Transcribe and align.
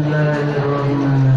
Bismillahirrahmanirrahim. 0.00 1.29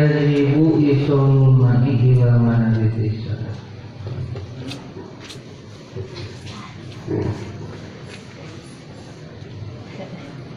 Fayadribu 0.00 0.80
isolul 0.80 1.60
mani 1.60 1.92
ila 1.92 2.40
manabiti 2.40 3.20
salat. 3.20 3.52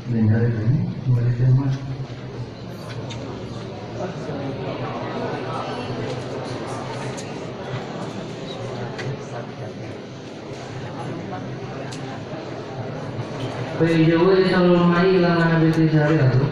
Benar 0.07 0.47
ini, 0.47 0.79
kembali 1.03 1.31
ke 1.35 1.43
rumah. 1.43 1.75
Fayadribu 13.75 14.27
isolul 14.39 14.87
mani 14.87 15.19
ila 15.19 15.35
manabiti 15.35 15.91
salat. 15.91 16.31
Baca. 16.31 16.42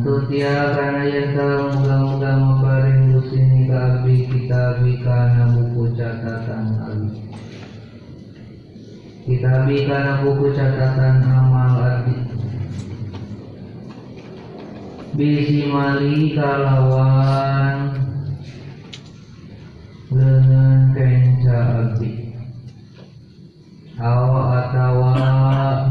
Antu 0.00 0.32
tia 0.32 0.72
kana 0.72 1.04
yenta 1.04 1.60
muga-muga 1.60 2.32
maparin 2.40 3.12
gusti 3.12 3.36
ni 3.36 3.68
ka 3.68 4.00
abdi 4.00 4.24
kita 4.32 4.80
bikana 4.80 5.52
buku 5.52 5.92
catatan 5.92 6.72
abdi 6.88 7.20
kita 9.28 9.68
bikana 9.68 10.24
buku 10.24 10.56
catatan 10.56 11.20
amal 11.20 12.00
bisi 15.20 15.68
kalawan 16.32 17.92
dengan 20.08 20.96
kenca 20.96 21.58
abdi 21.76 22.40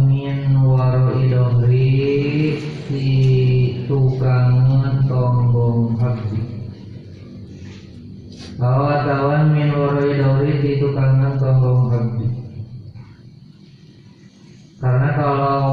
min 0.02 0.66
waro 0.66 1.14
idohri 1.14 2.58
tukangan 4.20 5.08
tonggong 5.08 5.96
abdi 5.96 6.44
aw 8.60 8.84
atawa 8.84 9.48
min 9.48 9.72
waro 9.72 10.04
idohri 10.12 10.60
si 10.60 10.84
tukangan 10.84 11.40
tonggong 11.40 11.88
abdi 11.88 12.28
karena 14.84 15.10
kalau 15.16 15.64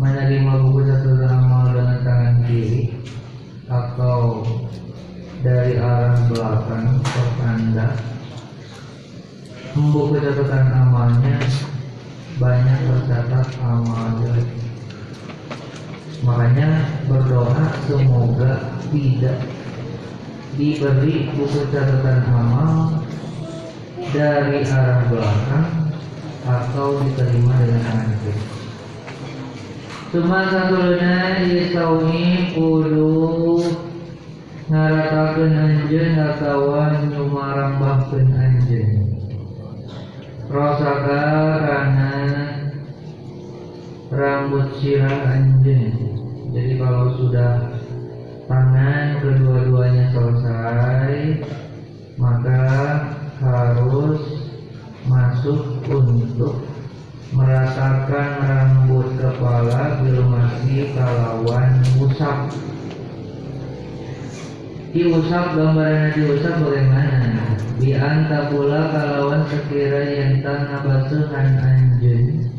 menerima 0.00 0.52
buku 0.64 0.80
satu 0.88 1.28
amal 1.28 1.76
dengan 1.76 2.00
tangan 2.08 2.34
kiri 2.48 2.96
atau 3.68 4.40
dari 5.44 5.76
arah 5.76 6.16
belakang 6.32 7.04
pertanda 7.04 8.00
membuku 9.76 10.24
catatan 10.24 10.72
amalnya 10.72 11.36
banyak 12.40 12.78
tercatat 12.88 13.48
amal 13.60 14.24
jelek 14.24 14.63
makanya 16.22 16.86
berdoa 17.10 17.74
semoga 17.90 18.78
tidak 18.94 19.42
diberi 20.54 21.34
buku 21.34 21.66
catatan 21.74 22.22
amal 22.30 23.02
dari 24.14 24.62
arah 24.62 25.02
belakang 25.10 25.68
atau 26.46 27.02
diterima 27.02 27.54
dengan 27.58 28.14
kiri. 28.22 28.42
Cuma 30.14 30.46
satuluna 30.46 31.42
isauni 31.42 32.54
kudu 32.54 33.58
ngaratakeun 34.70 35.58
anjeun 35.58 36.14
atawa 36.14 37.02
nyumarambahkeun 37.02 38.30
anjeun. 38.30 39.10
Rosaka 40.46 41.26
karena 41.66 42.12
rambut 44.14 44.78
sirah 44.78 45.34
anjing. 45.34 45.90
Jadi 46.54 46.78
kalau 46.78 47.18
sudah 47.18 47.82
tangan 48.46 49.18
kedua-duanya 49.18 50.14
selesai, 50.14 51.42
maka 52.14 52.62
harus 53.42 54.22
masuk 55.10 55.82
untuk 55.90 56.62
meratakan 57.34 58.30
rambut 58.46 59.10
kepala 59.18 59.98
masih 60.06 60.94
kalawan 60.94 61.82
usap. 61.98 62.54
Diusap 64.94 65.58
gambaran 65.58 66.14
diusap 66.14 66.54
bagaimana? 66.62 67.58
Di 67.82 67.98
anta 67.98 68.46
pula 68.54 68.94
kalawan 68.94 69.42
sekira 69.50 70.06
yang 70.06 70.38
tanah 70.46 70.86
basuhan 70.86 71.48
anjun 71.58 72.53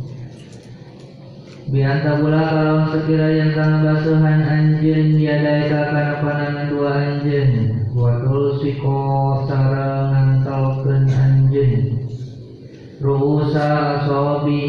Di 1.65 1.81
anta 1.81 2.21
pula 2.21 2.45
kalawan 2.45 2.93
sekira 2.93 3.25
yang 3.41 3.57
tanah 3.57 3.81
basuhan 3.81 4.37
anjun 4.45 5.17
Yadai 5.17 5.65
kakana 5.65 6.21
panangan 6.21 6.69
dua 6.69 6.89
anjun 6.93 7.49
Watul 7.89 8.61
siko 8.61 9.01
sarang 9.49 10.13
ngantalkeun 10.13 11.09
anjun 11.09 11.73
Rusa 13.01 13.97
asobi 13.97 14.61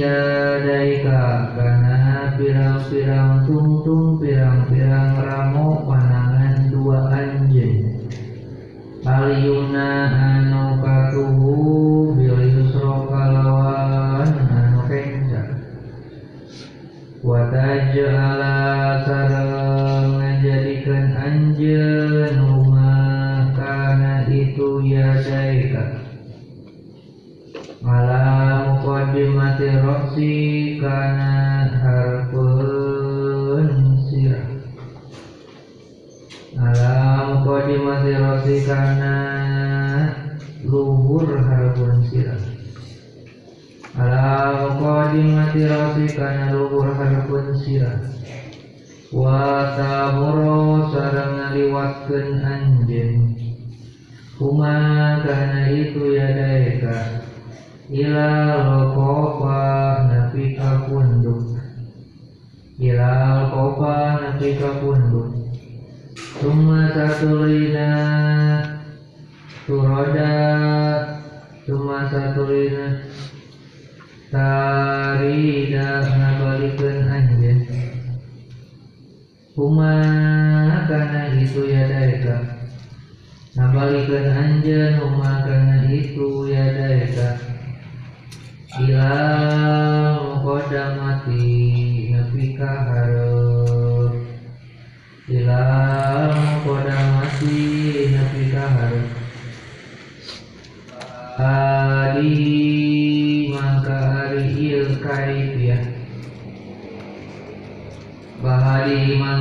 yadaika 0.00 1.52
Kana 1.52 2.32
pirang-pirang 2.40 3.44
tungtung 3.44 4.16
Pirang-pirang 4.16 5.20
ramo 5.20 5.84
Panangan 5.84 6.72
dua 6.72 7.20
anjing. 7.20 8.00
Aliyuna 9.04 10.08
anu 10.08 10.80
katuhu 10.80 11.52
Bil 12.16 12.40
yusro 12.48 13.04
kalawan 13.12 14.09
Watajala 17.20 18.56
sareng 19.04 20.16
Ngajadikan 20.16 21.20
anjeun 21.20 22.32
Huma 22.40 22.96
kana 23.52 24.24
itu 24.32 24.80
yadaika 24.88 26.00
Ala 27.84 28.24
muqaddimati 28.72 29.68
roksi 29.84 30.32
kana 30.80 31.68
harfun 31.84 33.68
sirah 34.08 34.48
Ala 36.56 36.96
muqaddimati 37.36 38.16
roksi 38.16 38.64
kana 38.64 39.12
luhur 40.64 41.28
harfun 41.36 42.00
sirah 42.08 42.59
Muqaddimati 43.90 45.66
roksi 45.66 46.06
kana 46.14 46.54
luhur 46.54 46.94
harfun 46.94 47.50
sirah. 47.58 47.98
Wa 49.10 49.74
tamuro 49.74 50.86
sareng 50.94 51.34
ngaliwatkeun 51.34 52.38
anjeun. 52.38 53.34
Kuma 54.38 55.18
kana 55.26 55.68
itu 55.74 56.14
yadaika 56.14 57.26
ila 57.90 58.30
rokofa 58.62 59.58
nafika 60.06 60.86
punduk 60.86 61.58
ila 62.78 63.10
rokofa 63.42 64.22
nafika 64.22 64.78
punduk 64.78 65.28
Summa 66.40 66.88
satulina 66.94 67.90
turoda. 69.66 70.32
Summa 71.66 72.08
satulina 72.08 72.96
tarida 74.30 76.06
ngabalikeun 76.06 76.98
anjeun 77.10 77.58
Kuma 79.58 79.92
kana 80.86 81.34
itu 81.34 81.66
yadaika 81.66 82.38
Nabalikeun 83.58 84.30
anjeun 84.30 85.02
huma 85.02 85.42
kana 85.42 85.82
itu 85.90 86.46
yadaika 86.46 87.42
ila 88.78 89.10
muqaddamati 90.22 92.14
nafika 92.14 92.70
hareup 92.86 94.14
ila 95.26 95.62
muqaddamati 96.38 97.58
nafika 98.14 98.62
hareup 98.78 99.10
Adi 101.40 102.59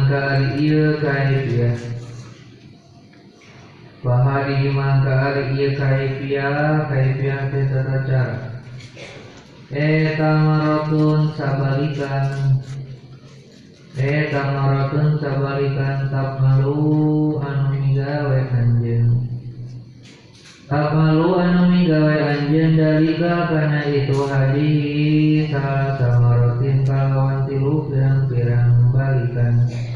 Ari 0.10 0.58
ieu 0.58 0.98
kaifiyah 0.98 1.78
Bahari 4.02 4.74
mangka 4.74 5.14
ari 5.30 5.54
ieu 5.54 5.78
kaifiyah 5.78 6.90
kaifiyah 6.90 7.54
teh 7.54 7.70
tata 7.70 7.98
cara. 8.10 8.38
Eta 9.70 10.32
marotun 10.42 11.30
sabalikan. 11.38 12.26
Eta 13.94 14.42
marotun 14.50 15.22
sabalikan 15.22 16.10
Tak 16.10 16.42
malu 16.42 17.38
anu 17.46 17.78
migawe 17.78 18.40
anjen. 18.50 19.30
Tak 20.66 20.90
malu 20.90 21.38
anu 21.38 21.70
migawe 21.70 22.18
anjen 22.18 22.82
Dalika 22.82 23.46
karena 23.54 23.86
itu 23.94 24.18
hadis 24.26 25.54
Salah 25.54 25.98
samarotin 25.98 26.86
kalawan 26.86 27.50
tilu 27.50 27.90
pirang-pirang 27.90 28.94
balikan 28.94 29.89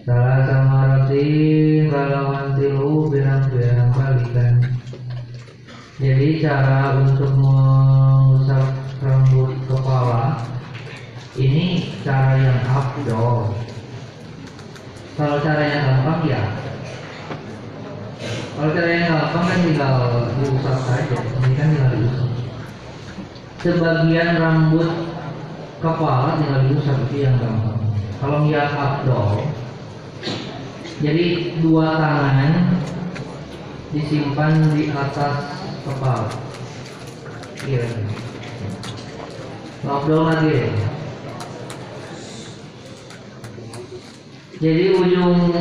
Salah 0.00 0.48
samarotin 0.48 1.92
kalawan 1.92 2.56
tilu 2.56 3.12
pirang-pirang 3.12 3.92
balikan 3.92 4.54
Jadi 6.00 6.40
cara 6.40 6.96
untuk 7.04 7.28
mengusap 7.36 8.64
rambut 9.04 9.52
kepala 9.68 10.40
ini 11.36 11.92
cara 12.00 12.32
yang 12.40 12.60
afdol. 12.64 13.52
Kalau 15.14 15.36
cara 15.44 15.62
yang 15.62 15.82
gampang 15.84 16.20
ya, 16.26 16.42
kalau 18.56 18.70
cara 18.72 18.88
yang 18.88 19.06
gampang 19.12 19.44
kan 19.44 19.58
tinggal 19.62 19.94
diusap 20.40 20.78
saja. 20.88 21.16
Ini 21.20 21.54
kan 21.54 21.68
tinggal 21.76 21.90
diusap. 21.92 22.28
Sebagian 23.60 24.40
rambut 24.40 24.88
kepala 25.84 26.40
tinggal 26.40 26.60
diusap 26.72 26.96
itu 27.08 27.16
yang 27.28 27.36
gampang. 27.36 27.78
Kalau 28.20 28.44
yang 28.48 28.72
afdol, 28.72 29.44
jadi 31.00 31.56
dua 31.64 31.96
tangan 31.96 32.76
disimpan 33.90 34.52
di 34.76 34.92
atas 34.92 35.34
kepala. 35.82 36.28
Iya. 37.64 37.84
Ngobrol 39.80 40.28
lagi 40.28 40.68
jadi 44.60 44.92
ujung 44.92 45.56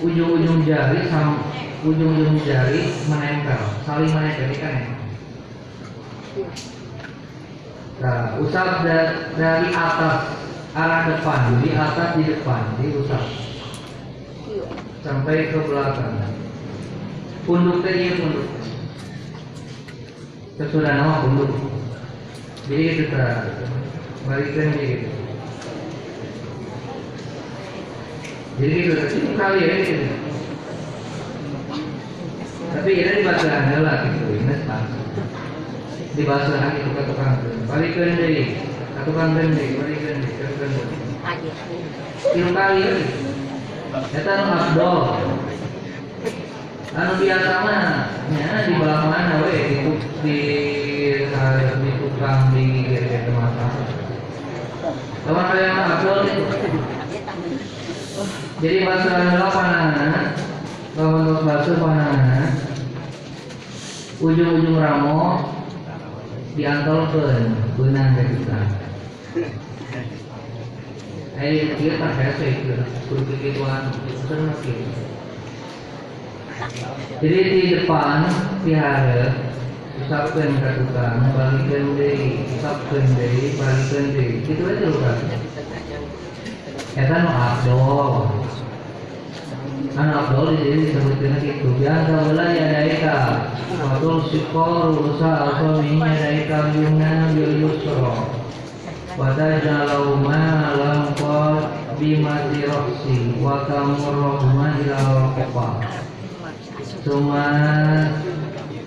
ujung 0.00 0.30
ujung 0.40 0.58
jari 0.64 1.04
sama 1.12 1.44
ujung 1.84 2.16
ujung 2.16 2.40
jari 2.40 2.88
menempel 3.04 3.60
saling 3.84 4.08
menempel 4.08 4.48
kan 4.56 4.72
ya. 4.80 4.88
Nah 8.00 8.40
usap 8.40 8.80
da- 8.80 9.28
dari 9.36 9.68
atas 9.76 10.40
arah 10.72 11.02
depan 11.12 11.60
di 11.60 11.68
atas 11.76 12.08
di 12.16 12.22
depan 12.32 12.80
diusap 12.80 13.49
sampai 15.00 15.52
ke 15.52 15.58
belakang. 15.64 16.16
Punduk 17.48 17.80
teh 17.82 17.94
iya 17.96 18.12
punduk. 18.20 18.48
Sesudah 20.60 20.92
nama 20.92 21.24
punduk. 21.24 21.50
Jadi 22.68 22.82
itu 22.86 23.04
tak 23.10 23.50
balikan 24.28 24.68
gitu 24.76 25.08
jadi 28.60 28.74
itu 28.84 28.92
itu 28.92 29.30
kali 29.40 29.60
ya 29.64 29.74
gitu 29.88 30.06
tapi 32.70 32.90
ini 32.92 33.12
dibaca 33.24 33.48
lah 33.80 33.96
gitu 34.04 34.24
ini 34.36 34.54
langsung 34.68 35.08
dibaca 36.12 36.52
lagi 36.60 36.80
ke 36.84 37.02
tukang 37.08 37.34
balikan 37.64 38.10
deh 38.20 38.60
ke 38.76 39.00
tukang 39.08 39.30
balikan 39.32 40.16
deh 40.20 40.30
ke 40.36 40.44
tukang 40.52 40.70
deh 40.76 40.86
itu 42.36 42.50
kali 42.52 42.80
ya 42.84 42.92
Eta 43.90 44.32
nu 44.38 44.54
abdol 44.54 44.98
anu 46.90 47.12
biasa 47.18 47.52
mah 47.66 47.82
nya 48.30 48.66
di 48.66 48.72
bawah 48.78 49.02
mana 49.10 49.42
we? 49.42 49.82
Di 50.22 50.36
di 51.50 51.60
di, 51.82 51.90
tukang 51.98 52.54
di 52.54 52.86
GT 52.86 53.26
tempat 53.26 53.50
Teman 55.26 55.44
kalian 55.50 55.74
mah 55.74 55.86
abdol 55.98 56.18
itu 56.22 56.44
jadi 58.60 58.84
bahasa 58.84 59.08
adalah 59.16 59.50
panangan 59.50 60.36
kalau 60.92 61.40
bahasa 61.42 61.72
panangan 61.80 62.46
ujung-ujung 64.20 64.76
ramo 64.76 65.48
diantolkeun 66.54 67.56
beunang 67.80 68.12
ka 68.12 68.22
kita 68.28 68.60
Kan. 71.40 71.56
Jadi 77.20 77.38
di 77.48 77.62
depan 77.72 78.28
vihara 78.60 79.32
usapkan 80.04 80.52
ke 80.60 80.70
tukang, 80.84 81.32
balikan 81.32 81.96
deh, 81.96 82.44
usapkan 82.60 83.04
deh, 83.16 83.32
itu 84.44 84.62
aja 84.68 84.84
loh 84.84 85.00
kan. 85.00 85.18
Eta 87.00 87.16
nu 87.24 87.30
abdol. 87.32 88.12
Anu 89.96 90.12
abdol 90.12 90.60
jadi 90.60 90.76
disebutkan 90.76 91.40
gitu. 91.40 91.72
Biasa 91.80 92.12
bola 92.28 92.44
ya 92.52 92.66
daika. 92.68 93.48
Abdul 93.80 94.28
syukur 94.28 94.92
usaha 95.08 95.80
minyak 95.80 96.20
daika 96.20 96.68
bil 97.32 97.52
yusro. 97.64 98.39
Watajalahuma 99.20 100.40
lam 100.80 101.12
qad 101.12 101.60
bimati 102.00 102.64
roksi 102.64 103.36
wa 103.36 103.68
tamurrahuma 103.68 104.80
ila 104.80 104.96
rokofa 105.12 105.68
Cuma 107.04 107.44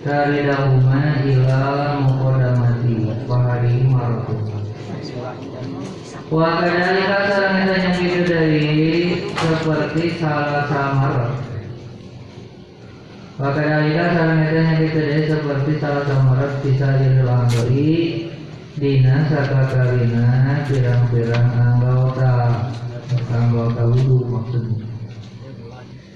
dari 0.01 0.49
dahuma 0.49 1.21
ila 1.21 1.61
muqaddamati 2.01 3.13
fahari 3.29 3.85
marfu 3.85 4.35
wa 6.33 6.59
kadalika 6.59 7.29
sareng 7.29 7.69
eta 7.69 7.75
yang 7.77 7.97
itu 8.01 8.21
dari 8.25 8.65
seperti 9.37 10.17
salah 10.17 10.65
samar 10.65 11.37
wa 13.37 13.49
kadalika 13.53 14.05
sareng 14.17 14.41
eta 14.49 14.57
yang 14.57 14.81
itu 14.81 14.97
dari 14.97 15.23
seperti 15.29 15.71
salah 15.77 16.03
samar 16.09 16.41
bisa 16.65 16.89
dilanggai 16.97 17.93
dina 18.73 19.21
sakakarina 19.29 20.65
pirang-pirang 20.65 21.47
anggota 21.53 22.33
anggota 23.29 23.81
wudhu 23.85 24.17
maksudnya. 24.25 24.81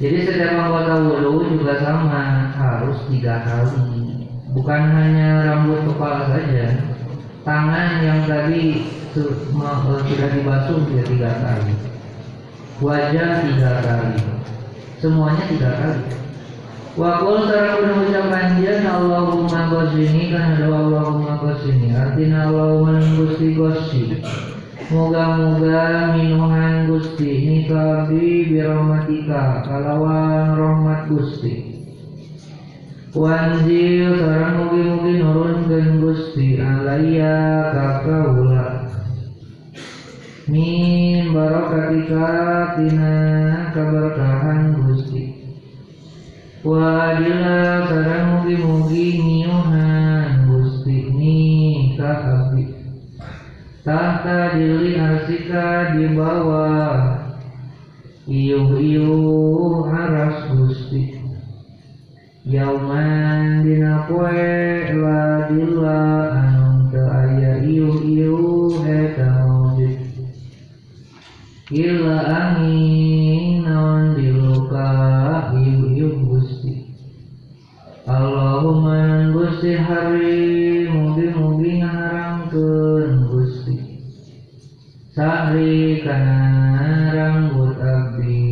Jadi 0.01 0.17
setiap 0.25 0.57
anggota 0.57 1.05
wudhu 1.05 1.53
juga 1.53 1.77
sama 1.77 2.49
harus 2.57 2.97
tiga 3.13 3.45
kali. 3.45 4.25
Bukan 4.57 4.81
hanya 4.89 5.45
rambut 5.45 5.85
kepala 5.85 6.33
saja 6.33 6.81
tangan 7.45 8.01
yang 8.01 8.19
tadi 8.25 8.89
eh, 9.13 9.33
sudah 10.09 10.29
dibasuh 10.33 10.77
juga 10.89 11.03
tiga 11.05 11.31
kali. 11.37 11.73
Wajah 12.81 13.29
tiga 13.45 13.71
kali. 13.85 14.17
Semuanya 14.97 15.45
tiga 15.45 15.71
kali 15.77 16.26
Wakul 16.97 17.45
sarang 17.45 17.77
kudu 17.77 18.09
ucapan 18.09 18.57
dia 18.57 18.81
Allahumma 18.89 19.69
gosini 19.69 20.33
kan 20.33 20.57
ada 20.57 20.65
Allahumma 20.65 21.37
gosini 21.37 21.93
Artinya 21.93 22.49
Allahumma 22.49 22.97
gusti 23.13 23.53
gosi 23.53 24.17
Moga-moga 24.89 26.17
minuhan 26.17 26.89
gusti 26.89 27.29
Nikabi 27.45 28.49
birahmatika 28.49 29.61
Kalawan 29.61 30.57
rahmat 30.57 31.01
gusti. 31.13 31.85
Wanjil 33.13 34.17
sarang 34.17 34.65
mugi-mugi 34.65 35.21
nurunkan 35.21 36.01
gusti 36.01 36.57
Alaya 36.57 37.37
kakaula 37.77 38.89
Min 40.49 41.29
barokatika 41.29 42.73
tina 42.73 43.13
keberkahan 43.69 44.81
gusti 44.81 45.26
Wadilah 46.67 47.88
sarang 47.88 48.43
mugi-mugi 48.43 49.24
niuhan 49.24 50.51
gusti 50.51 51.07
ni 51.15 51.39
ka 51.95 52.12
abdi 52.27 52.75
Tahta 53.88 54.59
dili 54.59 55.00
arsika 55.00 55.95
di 55.95 56.12
bawah 56.12 57.24
Iuh-iuh 58.27 59.88
aras 59.88 60.51
gusti 60.51 61.24
Yauman 62.43 63.63
dina 63.63 64.03
poe 64.12 64.91
ladila 64.91 66.03
anu 66.36 66.91
teu 66.91 67.07
aya 67.07 67.63
iuh-iuh 67.63 68.83
eta 68.83 69.39
maujud 69.39 69.95
angin 72.27 73.63
naon 73.63 74.19
diluka 74.19 74.91
iuh-iuh 75.55 76.26
Allahumma 78.07 79.35
gusti 79.35 79.75
hari 79.75 80.87
mugi-mugi 80.87 81.83
ngaharangkeun 81.83 83.27
gusti. 83.27 83.75
Sahri 85.11 85.99
kana 86.07 87.11
rambut 87.11 87.75
abdi 87.75 88.47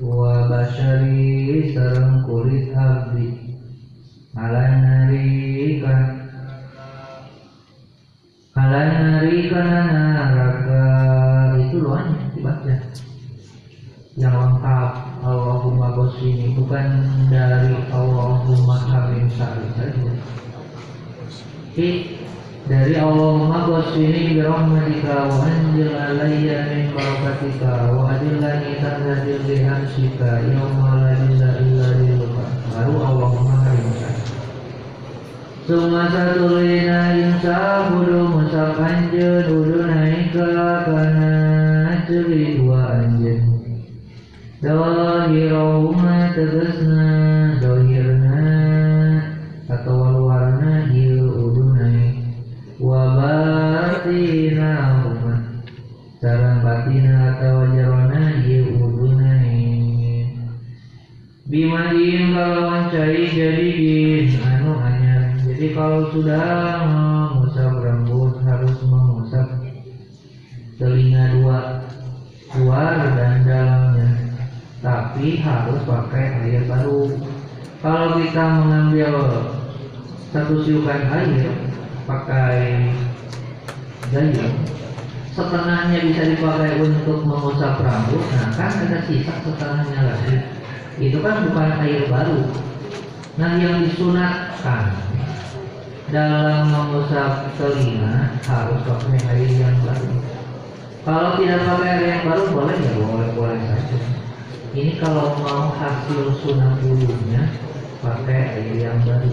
wa 0.00 0.48
basyari 0.48 1.68
sareng 1.76 2.24
kulit 2.24 2.72
abdi. 2.72 3.60
Alanari 4.40 5.84
kan 5.84 6.02
alanari 8.56 9.52
kana 9.52 9.80
neraka 10.32 10.84
itu 11.60 11.76
doanya 11.76 12.24
dibaca 12.32 12.76
yang 14.16 14.32
lengkap 14.32 14.92
Allahumma 15.22 15.94
ini 16.18 16.50
bukan 16.58 17.06
dari 17.30 17.78
Allahumma 17.94 18.74
harim 18.90 19.30
sari 19.38 19.70
saja. 19.78 20.10
Tapi 21.70 22.18
dari 22.66 22.98
Allahumma 22.98 23.86
ini 23.94 24.34
birahmatika 24.34 25.30
wa 25.30 25.46
anjil 25.46 25.94
alayya 25.94 26.66
min 26.74 26.90
barakatika 26.90 27.94
wa 27.94 28.10
adillani 28.10 28.82
tahzadil 28.82 29.46
bihamsika 29.46 30.42
yawma 30.42 31.06
la 31.06 31.14
illa 31.14 31.50
illa 31.70 31.88
diluka 32.02 32.44
baru 32.74 32.94
Allahumma 32.98 33.54
harim 33.62 33.94
sari 34.02 34.22
Suma 35.70 36.10
satu 36.10 36.58
lina 36.58 37.14
insya 37.14 37.94
budu 37.94 38.26
musab 38.26 38.74
anjeun 38.74 39.46
Udu 39.46 39.86
naik 39.86 40.34
ke 40.34 40.50
kana 40.82 41.30
dua 42.10 43.06
anjeun 43.06 43.51
Dohirahuma 44.62 46.30
tegesna 46.38 47.58
Dohirna 47.58 48.38
Atau 49.66 50.06
luarna 50.06 50.86
Iu 50.86 51.50
udu 51.50 51.74
naik 51.74 52.22
Wabatina 52.78 54.22
huma 55.02 55.42
Sarang 56.22 56.62
batina 56.62 57.34
atau 57.34 57.74
jarona 57.74 58.38
Iu 58.38 58.70
udu 58.70 59.18
naik 59.18 60.30
Bimadin 61.50 62.30
kalau 62.30 62.86
cai 62.86 63.34
jadi 63.34 63.66
din 63.76 64.30
anu 64.40 64.78
hanya. 64.78 65.36
Jadi 65.42 65.74
kalau 65.74 66.06
sudah 66.14 66.86
mengusap 66.86 67.82
rambut 67.82 68.38
harus 68.46 68.78
mengusap 68.86 69.50
telinga 70.78 71.34
dua 71.34 71.82
luar 72.56 73.16
dan 73.16 73.44
dalamnya 73.44 74.01
tapi 74.82 75.38
harus 75.38 75.78
pakai 75.86 76.42
air 76.42 76.66
baru. 76.66 77.14
Kalau 77.78 78.18
kita 78.18 78.44
mengambil 78.62 79.14
satu 80.34 80.66
siukan 80.66 81.06
air 81.06 81.54
pakai 82.02 82.90
gayung 84.10 84.54
setengahnya 85.32 85.98
bisa 86.04 86.22
dipakai 86.28 86.82
untuk 86.82 87.24
mengusap 87.24 87.80
rambut. 87.80 88.20
Nah 88.36 88.52
kan 88.52 88.72
ada 88.84 89.00
sisa 89.08 89.32
setengahnya 89.40 90.00
lagi. 90.04 90.34
Itu 91.00 91.24
kan 91.24 91.48
bukan 91.48 91.70
air 91.80 92.10
baru. 92.12 92.52
Nah 93.40 93.50
yang 93.56 93.86
disunatkan 93.88 94.92
dalam 96.12 96.68
mengusap 96.68 97.56
telinga 97.56 98.36
harus 98.44 98.80
pakai 98.84 99.18
air 99.32 99.50
yang 99.56 99.76
baru. 99.80 100.10
Kalau 101.02 101.30
tidak 101.40 101.64
pakai 101.64 101.88
air 101.88 102.04
yang 102.04 102.22
baru 102.28 102.42
boleh 102.52 102.76
ya? 102.76 102.92
Boleh 103.00 103.28
boleh 103.32 103.58
saja 103.64 104.11
ini 104.72 104.96
kalau 104.96 105.36
mau 105.44 105.68
hasil 105.76 106.32
sunat 106.40 106.80
wudhunya 106.80 107.44
pakai 108.00 108.56
air 108.56 108.88
yang 108.88 108.98
baru. 109.04 109.28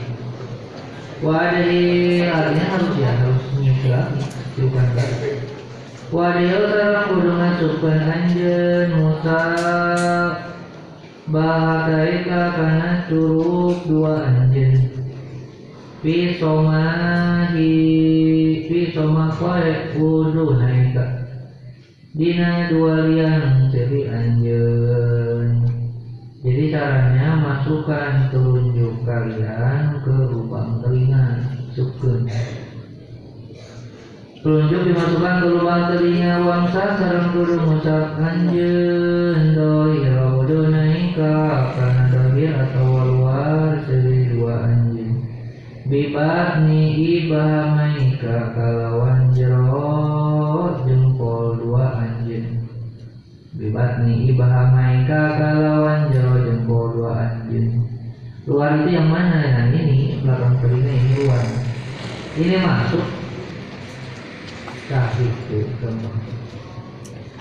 Wadil 1.19 2.27
artinya 2.27 2.65
harus 2.75 2.93
ya 2.99 3.11
harus 3.11 3.43
nyuci 3.59 3.87
lagi 3.87 4.23
bukan 4.59 4.87
baru. 4.95 5.31
Wadil 6.11 6.59
sarang 6.71 7.07
kudu 7.07 7.31
masukkan 7.35 7.99
anjeun 8.03 8.87
musa. 8.99 9.43
Bahadaika 11.29 12.57
kana 12.57 13.05
curug 13.05 13.85
dua 13.85 14.25
anjeun 14.33 14.81
Pisomahi 16.01 17.69
Pisomakoe 18.65 19.93
wudu 19.93 20.57
naika 20.57 21.29
Dina 22.17 22.65
dua 22.73 23.05
liang 23.05 23.69
jadi 23.69 24.09
anjeun 24.09 25.28
Jadi 26.39 26.71
caranya 26.71 27.35
masukkan 27.35 28.31
telunjuk 28.31 29.03
kalian 29.03 29.99
ke 29.99 30.15
lubang 30.31 30.79
telinga 30.79 31.35
Sukun 31.75 32.23
Telunjuk 34.39 34.87
dimasukkan 34.87 35.35
ke 35.43 35.47
lubang 35.51 35.91
telinga 35.91 36.39
wangsa 36.47 36.95
sareng 36.95 37.35
kudu 37.35 37.59
musab 37.59 38.15
anjeun 38.23 39.51
dohir 39.51 40.15
wudu 40.39 40.71
naika 40.71 41.75
kana 41.75 42.07
dohir 42.07 42.55
atau 42.55 42.87
luar 42.87 43.83
jadi 43.83 44.31
dua 44.31 44.63
anjeun 44.63 45.19
Bibatni 45.91 46.83
ibahamaika 47.19 48.55
kalawan 48.55 49.27
jero 49.35 50.28
Bibatni 53.59 54.31
ibahamaika 54.31 55.35
kalawan 55.35 56.07
jero 56.07 56.39
jempol 56.47 56.95
dua 56.95 57.11
anjeun 57.27 57.83
Luar 58.47 58.79
itu 58.79 58.95
yang 58.95 59.11
mana? 59.11 59.43
Nah 59.43 59.67
ini 59.75 60.23
belakang 60.23 60.63
telinga 60.63 60.89
ini 60.95 61.11
luar. 61.27 61.43
Ini 62.39 62.55
masuk. 62.63 63.05
Nah 64.87 65.11
itu 65.19 65.59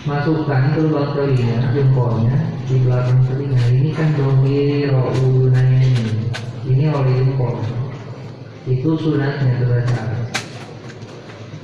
Masukkan 0.03 0.75
ke 0.75 0.79
lubang 0.83 1.15
telinga 1.15 1.71
jempolnya 1.71 2.37
di 2.67 2.77
belakang 2.83 3.23
telinga. 3.31 3.63
Ini 3.79 3.91
kan 3.95 4.11
dohir 4.19 4.91
ini 4.91 5.91
ini 6.67 6.85
oli 6.93 7.13
jempol 7.15 7.63
itu 8.69 8.91
sunatnya 9.01 9.65
bacaan 9.65 10.38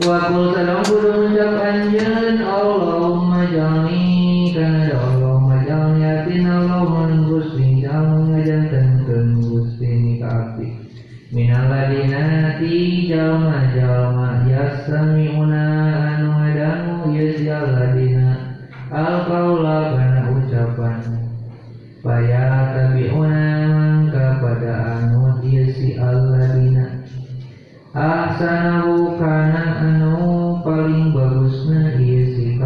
Wa 0.02 0.26
qul 0.26 0.50
salam 0.58 0.82
kudu 0.82 1.06
ngucap 1.14 1.54
anjeun 1.54 2.42
Allahumma 2.42 3.46
jalni 3.46 4.50
kana 4.50 4.90
da 4.90 4.98
Allahumma 4.98 5.62
jalni 5.62 6.02
atin 6.02 6.50
Allahumma 6.50 7.22
gusti 7.30 7.78
jalni 7.78 8.34
ngajantenkeun 8.34 9.28
gusti 9.38 9.86
ni 9.86 10.12
ka 10.18 10.26
abdi 10.50 10.66
minal 11.30 11.70
ladina 11.70 12.58
ti 12.58 13.06
jalma 13.06 13.70
jalma 13.70 14.42
yasami'una 14.50 15.62
anu 16.10 16.28
ngadangu 16.42 17.14
yes 17.14 17.38
ladina 17.46 18.58
al 18.90 19.30
qaula 19.30 19.94
kana 19.94 20.26
ucapan. 20.34 20.98
Faya 22.02 22.74
tabi'una 22.74 23.46
mangka 23.70 24.42
pada 24.42 24.74
anu 24.98 25.38
yesi 25.46 25.94
alladina 26.02 26.73
Ahsanahu 27.94 29.22
kana 29.22 29.86
anu 29.86 30.58
paling 30.66 31.14
bagusna 31.14 31.94
ieu 32.02 32.26
si 32.34 32.58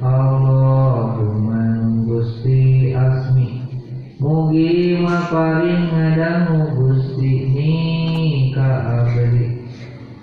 Allahumma 0.00 1.60
Gusti 2.08 2.96
asmi. 2.96 3.68
Mugi 4.16 4.96
maparing 4.96 5.92
ngadangu 5.92 6.72
Gusti 6.72 7.52
ni 7.52 8.48
ka 8.56 9.04
abdi 9.12 9.60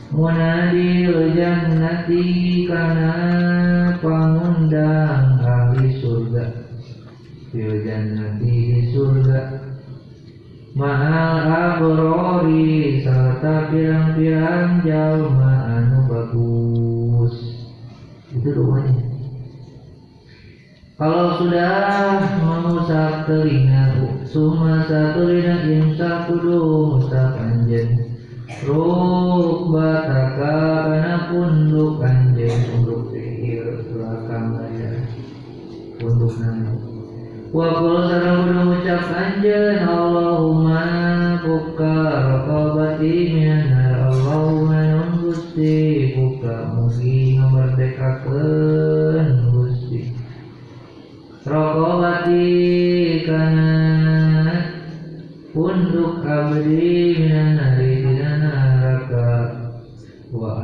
Munadil 0.09 1.37
jannati 1.37 2.65
kana 2.65 3.13
pangundang 4.01 5.45
ahli 5.45 5.93
surga. 6.01 6.73
Jannati 7.53 8.49
di 8.49 8.89
surga 8.89 9.60
Ma'al 10.71 11.51
abrori 11.51 13.03
serta 13.03 13.67
pirang-pirang 13.67 14.79
jalma 14.87 15.67
anu 15.67 16.07
bagus. 16.07 17.35
Itu 18.31 18.55
doanya. 18.55 19.03
Kalau 20.95 21.43
sudah 21.43 22.23
mengusap 22.39 23.27
telinga, 23.27 23.99
suma 24.23 24.87
telinga 24.87 25.59
imsak 25.67 26.31
kudu 26.31 26.63
ngusap 26.95 27.35
anjen. 27.35 28.07
Rukbataka 28.63 30.55
kana 30.87 31.27
punduk 31.27 31.99
anjen, 31.99 32.55
punduk 32.71 33.11
sihir 33.11 33.91
belakang 33.91 34.55
aja. 34.55 35.03
Punduk 35.99 36.31
nana. 36.39 36.90
Wa 37.51 37.83
qul 37.83 38.07
sareng 38.07 38.47
kudu 38.47 38.63
ngucap 38.63 39.11
anjeun 39.11 39.83
Allahumma 39.83 40.87
buka 41.43 41.99
raqabati 42.31 43.27
minan 43.27 43.75
nar 43.75 44.07
Allahumma 44.07 45.11
Gusti 45.19 46.15
buka 46.15 46.71
mugi 46.71 47.35
ngamerdekakeun 47.35 49.51
Gusti 49.51 50.15
Raqabati 51.43 52.47
kana 53.27 53.75
punduk 55.51 56.23
abdi 56.23 57.19
minan 57.19 57.59
nari 57.59 57.99
dina 57.99 58.31
neraka 58.47 59.27
wa 60.31 60.55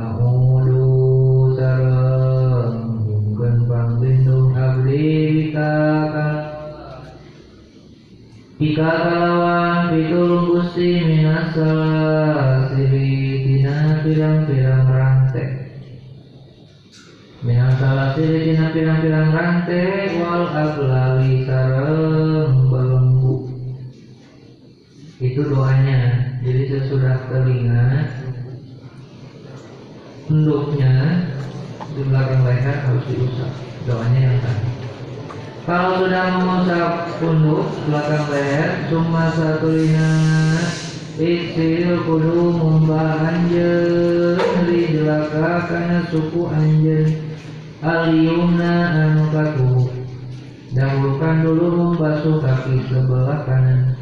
Jika 8.78 9.10
kalawan 9.10 9.90
pitulung 9.90 10.54
gusti 10.54 11.02
minasa 11.02 11.74
siri 12.70 13.42
dina 13.42 14.06
pirang-pirang 14.06 14.86
rantai 14.86 15.46
Minasa 17.42 18.14
siri 18.14 18.38
dina 18.46 18.70
pirang-pirang 18.70 19.34
rantai 19.34 20.22
wal 20.22 20.46
aglali 20.54 21.42
sareng 21.42 22.70
belenggu 22.70 23.50
Itu 25.26 25.42
doanya. 25.42 26.38
Jadi 26.46 26.62
sesudah 26.70 27.18
telinga 27.34 28.14
Enduknya 30.30 30.94
di 31.98 32.02
belakang 32.06 32.46
leher 32.46 32.78
harus 32.86 33.02
diusap. 33.10 33.50
Doanya 33.90 34.20
yang 34.22 34.38
tadi 34.38 34.77
kalau 35.68 36.00
sudah 36.00 36.24
mengusap 36.40 36.92
punduk 37.20 37.68
belakang 37.84 38.24
leher, 38.32 38.88
cuma 38.88 39.28
satu 39.36 39.68
lina. 39.68 40.08
Iksil 41.18 42.06
kudu 42.06 42.54
mumbah 42.56 43.26
anjeun 43.26 44.38
Li 44.70 44.96
jelaka 44.96 45.66
kana 45.66 46.06
suku 46.14 46.46
anjeun 46.46 47.10
Aliyumna 47.82 48.72
anu 48.94 49.26
katu 49.34 49.90
Dahulukan 50.78 51.42
dulu 51.42 51.66
membasuh 51.74 52.38
kaki 52.38 52.86
sebelah 52.86 53.42
kanan. 53.44 53.98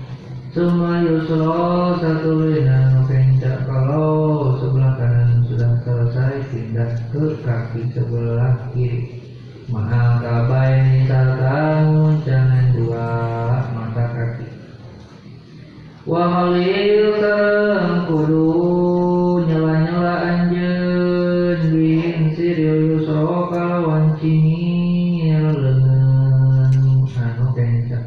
Suma 0.53 1.03
yusro 1.03 1.97
satu 1.99 2.31
lina 2.47 2.95
anu 2.95 3.01
kencak 3.09 3.65
Kalau 3.65 4.61
sebelah 4.61 4.95
kanan. 5.01 5.41
Sudah 5.49 5.73
selesai 5.83 6.37
pindah 6.53 6.93
ke 7.11 7.43
kaki 7.43 7.97
sebelah 7.97 8.71
kiri 8.77 9.16
Mahal 9.67 10.23
kabain 10.23 11.11
sartamun 11.11 12.23
jangan 12.23 12.71
dua 12.71 13.07
mata 13.75 14.15
kaki. 14.15 14.47
Wahalil 16.07 17.19
sareng 17.19 18.07
kudu 18.07 18.47
nyela-nyela 19.43 20.15
anjeun 20.23 21.75
bin 21.75 22.31
siril 22.39 22.95
yusro 22.95 23.51
kalawan 23.51 24.15
cingir 24.23 25.43
leungeun 25.51 27.11
anu 27.11 27.51
kencak 27.59 28.07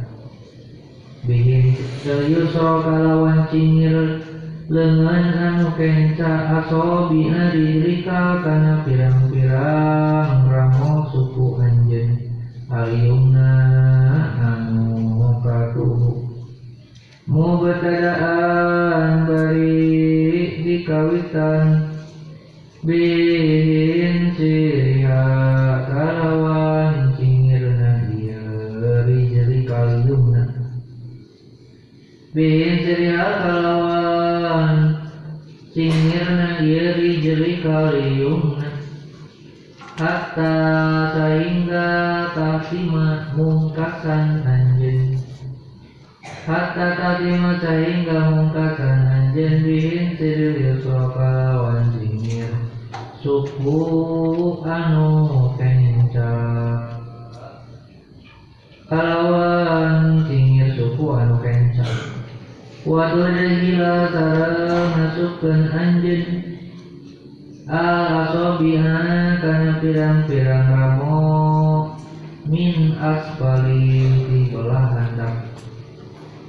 Bihin 1.27 1.75
yusro 2.07 2.87
kalawan 2.87 3.51
cingir 3.51 4.28
lengan 4.69 5.33
anu 5.33 5.73
kenca 5.73 6.61
asobina 6.61 7.49
dirika 7.49 8.37
kana 8.45 8.85
pirang-pirang 8.85 10.45
ramo 10.45 11.09
suku 11.09 11.57
anjen 11.57 12.37
aliumna 12.69 13.49
anu 14.37 15.41
katuhu 15.41 16.21
mubtadaan 17.25 19.25
bari 19.25 20.61
dikawitan 20.61 21.89
bin 22.85 24.37
siriha 24.37 25.25
kalawan 25.89 27.17
cingirna 27.17 28.05
dia 28.05 28.45
rijli 29.01 29.65
kaliumna 29.65 30.45
bin 32.37 32.85
siriha 32.85 33.29
kalawan 33.41 33.98
cingirna 35.79 36.59
dia 36.59 36.91
rijli 36.91 37.63
kaliumna 37.63 38.67
hatta 39.95 40.51
sehingga 41.15 41.87
tasima 42.35 43.31
mungkasan 43.39 44.43
anjen. 44.43 45.15
Hatta 46.43 46.99
tasima 46.99 47.63
sehingga 47.63 48.27
mungkasan 48.27 49.07
anjen 49.07 49.63
bihin 49.63 50.19
siril 50.19 50.59
yusra 50.59 51.15
kalawan 51.15 51.95
cingir 51.95 52.51
suku 53.23 53.79
anu 54.67 55.55
kencang 55.55 56.91
kalawan 58.91 60.27
cingir 60.27 60.75
suku 60.75 61.03
anu 61.07 61.39
kencang 61.39 62.08
Gila 62.79 64.07
sarang 64.07 64.91
masukkan 64.95 65.67
anjen 65.67 66.23
Al-asobiha 67.67 69.03
kana 69.43 69.83
pirang-pirang 69.83 70.67
ramo 70.71 71.19
Min 72.47 72.95
asfali 72.95 74.07
di 74.31 74.39
belah 74.55 74.95
handap 74.95 75.35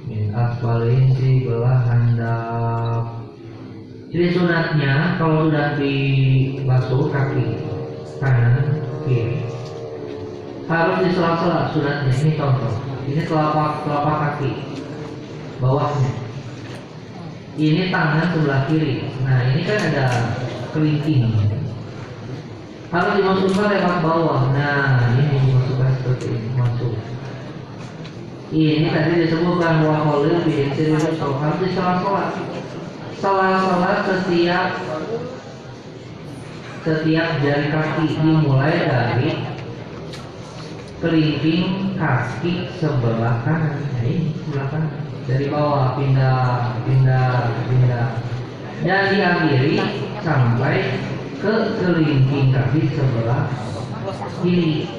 Min 0.07 0.31
asfali 0.31 1.11
di 1.19 1.43
belah 1.43 1.83
handap 1.83 3.03
Jadi 4.07 4.27
sunatnya 4.31 5.19
kalau 5.19 5.51
sudah 5.51 5.75
dibasuh 5.75 7.11
kaki 7.11 7.47
kanan 8.23 8.79
kiri 9.03 9.43
harus 10.71 11.03
di 11.03 11.09
sela-sela 11.11 11.67
sunatnya 11.75 12.15
ini 12.15 12.31
contoh. 12.39 12.71
Ini 13.03 13.27
telapak 13.27 13.83
telapak 13.83 14.15
kaki 14.39 14.51
bawahnya. 15.61 16.11
Ini 17.55 17.93
tangan 17.93 18.33
sebelah 18.33 18.65
kiri. 18.65 19.05
Nah 19.21 19.37
ini 19.53 19.61
kan 19.69 19.79
ada 19.93 20.05
kelingking 20.73 21.29
harus 22.91 23.13
dimasukkan 23.15 23.71
lewat 23.71 23.97
bawah. 24.03 24.51
Nah 24.51 25.13
ini 25.15 25.23
dimasukkan 25.45 25.91
seperti 26.01 26.27
ini 26.33 26.49
masuk. 26.57 26.93
Ini 28.51 28.87
tadi 28.91 29.11
disebutkan 29.23 29.85
waholil 29.87 30.43
serius 30.43 30.75
harus 31.21 31.57
di 31.63 31.69
salah-salah 31.71 32.35
salah-salah 33.21 34.03
setiap 34.03 34.67
setiap 36.81 37.27
jari 37.45 37.67
kaki. 37.69 38.05
Dimulai 38.17 38.75
dari 38.89 39.29
kelingking 40.99 41.95
kaki 41.95 42.67
sebelah 42.75 43.39
kanan. 43.45 43.75
Nah, 43.77 44.03
ini 44.03 44.35
sebelah 44.35 44.67
kanan 44.67 45.00
dari 45.29 45.45
bawah 45.49 45.97
pindah 45.97 46.81
pindah 46.85 47.29
pindah. 47.69 48.07
Dan 48.81 49.13
diakhiri 49.13 49.77
sampai 50.25 50.97
ke 51.37 51.53
kelingking 51.77 52.49
kaki 52.49 52.89
sebelah 52.89 53.45
kiri. 54.41 54.89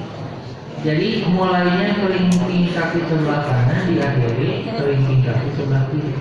Jadi 0.83 1.27
mulainya 1.31 1.99
kelingking 1.99 2.71
kaki 2.75 3.01
sebelah 3.11 3.43
kanan 3.43 3.91
diakhiri 3.91 4.71
kelingking 4.71 5.27
kaki 5.27 5.49
sebelah 5.59 5.83
kiri. 5.91 6.15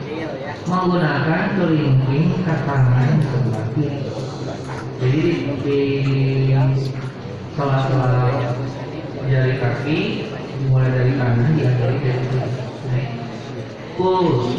Menggunakan 0.66 1.44
kelingking 1.62 2.42
kaki 2.42 2.66
tangan 2.66 3.10
sebelah 3.22 3.66
kiri. 3.78 4.00
Jadi 5.02 5.22
di 5.62 5.80
salah-salah 7.54 8.58
jari 9.30 9.56
kaki 9.62 9.98
mulai 10.66 10.90
dari 10.90 11.14
kanan 11.14 11.50
diakhiri 11.54 11.98
dari 12.02 12.26
kiri 12.26 12.71
Pull 14.02 14.50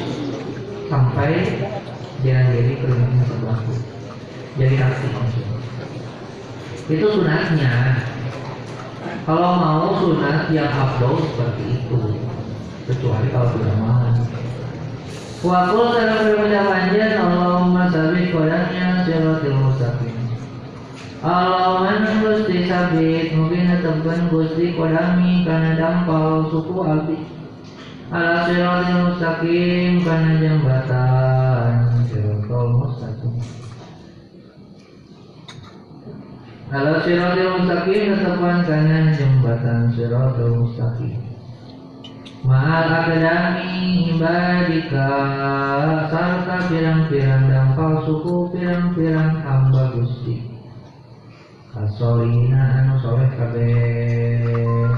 sampai 0.87 1.35
diakhiri 2.23 2.79
kelingking 2.79 3.27
sebelah 3.27 3.59
kiri 3.67 3.83
jari 4.55 4.77
kaki 4.79 5.09
itu 6.95 7.07
sunatnya. 7.11 8.07
Kalau 9.27 9.59
mau 9.59 9.99
sunat 9.99 10.47
yang 10.55 10.71
abdul 10.71 11.27
seperti 11.27 11.75
itu 11.75 12.23
kecuali 12.87 13.27
kalau 13.35 13.51
tidak 13.59 13.75
mau 13.83 14.15
Wakul 15.43 15.87
dalam 15.99 16.23
berbeda 16.23 16.63
panjang 16.63 17.19
Allahumma 17.19 17.91
sabit 17.91 18.31
kodamnya 18.31 19.03
siratil 19.03 19.59
mustaqim 19.59 20.15
Allahumma 21.19 22.23
gusti 22.23 22.71
sabit 22.71 23.35
mungkin 23.35 23.75
tetapkan 23.75 24.31
gusti 24.31 24.79
kodami 24.79 25.43
karena 25.43 25.75
dampau 25.75 26.47
suku 26.47 26.79
abdi 26.87 27.42
ala 28.13 28.45
siratil 28.45 28.99
mustaqim 29.09 30.05
karena 30.05 30.33
jembatan 30.37 32.05
siratul 32.13 32.69
mustaqim 32.77 33.35
ala 36.69 36.93
siratil 37.01 37.51
mustaqim 37.57 38.05
tetapkan 38.13 38.59
karena 38.69 38.99
jembatan 39.17 39.81
siratul 39.97 40.53
mustaqim 40.61 41.33
Ma'al 42.43 42.91
akadami 42.91 44.11
ibadika 44.19 45.07
Sarta 46.11 46.67
pirang-pirang 46.67 47.47
dampau 47.47 48.03
suku 48.03 48.51
pirang-pirang 48.51 49.47
hamba 49.47 49.95
gusti. 49.95 50.43
Kasolina 51.71 52.83
anu 52.83 52.99
soleh 52.99 53.31
kabeh. 53.39 54.91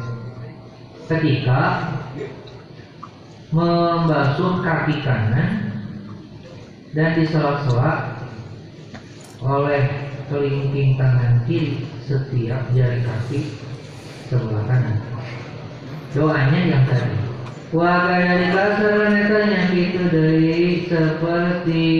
Ketika 1.04 1.84
Membasuh 3.54 4.66
kaki 4.66 5.06
kanan 5.06 5.70
Dan 6.90 7.14
disela-sela 7.14 8.18
Oleh 9.38 10.10
kelingking 10.26 10.98
tangan 10.98 11.46
kiri 11.46 11.86
Setiap 12.02 12.74
jari 12.74 13.00
kaki 13.06 13.64
sebelah 14.28 14.64
kanan. 14.66 14.98
Doanya 16.16 16.60
yang 16.64 16.84
tadi. 16.88 17.18
Wa 17.74 18.06
kaya 18.06 18.54
kasaranetanya 18.54 19.60
gitu 19.74 20.02
dari 20.06 20.86
kaya 20.86 20.94
kasarangnya 20.94 20.94
gitu 20.94 20.94
dari 20.94 20.94
seperti 20.94 21.90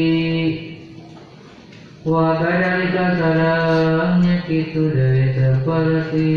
Wa 2.07 2.39
kaya 2.39 2.71
kasaranetanya 2.95 4.35
gitu 4.47 4.83
dari 4.95 5.25
seperti 5.35 6.33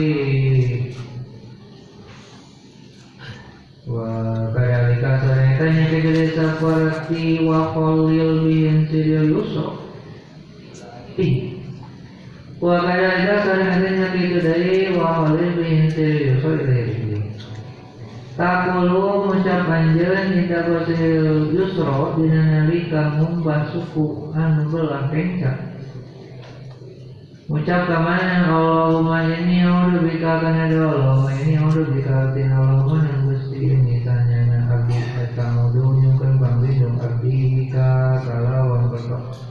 Kasaranetanya 3.88 5.88
gitu 14.12 14.44
dari 14.44 14.92
Wa 14.92 15.24
kholil 15.24 15.56
bin 15.56 15.88
siril 15.88 16.44
yusuf 16.44 16.60
Takulu 18.38 19.34
ngucap 19.34 19.66
anjeun 19.66 20.30
indah 20.36 20.62
basil 20.68 21.48
yusro 21.56 22.14
dina 22.20 22.44
nalika 22.46 23.18
ngumbah 23.18 23.74
suku 23.74 24.30
anu 24.36 24.70
belah 24.70 25.10
kencang. 25.10 25.77
Ngucap 27.48 27.88
kamana 27.88 28.52
Allahumma 28.52 29.24
ini 29.24 29.64
audu 29.64 30.04
bika 30.04 30.44
kana 30.44 30.68
Allahumma 30.68 31.32
ini 31.32 31.56
audu 31.56 31.96
bika 31.96 32.36
tina 32.36 32.60
Allahumma 32.60 33.08
yang 33.08 33.24
gusti 33.24 33.72
ini 33.72 34.04
tanyana 34.04 34.68
abdi 34.68 35.00
eta 35.16 35.56
ngudu 35.56 35.96
nyungkeun 35.96 36.44
panglindung 36.44 37.00
abdi 37.00 37.36
bika 37.56 38.20
kalawan 38.28 38.92
pertolongan. 38.92 39.48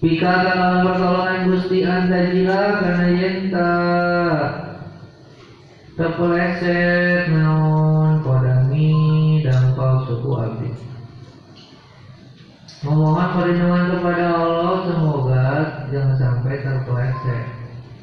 Bika 0.00 0.32
kalawan 0.40 0.80
pertolongan 0.88 1.40
gusti 1.52 1.78
anta 1.84 2.18
jila 2.32 2.62
kana 2.80 3.06
yenta 3.12 3.72
terpeleset 6.00 7.28
naon 7.28 8.24
kodami 8.24 9.44
dan 9.44 9.76
kau 9.76 10.00
suku 10.08 10.30
abdi 10.32 10.65
memohon 12.84 13.28
perlindungan 13.32 13.84
kepada 13.96 14.24
Allah 14.36 14.74
semoga 14.84 15.46
jangan 15.88 16.16
sampai 16.20 16.54
terpeleset. 16.60 17.44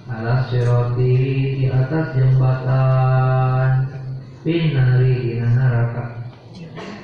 Alas 0.09 0.49
siroti 0.49 1.13
di 1.61 1.65
atas 1.69 2.17
jembatan. 2.17 3.69
Pinari 4.41 5.13
di 5.23 5.33
neraka. 5.39 6.25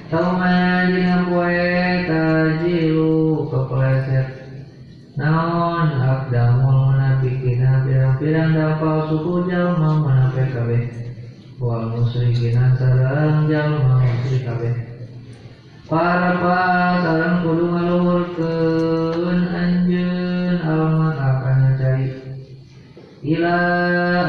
Tauman 0.10 0.90
dengan 0.90 1.30
kue 1.30 1.70
tajilu 2.10 3.48
kepeleset. 3.54 4.28
Naon 5.14 6.00
akdamul 6.02 6.90
munafikina 6.90 7.86
pirang-pirang 7.86 8.52
dapal 8.58 9.14
suku 9.14 9.46
jalma 9.46 10.02
munafik 10.02 10.50
kabeh. 10.58 10.84
Wal 11.62 11.94
musyrikina 11.94 12.74
sareng 12.76 13.46
jalma 13.46 14.02
musyrik 14.02 14.44
kabeh 14.48 14.89
para 15.90 16.38
pa 16.38 16.62
sareng 17.02 17.42
kudu 17.42 17.66
ngaluhurkeun 17.66 19.40
anjeun 19.50 20.62
alamat 20.62 21.18
akan 21.18 21.60
cari 21.82 22.08
ila 23.26 23.58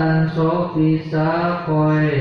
ansok 0.00 0.80
bisa 0.80 1.60
koe 1.68 2.16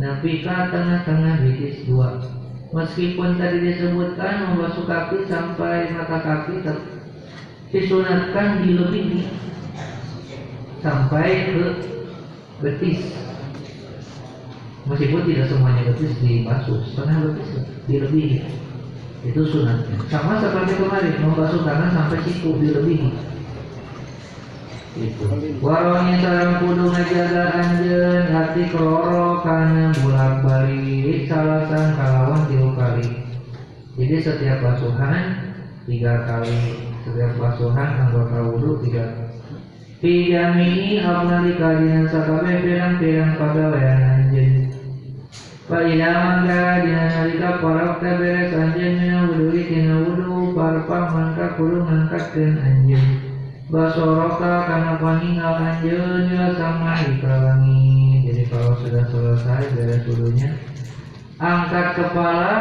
napi 0.00 0.40
ka 0.40 0.72
tengah-tengah 0.72 1.44
bitis 1.44 1.84
dua. 1.84 2.24
Meskipun 2.72 3.36
tadi 3.36 3.68
disebutkan 3.68 4.48
membasuh 4.48 4.88
kaki 4.88 5.28
sampai 5.28 5.92
mata 5.92 6.24
kaki 6.24 6.64
disunatkan 7.68 8.64
dilebihi 8.64 9.28
sampai 10.80 11.52
ke 11.52 11.64
betis 12.64 13.12
meskipun 14.86 15.22
tidak 15.30 15.46
semuanya 15.46 15.82
betis 15.90 16.12
dibasuh 16.18 16.78
setengah 16.90 17.16
betis 17.30 17.48
dilebihi. 17.86 18.38
Itu 19.22 19.46
sunatnya 19.46 20.02
sama 20.10 20.42
seperti 20.42 20.82
kemarin 20.82 21.22
membasuh 21.22 21.62
tangan 21.62 21.94
sampai 21.94 22.18
siku 22.26 22.58
dilebihi. 22.58 23.10
Itu. 24.92 25.24
Warungnya 25.64 26.20
sarang 26.20 26.52
kudu 26.60 26.84
ngajaga 26.92 27.44
anjeun 27.56 28.24
hati 28.28 28.62
keloro 28.68 29.40
karena 29.40 29.88
bulak 30.04 30.44
balik 30.44 31.24
salasan 31.30 31.96
kalawan 31.96 32.44
tilu 32.50 32.76
kali. 32.76 33.06
Jadi 33.96 34.16
setiap 34.20 34.58
basuhan 34.60 35.16
tiga 35.88 36.28
kali. 36.28 36.58
Setiap 37.08 37.32
basuhan 37.40 37.88
anggota 38.04 38.38
wudhu 38.52 38.84
tiga. 38.84 39.32
Pijami 40.02 40.98
abnalika 40.98 41.78
dina 41.78 42.02
sakabe 42.10 42.52
pirang-pirang 42.60 43.38
pagawean 43.38 44.34
wudhu 49.30 49.62
tina 49.62 49.94
wudhu 50.02 50.50
parpang 50.58 51.06
mangka 51.14 51.54
kudu 51.54 51.86
ngangkatkeun 51.86 52.58
anjeun 52.58 53.06
Basoroka 53.72 54.68
karena 54.68 55.00
Jadi 58.22 58.42
kalau 58.52 58.72
sudah 58.84 59.04
selesai 59.08 59.64
wudhunya 60.04 60.50
Angkat 61.40 61.86
kepala 61.96 62.54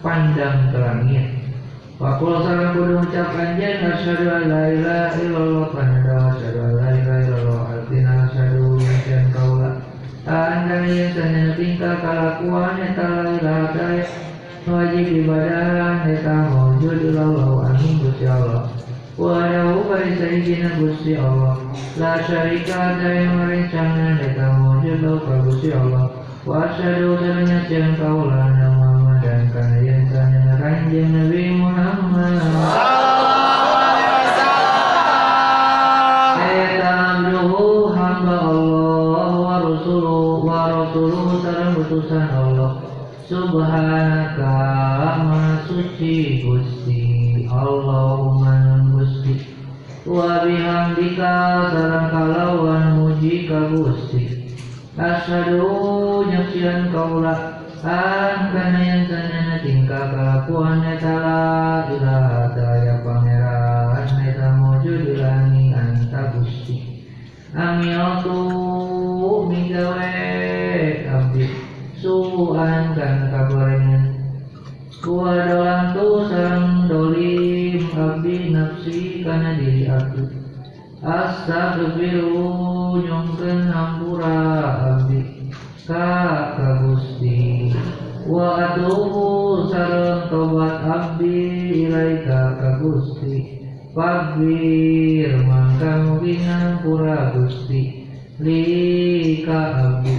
pandang 0.00 0.70
ke 0.70 0.78
langit. 0.78 1.26
Wakul 1.96 2.44
salam 2.44 2.76
kudu 2.76 3.08
ucap 3.08 3.32
anjen 3.32 3.80
asyhadu 3.80 4.28
an 4.28 4.44
la 4.52 4.62
ilaha 4.68 5.16
illallah 5.16 5.64
panada 5.72 6.14
asyhadu 6.28 6.60
an 6.60 6.72
la 6.76 6.88
ilaha 6.92 7.20
illallah 7.24 7.60
artina 7.72 8.12
asyhadu 8.28 8.76
mencan 8.76 9.24
kaula 9.32 9.55
anda 10.26 10.82
kana 11.14 11.54
yang 11.54 12.98
lailah 12.98 13.70
daya 13.78 14.06
wajib 14.66 15.06
ibadah 15.22 16.02
eta 16.02 16.50
maujud 16.50 16.98
ilallah 16.98 17.70
amin 17.70 18.02
Gusti 18.02 18.26
Allah. 18.26 18.66
Wadahu 19.14 19.86
bari 19.86 20.18
sayyidina 20.18 20.82
Gusti 20.82 21.14
Allah. 21.14 21.62
La 21.94 22.18
syarika 22.26 22.98
ada 22.98 23.08
yang 23.14 23.38
merencana 23.38 24.18
Eta 24.18 24.46
maujud 24.60 24.98
lau 24.98 25.22
ka 25.22 25.46
Gusti 25.46 25.70
Allah. 25.70 26.10
Wa 26.42 26.74
asyadu 26.74 27.22
saranya 27.22 27.58
siang 27.70 27.94
kaulah 27.94 28.50
Muhammad 28.50 29.22
dan 29.22 29.46
kana 29.54 29.78
yang 29.80 30.10
sana 30.10 30.58
Ranjang 30.58 31.10
Nabi 31.14 31.42
Muhammad 31.54 33.35
muji 53.46 53.54
ka 53.54 53.60
Gusti. 53.70 54.22
Asyhadu 54.98 56.26
nyaksian 56.26 56.90
kaula 56.90 57.62
an 57.86 58.50
kana 58.50 58.80
yang 58.82 59.06
sanana 59.06 59.62
tingkah 59.62 60.10
kalakuan 60.10 60.82
eta 60.82 61.14
la 61.22 61.86
ilaha 61.86 62.42
daya 62.56 62.96
pangeran 63.04 64.10
eta 64.26 64.48
mujud 64.58 65.14
ilangi 65.14 65.70
anta 65.76 66.34
Gusti. 66.34 67.06
Amiatu 67.54 68.34
migawe 69.48 70.10
abdi 71.06 71.46
suan 72.02 72.92
kan 72.92 73.32
kabarengan 73.32 74.12
Kuadalan 75.06 75.94
tu 75.94 76.26
sarang 76.26 76.90
dolim 76.90 77.78
abdi 77.94 78.50
nafsi 78.50 79.22
kana 79.22 79.54
diri 79.54 79.86
abdi 79.86 80.46
Astagfiru 81.06 82.35
Gusti 93.96 94.04
Pagir 94.04 95.32
mangka 95.48 96.04
mugi 96.04 96.36
ngampura 96.44 97.32
Gusti 97.32 98.04
lika 98.44 99.60
abdi 99.72 100.16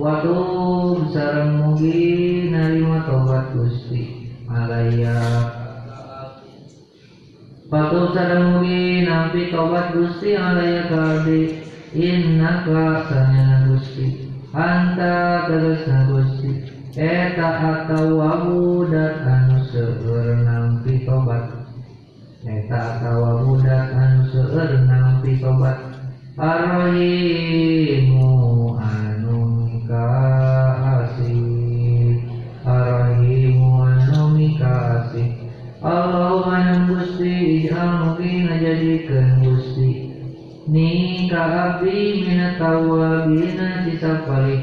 Watub 0.00 1.12
sareng 1.12 1.60
mugi 1.60 2.48
narima 2.48 3.04
tobat 3.04 3.52
Gusti 3.52 4.32
alaya. 4.48 5.20
Watub 7.68 8.16
sareng 8.16 8.56
mugi 8.56 9.04
nampi 9.04 9.52
tobat 9.52 9.92
Gusti 9.92 10.32
alaya 10.32 10.88
kalbi 10.88 11.60
innaka 11.92 13.04
sanyana 13.12 13.68
Gusti 13.68 14.32
anta 14.56 15.44
tegasna 15.52 16.08
Gusti. 16.08 16.72
Eta 16.96 17.50
atawabu 17.68 18.88
dat 18.88 19.20
anu 19.28 19.60
seueur 19.68 20.40
nampi 20.46 21.04
tobat 21.04 21.53
eta 22.44 23.00
atawabu 23.00 23.56
dat 23.64 23.88
anu 23.96 24.28
seueur 24.28 24.84
nampi 24.84 25.40
tobat 25.40 25.80
Ar-Rahimu 26.36 28.26
anu 28.76 29.36
mikasih 29.64 31.40
Ar-Rahimu 32.68 33.88
anu 33.88 34.36
mikasih 34.36 35.44
Allahumma 35.84 36.64
anu 36.64 36.96
Gusti 36.96 37.64
ij'al 37.64 37.92
mugi 38.00 38.48
ngajadikeun 38.48 39.28
Gusti. 39.44 40.12
Ni 40.64 41.28
ka 41.28 41.44
abdi 41.44 42.24
minat 42.24 42.56
tawabina 42.56 43.84
tisapali 43.84 44.56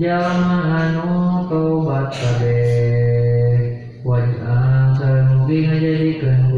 jalma 0.00 0.64
anu 0.64 1.44
taubat 1.52 2.16
kabeh. 2.16 3.76
Waj'al 4.08 4.96
sareng 4.96 5.36
mugi 5.36 5.68
ngajadikeun 5.68 6.53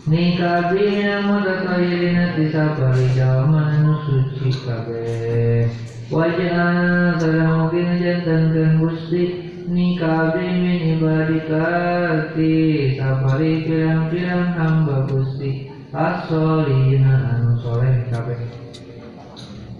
Gusti 0.00 0.16
ni 0.16 0.38
ka 0.38 0.72
abdi 0.72 0.96
minat 0.96 1.28
mutatahirina 1.28 2.32
tisapali 2.32 3.12
jalma 3.12 3.68
anu 3.68 4.00
suci 4.08 4.48
kabeh. 4.64 5.68
Waj'al 6.08 7.20
sareng 7.20 7.52
mugi 7.60 7.80
ngajantankeun 7.84 8.80
Gusti 8.80 9.22
ni 9.68 9.98
ka 10.00 10.32
abdi 10.32 10.56
min 10.56 10.96
ibadika 10.96 12.32
ti 12.32 12.96
sapali 12.96 13.68
pirang-pirang 13.68 14.56
hamba 14.56 15.04
Gusti. 15.04 15.68
Asolina 15.92 17.36
anu 17.36 17.60
soleh 17.60 18.08
kabeh. 18.08 18.40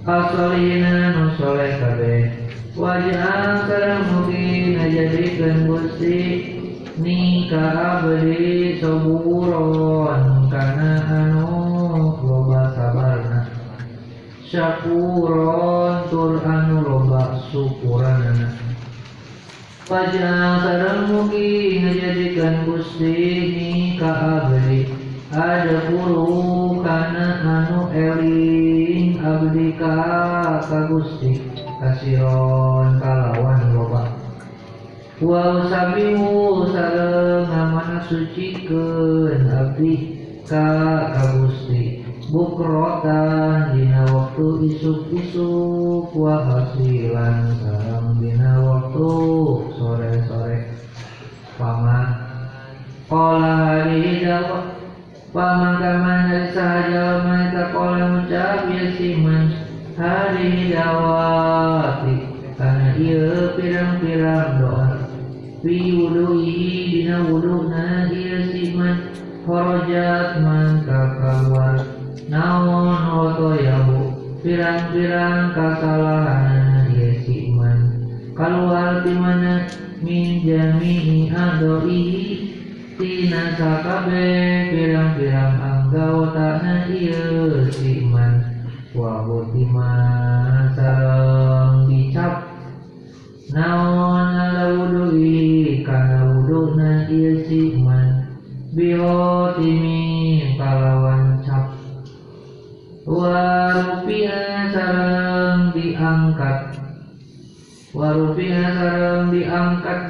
Asolina 0.04 1.16
anu 1.16 1.32
soleh 1.40 1.72
kabeh. 1.80 2.28
Wajah 2.76 3.64
sareng 3.64 4.04
mugi 4.12 4.76
ngajadikeun 4.76 5.64
Gusti 5.64 6.59
ni 7.00 7.48
ka 7.48 7.64
abdi 8.04 8.76
saburon 8.76 10.52
kana 10.52 11.00
anu 11.08 11.48
loba 12.20 12.76
sabarna. 12.76 13.48
Syakuron 14.44 16.12
tur 16.12 16.44
anu 16.44 16.84
loba 16.84 17.40
syukuranana. 17.48 18.52
Wajah 19.88 20.60
sareng 20.60 21.08
mugi 21.08 21.80
ngajadikeun 21.80 22.68
Gusti 22.68 23.16
ni 23.56 23.70
ka 23.96 24.44
abdi. 24.44 24.92
Ada 25.32 25.88
puluh 25.88 26.84
kana 26.84 27.26
anu 27.40 27.88
eling 27.96 29.16
abdi 29.24 29.72
ka 29.80 29.96
ka 30.68 30.78
Gusti. 30.92 31.40
Kasiron 31.80 33.00
kalawan 33.00 33.72
loba 33.72 34.19
wa 35.20 35.68
sareng 35.68 36.20
ngamana 37.44 38.00
sucikeun 38.08 39.44
abdi 39.52 39.94
ka 40.48 41.12
ka 41.12 41.24
Gusti 41.36 42.00
bukrotan 42.32 43.76
dina 43.76 44.08
waktu 44.08 44.72
isuk-isuk 44.72 46.08
wa 46.16 46.40
hasilan 46.48 47.52
sareng 47.60 48.16
dina 48.16 48.64
waktu 48.64 49.12
sore-sore. 49.76 50.58
Paman 51.60 52.08
Kola 53.10 53.84
hari 53.84 54.24
dakwah 54.24 54.80
Pemakaman 55.30 56.26
dari 56.26 56.50
sahaja 56.50 57.22
mereka 57.22 57.70
kola 57.70 58.02
mengucap 58.02 58.66
ya 58.66 58.90
siman 58.98 59.54
hari 59.94 60.74
dawati 60.74 62.18
karena 62.58 62.88
ia 62.98 63.54
pirang-pirang 63.54 64.58
doa 64.58 64.89
fi 65.60 65.92
wudu'i 65.92 66.88
dina 66.88 67.20
wuduna 67.28 68.08
ia 68.08 68.48
siman 68.48 69.12
horojat 69.44 70.40
mangka 70.40 71.20
keluar 71.20 71.76
naon 72.32 72.96
oto 73.12 73.60
yahu 73.60 74.00
pirang-pirang 74.40 75.52
kasalahan 75.52 76.88
ia 76.96 77.12
siman 77.28 77.78
keluar 78.32 79.04
di 79.04 79.12
mana 79.12 79.68
min 80.00 80.40
jami'i 80.48 81.28
adoi 81.28 82.08
tina 82.96 83.52
sakabe 83.60 84.28
pirang-pirang 84.72 85.60
anggotana 85.60 86.88
ieu 86.88 87.68
si 87.68 88.00
iman 88.08 88.64
wa 88.96 89.28
hutima 89.28 89.92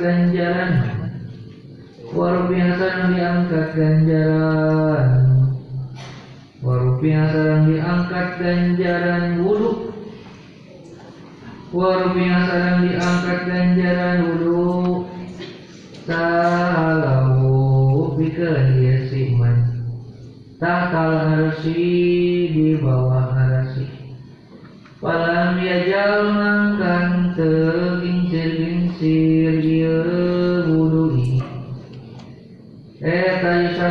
ganjaran 0.00 1.00
Warupiah 2.10 2.74
sarang 2.74 3.14
diangkat 3.14 3.70
ganjaran. 3.70 5.10
Warupiah 6.58 7.30
sarang 7.30 7.70
diangkat 7.70 8.28
ganjaran 8.42 9.46
wudhu. 9.46 9.94
Warupiah 11.70 12.50
sarang 12.50 12.82
diangkat 12.82 13.46
ganjaran 13.46 14.26
wudhu. 14.26 15.06
Salahu 16.10 17.54
bika 18.18 18.74
dia 18.74 19.06
siman 19.06 19.86
Takal 20.58 21.14
arsi 21.14 21.86
di 22.50 22.74
bawah 22.82 23.30
arsi 23.38 23.86
Palam 24.98 25.62
yajal 25.62 26.34
mangkan 26.34 27.20
Gusti 29.00 29.39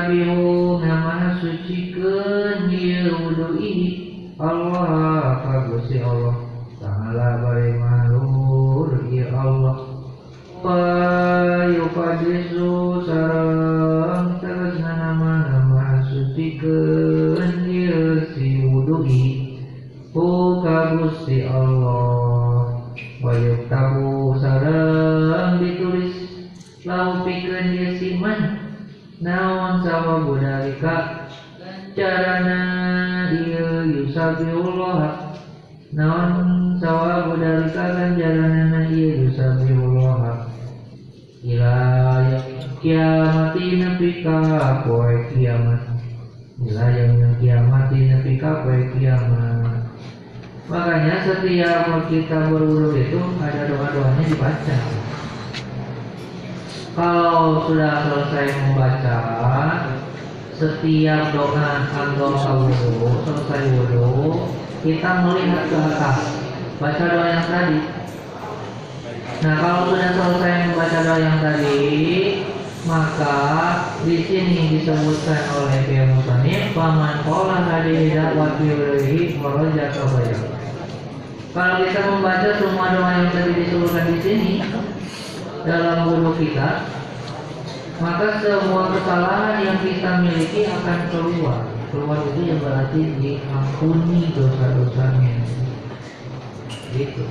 tabiu 0.09 0.81
namana 0.81 1.37
sucikeun 1.37 2.65
ieu 2.73 3.13
wudu 3.13 3.61
ini. 3.61 3.89
Allah 4.41 5.37
ka 5.45 5.69
ya 5.85 6.01
Allah. 6.09 6.35
Taala 6.81 7.27
bari 7.45 7.77
mahlur 7.77 9.05
ieu 9.05 9.21
ya 9.21 9.29
Allah. 9.37 9.77
Wa 10.65 10.81
yuqaddis 11.69 12.48
budalika 30.25 31.27
carana 31.95 32.59
dia 33.31 33.83
yusabiullah 33.87 35.35
naon 35.95 36.75
sawa 36.79 37.29
budalika 37.31 37.83
kan 37.95 38.11
carana 38.19 38.87
dia 38.87 39.11
yusabiullah 39.23 40.47
ila 41.43 41.75
kiamati 42.83 43.65
nepi 43.79 44.09
ka 44.23 44.39
poe 44.83 45.15
kiamat 45.31 45.81
ila 46.67 46.85
yang 46.91 47.35
kiamati 47.39 47.99
nepi 48.11 48.35
ka 48.35 48.63
poe 48.67 48.79
kiamat 48.95 49.87
makanya 50.69 51.25
setiap 51.25 51.89
kita 52.07 52.37
berwudu 52.45 52.93
itu 52.93 53.17
ada 53.41 53.65
doa-doanya 53.65 54.21
dibaca. 54.21 54.77
Kalau 56.93 57.65
sudah 57.65 58.05
selesai 58.05 58.53
membaca 58.53 59.15
setiap 60.59 61.31
doa 61.31 61.87
anggota 61.87 62.51
wudhu 62.59 63.23
selesai 63.23 63.79
wudhu 63.79 64.51
kita 64.83 65.23
melihat 65.23 65.71
ke 65.71 65.77
atas. 65.79 66.19
Baca 66.79 67.05
doa 67.07 67.27
yang 67.27 67.47
tadi. 67.47 67.79
Nah 69.39 69.55
kalau 69.55 69.87
sudah 69.87 70.11
selesai 70.11 70.53
membaca 70.67 70.99
doa 70.99 71.19
yang 71.23 71.39
tadi 71.39 71.79
maka 72.87 73.39
di 74.07 74.23
sini 74.23 74.79
disebutkan 74.79 75.41
oleh 75.51 75.79
Kiai 75.83 76.07
Musanif 76.15 76.71
paman 76.71 77.27
pola 77.27 77.67
tadi 77.67 78.15
dakwat 78.15 78.55
biwirihi 78.55 79.35
moroja 79.35 79.91
kabayang 79.91 80.47
kalau 81.51 81.83
kita 81.83 82.01
membaca 82.07 82.49
semua 82.55 82.87
doa 82.95 83.11
yang 83.19 83.31
tadi 83.35 83.51
disebutkan 83.59 84.15
di 84.15 84.17
sini 84.23 84.51
dalam 85.67 86.07
wudhu 86.07 86.39
kita 86.39 86.87
maka 87.99 88.39
semua 88.39 88.95
kesalahan 88.95 89.59
yang 89.59 89.79
kita 89.83 90.23
miliki 90.23 90.61
akan 90.71 90.99
keluar. 91.11 91.67
Keluar 91.91 92.19
itu 92.31 92.41
yang 92.47 92.59
berarti 92.63 93.01
diampuni 93.19 94.31
dosa-dosanya. 94.31 95.35
Gitu. 96.95 97.25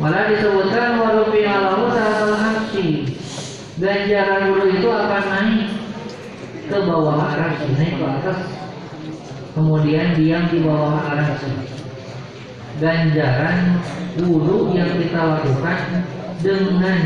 Malah 0.00 0.32
disebutkan 0.32 0.96
warufi 0.96 1.44
alahu 1.44 1.92
ta'ala 1.92 2.36
aksi 2.56 3.04
ganjaran 3.76 4.52
wudhu 4.52 4.80
itu 4.80 4.88
akan 4.88 5.24
naik 5.28 5.68
ke 6.72 6.78
bawah 6.88 7.20
arasy 7.36 7.68
naik 7.76 8.00
ke 8.00 8.06
atas. 8.08 8.40
Kemudian 9.52 10.16
diam 10.16 10.48
di 10.48 10.58
bawah 10.64 11.04
arasy 11.04 11.52
ganjaran 12.80 13.76
wudhu 14.24 14.72
yang 14.72 14.88
kita 14.96 15.20
lakukan 15.20 15.80
dengan 16.40 16.98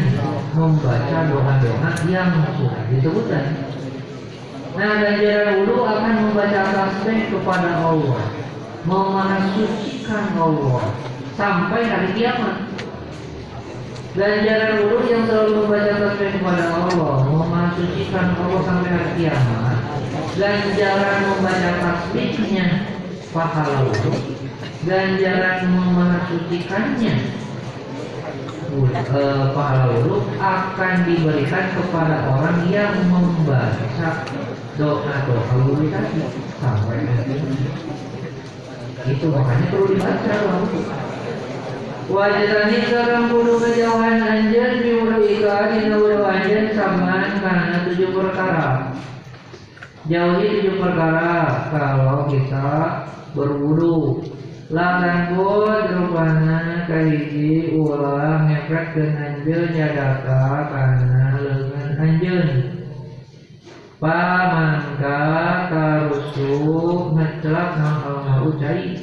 membaca 0.55 1.19
doa-doa 1.27 1.91
yang 2.07 2.31
sudah 2.55 2.83
disebutkan. 2.91 3.45
Nah, 4.75 4.93
ganjaran 4.99 5.63
wudhu 5.63 5.87
akan 5.87 6.15
membaca 6.31 6.63
tasbih 6.75 7.31
kepada 7.31 7.83
Allah, 7.83 8.27
memahasucikan 8.87 10.35
Allah 10.35 10.83
sampai 11.39 11.83
hari 11.87 12.11
kiamat. 12.19 12.71
Ganjaran 14.15 14.87
wudhu 14.87 15.07
yang 15.11 15.23
selalu 15.27 15.51
membaca 15.63 15.93
tasbih 15.99 16.31
kepada 16.39 16.65
Allah, 16.75 17.15
memahasucikan 17.27 18.27
Allah 18.39 18.61
sampai 18.67 18.91
hari 18.91 19.11
kiamat. 19.19 19.79
Ganjaran 20.35 21.19
membaca 21.31 21.71
tasbihnya 21.79 22.67
pahala 23.31 23.79
wudhu, 23.87 24.15
ganjaran 24.87 25.59
memahasucikannya 25.71 27.15
uh, 27.15 27.44
pahala 29.53 29.93
wudhu 29.93 30.25
akan 30.41 30.95
diberikan 31.07 31.65
kepada 31.77 32.29
orang 32.31 32.67
yang 32.73 32.95
membaca 33.09 34.27
doa 34.75 35.15
doa 35.29 35.55
wudhu 35.63 35.89
tadi 35.93 36.23
sampai 36.59 37.05
itu 39.05 39.27
makanya 39.29 39.67
perlu 39.69 39.87
dibaca 39.93 40.35
wudhu 40.49 40.81
Wajatani 42.05 42.85
sekarang 42.85 43.33
wudhu 43.33 43.65
kejauhan 43.65 44.21
anjen 44.21 44.85
di 44.85 44.93
wudhu 44.93 45.25
ika 45.25 45.73
di 45.73 45.89
wudhu 45.89 46.21
anjen 46.21 46.77
samaan 46.77 47.41
karena 47.41 47.89
tujuh 47.89 48.13
perkara. 48.13 48.93
Jauhi 50.05 50.47
tujuh 50.61 50.77
perkara. 50.85 51.65
Kalau 51.73 52.29
kita 52.29 52.69
berwudhu 53.33 54.21
Lakan 54.73 55.37
buat 55.37 55.93
rupana 55.93 56.89
kahiji 56.89 57.77
ulah 57.77 58.49
ngepret 58.49 58.97
ke 58.97 59.05
anjeun 59.13 59.77
nyadaka 59.77 60.45
karena 60.73 61.23
lengan 61.37 61.89
anjeun 62.01 62.49
Pamangka 64.01 65.21
karusuh 65.73 67.17
ngecelak 67.17 67.71
nang 67.81 67.97
mau 68.05 68.49
cai. 68.61 69.01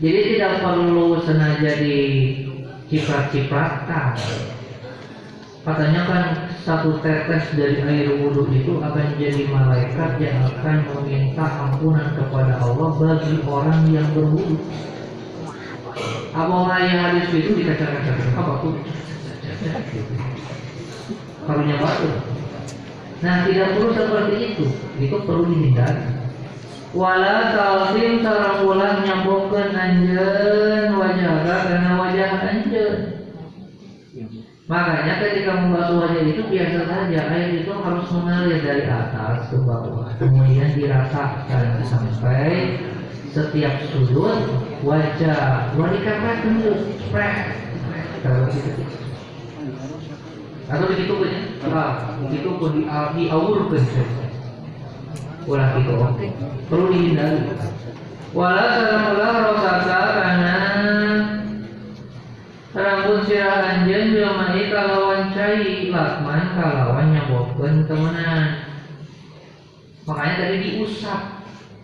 Jadi 0.00 0.20
tidak 0.34 0.62
perlu 0.62 1.18
senaja 1.22 1.70
di 1.82 1.98
ciprat-cipratan 2.90 4.14
Katanya 5.60 6.08
kan 6.08 6.24
satu 6.64 7.04
tetes 7.04 7.52
dari 7.52 7.84
air 7.84 8.16
wudhu 8.16 8.48
itu 8.48 8.80
akan 8.80 9.12
jadi 9.20 9.44
malaikat 9.44 10.16
yang 10.16 10.40
akan 10.48 10.88
meminta 10.88 11.44
ampunan 11.68 12.16
kepada 12.16 12.64
Allah 12.64 12.88
bagi 12.96 13.44
orang 13.44 13.84
yang 13.92 14.08
berwudhu. 14.16 14.56
Apa 16.32 16.56
ayat 16.80 16.96
hadis 17.12 17.28
itu 17.36 17.60
dikaca-kaca 17.60 18.12
apa 18.40 18.52
tuh? 18.64 18.72
Karunya 21.44 21.76
batu. 21.76 22.08
Nah 23.20 23.44
tidak 23.44 23.76
perlu 23.76 23.92
seperti 23.92 24.34
itu, 24.40 24.66
itu 24.96 25.16
perlu 25.28 25.44
dihindari. 25.44 26.08
Wala 26.96 27.52
talsim 27.52 28.24
sarang 28.24 28.64
ulah 28.64 29.04
nyambokeun 29.04 29.76
anjeun 29.76 30.96
wajah 30.96 31.36
karena 31.68 31.90
wajah 32.00 32.30
anjeun. 32.48 33.19
Makanya 34.70 35.18
ketika 35.18 35.66
membasuh 35.66 35.98
wajah 35.98 36.22
itu 36.30 36.46
biasa 36.46 36.86
saja 36.86 37.20
air 37.34 37.58
itu 37.58 37.74
harus 37.74 38.06
mengalir 38.14 38.62
dari 38.62 38.86
atas 38.86 39.50
ke 39.50 39.58
bawah, 39.66 40.14
kemudian 40.14 40.78
dirasakan 40.78 41.82
sampai 41.82 42.78
setiap 43.34 43.82
sudut 43.90 44.46
wajah. 44.86 45.74
Kata 45.74 46.30
dulu, 46.46 46.86
spray. 47.02 47.50
Kalau. 48.22 48.46
Atau 50.70 50.86
begitu 50.86 51.12
pun 51.18 51.26
ya, 51.26 51.82
begitu 52.22 52.48
pun 52.54 52.70
di 52.78 52.82
di 52.86 53.24
awur 53.26 53.66
pun. 53.66 53.82
Ulah 55.50 55.82
itu 55.82 55.94
perlu 56.70 56.86
dihindari. 56.94 57.42
Wala 58.30 58.64
salam 58.78 59.18
ulah 59.18 59.34
rosaka 59.50 60.00
karena 60.14 60.54
rambut 62.70 63.26
sirah 63.26 63.66
anjeun 63.66 64.14
jelema 64.14 64.54
ieu 64.54 64.70
kalawan 64.70 65.34
cai 65.34 65.90
lakman 65.90 66.54
kalawan 66.54 67.06
nyabokeun 67.10 67.82
temenan 67.90 68.62
makanya 70.06 70.34
tadi 70.38 70.56
diusap. 70.62 71.20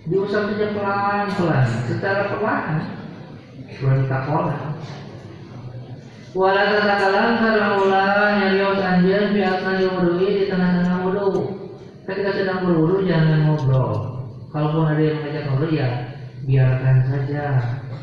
Diusap 0.07 0.55
saja 0.55 0.71
pelan-pelan. 0.71 1.67
Secara 1.91 2.31
perlahan 2.31 2.79
belum 3.67 4.07
takola 4.07 4.55
wala 6.37 6.63
tatakalam 6.69 7.41
sareng 7.41 7.75
ulah 7.81 8.37
nyarios 8.39 8.79
anjeun 8.79 9.33
fi 9.33 10.27
di 10.31 10.43
tengah-tengah 10.47 10.97
wudhu. 11.03 11.43
Ketika 12.07 12.31
sedang 12.39 12.63
berwudhu 12.63 13.09
jangan 13.09 13.51
ngobrol. 13.51 14.23
Kalaupun 14.55 14.95
ada 14.95 15.03
yang 15.03 15.19
mengajak 15.19 15.43
ngobrol 15.51 15.73
ya 15.75 15.89
biarkan 16.47 16.97
saja. 17.11 17.45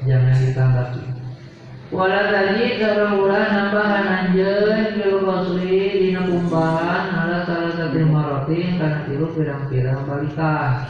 Jangan 0.03 0.35
ditanggapi 0.35 1.22
Wala 1.93 2.33
tadi 2.33 2.81
sareng 2.81 3.21
ulah 3.21 3.45
nambahan 3.53 4.05
anjeun 4.09 4.97
fil 4.97 5.21
qasri 5.29 6.01
dina 6.01 6.25
kumpahan 6.25 7.05
ala 7.13 7.45
salah 7.45 7.69
satu 7.77 8.01
marotin 8.09 8.81
karena 8.81 9.05
tilu 9.05 9.29
pirang-pirang 9.37 10.01
balikan. 10.09 10.89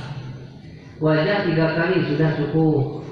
Wajah 1.03 1.43
tiga 1.43 1.75
kali 1.75 2.07
sudah 2.07 2.39
cukup. 2.39 3.03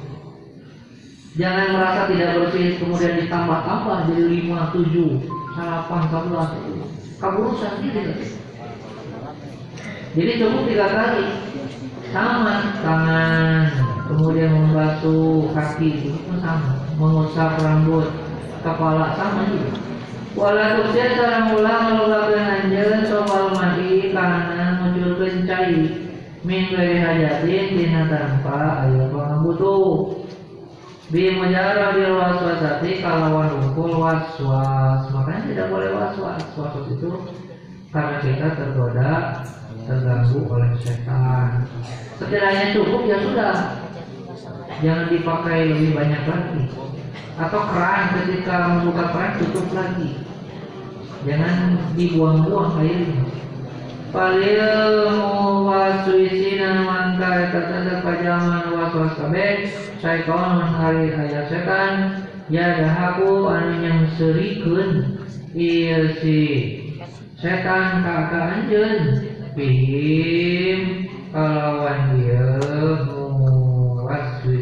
Jangan 1.35 1.67
merasa 1.75 2.01
tidak 2.07 2.31
bersih 2.39 2.79
kemudian 2.79 3.27
ditambah-tambah 3.27 3.97
jadi 4.07 4.23
lima, 4.39 4.71
tujuh, 4.71 5.27
delapan, 5.51 6.01
sebelas. 6.07 6.49
Kaburusan 7.19 7.73
tidak. 7.83 8.23
Jadi 10.15 10.31
cukup 10.39 10.63
tiga 10.63 10.87
kali. 10.95 11.27
Sama 12.15 12.55
tangan, 12.79 13.67
kemudian 14.12 14.51
membasuh 14.51 15.47
kaki 15.55 16.12
itu 16.12 16.36
sama 16.43 16.84
mengusap 16.99 17.55
rambut 17.64 18.12
kepala 18.59 19.16
sama 19.16 19.47
juga 19.47 19.72
wala 20.36 20.66
tusya 20.84 21.16
sareng 21.16 21.55
ulah 21.55 21.78
ngalulakeun 21.88 22.43
anjeun 22.43 23.01
sopal 23.07 23.55
mandi 23.55 24.12
kana 24.12 24.84
munculkeun 24.84 25.47
cai 25.47 25.80
min 26.43 26.68
gawe 26.68 26.95
hajatin 26.99 27.66
dina 27.80 28.12
tanpa 28.12 28.84
aya 28.84 29.07
pangambutuh 29.07 30.22
Bi 31.12 31.28
mujaradil 31.36 32.16
waswasati 32.16 33.03
kalawan 33.03 33.51
ukul 33.59 33.99
waswas. 33.99 35.12
Makanya 35.12 35.43
tidak 35.51 35.68
boleh 35.68 35.91
waswas. 35.91 36.39
Waswas 36.55 36.88
itu 36.88 37.12
karena 37.91 38.24
kita 38.24 38.47
tergoda, 38.55 39.43
terganggu 39.91 40.39
oleh 40.47 40.72
setan. 40.80 41.68
Sekiranya 42.16 42.72
cukup 42.72 43.03
ya 43.12 43.20
sudah. 43.28 43.80
Jangan 44.82 45.07
dipakai 45.13 45.69
lebih 45.69 45.93
banyak 45.93 46.23
lagi. 46.25 46.61
Atau 47.38 47.61
keran 47.69 48.03
ketika 48.17 48.55
membuka 48.69 49.03
keran 49.13 49.32
tutup 49.38 49.67
lagi. 49.73 50.09
Jangan 51.25 51.57
dibuang-buang 51.93 52.82
airnya. 52.82 53.23
Palil 54.11 54.59
waswisina 55.63 56.84
mangka 56.84 57.47
eta 57.47 57.61
tanda 57.63 57.95
pajaman 58.03 58.75
waswas 58.75 59.15
syaiton 60.01 60.49
man 60.57 60.73
hari 60.82 61.13
aya 61.13 61.45
setan 61.45 62.25
ya 62.49 62.75
dahaku 62.75 63.47
anu 63.47 63.86
yang 63.86 64.03
serikeun 64.17 65.15
ieu 65.53 66.11
si 66.17 66.41
setan 67.38 68.01
ka 68.01 68.34
ka 68.34 68.39
anjeun 68.49 69.29
bihim 69.53 71.05
kalawan 71.29 72.17
ieu 72.17 72.59
waswisi 74.03 74.61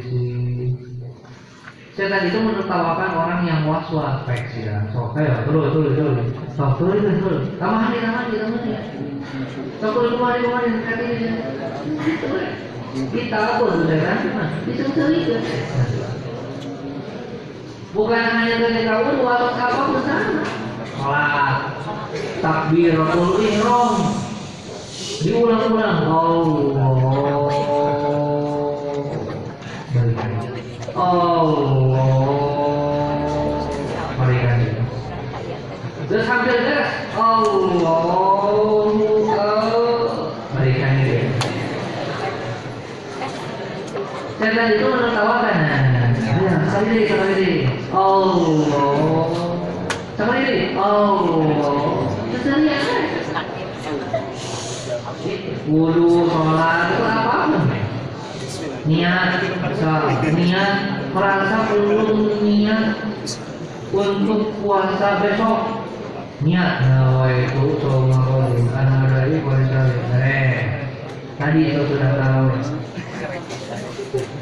Setan 2.00 2.32
itu 2.32 2.40
menertawakan 2.40 3.12
orang 3.12 3.44
yang 3.44 3.68
was-was 3.68 4.24
baik 4.24 4.48
sih 4.56 4.64
dah. 4.64 4.88
Sok 4.96 5.20
ayo, 5.20 5.36
terus 5.44 5.68
terus 5.76 6.00
terus. 6.00 6.32
Sok 6.56 6.80
terus 6.80 7.04
terus. 7.04 7.44
Tambahan 7.60 7.92
di 7.92 8.00
tambahan 8.00 8.32
di 8.32 8.40
tambahan 8.40 8.72
ya. 8.72 8.80
Sok 9.84 9.92
terus 10.00 10.16
kemarin 10.16 10.48
kemarin 10.48 10.80
katanya. 10.88 11.44
Kita 13.12 13.36
apa 13.36 13.68
tuh 13.68 13.84
setan? 13.84 14.20
Bisa 14.64 14.88
cari 14.96 15.28
kan? 15.28 15.44
Bukan 17.92 18.24
hanya 18.32 18.56
ketika 18.64 19.04
wudhu 19.04 19.28
atau 19.28 19.52
apa 19.60 19.82
pun 19.92 20.00
sama. 20.08 20.44
Sholat, 20.88 21.84
takbiratul 22.40 23.44
ihram, 23.44 23.96
diulang-ulang. 25.20 26.08
Allah. 26.08 26.64
Baik. 30.00 31.79
Terus 36.30 36.46
hampir 36.46 36.62
beres 36.62 36.94
Allahu 37.18 39.02
Berikan 40.54 41.02
itu 41.02 41.26
Setan 44.38 44.78
itu 44.78 44.86
menertawakan. 44.94 45.58
Ya, 45.58 46.70
sekali 46.70 46.86
lagi, 46.86 47.10
sekali 47.10 47.34
lagi. 47.34 47.66
Allah 47.90 49.34
Sekali 50.14 50.30
lagi. 50.30 50.78
Allah 50.78 51.98
Keserian 52.38 52.86
Wudhu, 55.66 56.30
sholat, 56.30 56.94
itu 56.94 57.10
apa 57.10 57.50
pun 57.50 57.74
niat 58.86 59.42
niat 60.38 60.74
merasa 61.10 61.58
belum 61.74 62.38
niat 62.46 63.02
untuk 63.90 64.54
puasa 64.62 65.26
besok 65.26 65.79
niat 66.40 66.88
nawaitu 66.88 67.84
shomakolim 67.84 68.72
anadari 68.72 69.44
warisari 69.44 69.96
eh 70.24 70.88
tadi 71.36 71.60
itu 71.68 71.84
sudah 71.84 72.16
tahu 72.16 72.48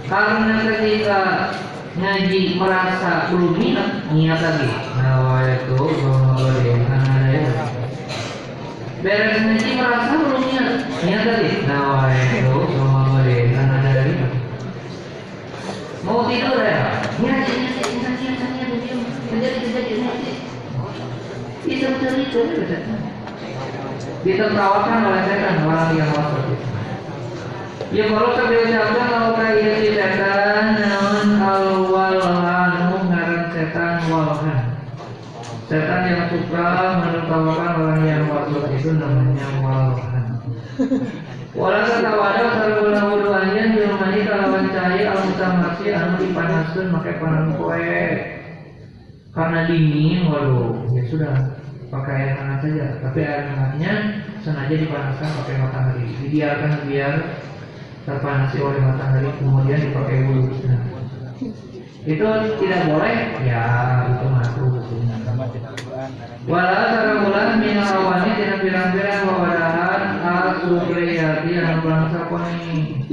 karena 0.05 0.55
ketika 0.61 1.21
ngaji 1.97 2.41
merasa 2.61 3.33
belum 3.33 3.57
niat 3.57 4.13
niat 4.13 4.39
lagi 4.45 4.69
nawaitu 5.01 5.77
shomakolim 5.97 6.85
anadari 6.85 7.49
beres 9.01 9.37
ngaji 9.41 9.69
merasa 9.81 10.11
belum 10.21 10.43
niat 10.53 10.69
niat 11.01 11.23
lagi 11.25 11.51
nawaitu 11.65 12.57
shomakolim 12.77 13.57
anadari 13.57 14.13
mau 16.05 16.29
tidur 16.29 16.61
ya 16.61 17.01
niat 17.25 17.41
niat 17.41 17.73
niat 17.73 18.15
niat 18.21 18.37
niat 18.53 18.69
niat 18.85 19.01
terjadi 19.33 19.93
niat 19.97 20.45
bisa 21.67 21.91
cerita 21.99 22.41
ditertawakan 24.23 24.99
oleh 25.07 25.21
setan 25.27 25.57
orang 25.67 25.91
yang 25.99 26.09
wasat 26.15 26.43
itu 26.47 26.65
Ya 27.87 28.03
kalau 28.11 28.35
sampai 28.35 28.67
ucapkan 28.67 29.05
kalau 29.07 29.31
kaya 29.39 29.79
si 29.79 29.95
setan 29.95 30.75
namun 30.75 31.27
al-walhanu 31.39 32.95
ngaran 33.07 33.43
setan 33.55 33.95
walhan 34.11 34.63
Setan 35.67 36.01
yang 36.07 36.23
suka 36.31 36.67
menertawakan 36.99 37.71
orang 37.79 38.01
yang 38.03 38.23
wasat 38.27 38.63
itu 38.75 38.89
namanya 38.95 39.47
walhan 39.63 40.25
Walau 41.57 41.89
tawada 42.05 42.53
sarguna 42.53 43.01
wudu 43.09 43.33
anjeun 43.33 43.73
dirumani 43.73 44.29
kalawan 44.29 44.69
cahaya 44.69 45.09
al-mutamasi 45.09 45.89
anu 45.89 46.13
dipanaskeun 46.21 46.93
make 46.93 47.17
panan 47.17 47.57
koe. 47.57 47.97
Karena 49.33 49.65
dingin, 49.65 50.29
waduh, 50.29 50.85
ya 50.93 51.01
sudah 51.09 51.56
pakai 51.87 52.13
air 52.15 52.33
hangat 52.39 52.59
saja. 52.63 52.85
Tapi 53.03 53.19
air 53.23 53.43
hangatnya 53.51 53.93
sengaja 54.43 54.75
dipanaskan 54.75 55.29
pakai 55.43 55.55
matahari. 55.59 56.05
Dibiarkan 56.23 56.71
biar 56.87 57.13
terpanasi 58.07 58.57
oleh 58.63 58.79
matahari 58.79 59.29
kemudian 59.39 59.79
dipakai 59.91 60.17
wudhu. 60.27 60.55
Nah, 60.67 60.81
itu 62.07 62.27
tidak 62.63 62.81
boleh, 62.87 63.15
ya 63.43 63.63
itu 64.15 64.25
makruh. 64.31 64.79
Walau 66.47 67.27
bulan 67.27 67.59
minal 67.59 67.91
awani 67.99 68.31
tidak 68.39 68.63
bilang-bilang 68.63 69.27
wawadahan 69.27 70.23
al-sukriyati 70.23 71.51
yang 71.51 71.83
bangsa 71.83 72.31
kuning 72.31 73.03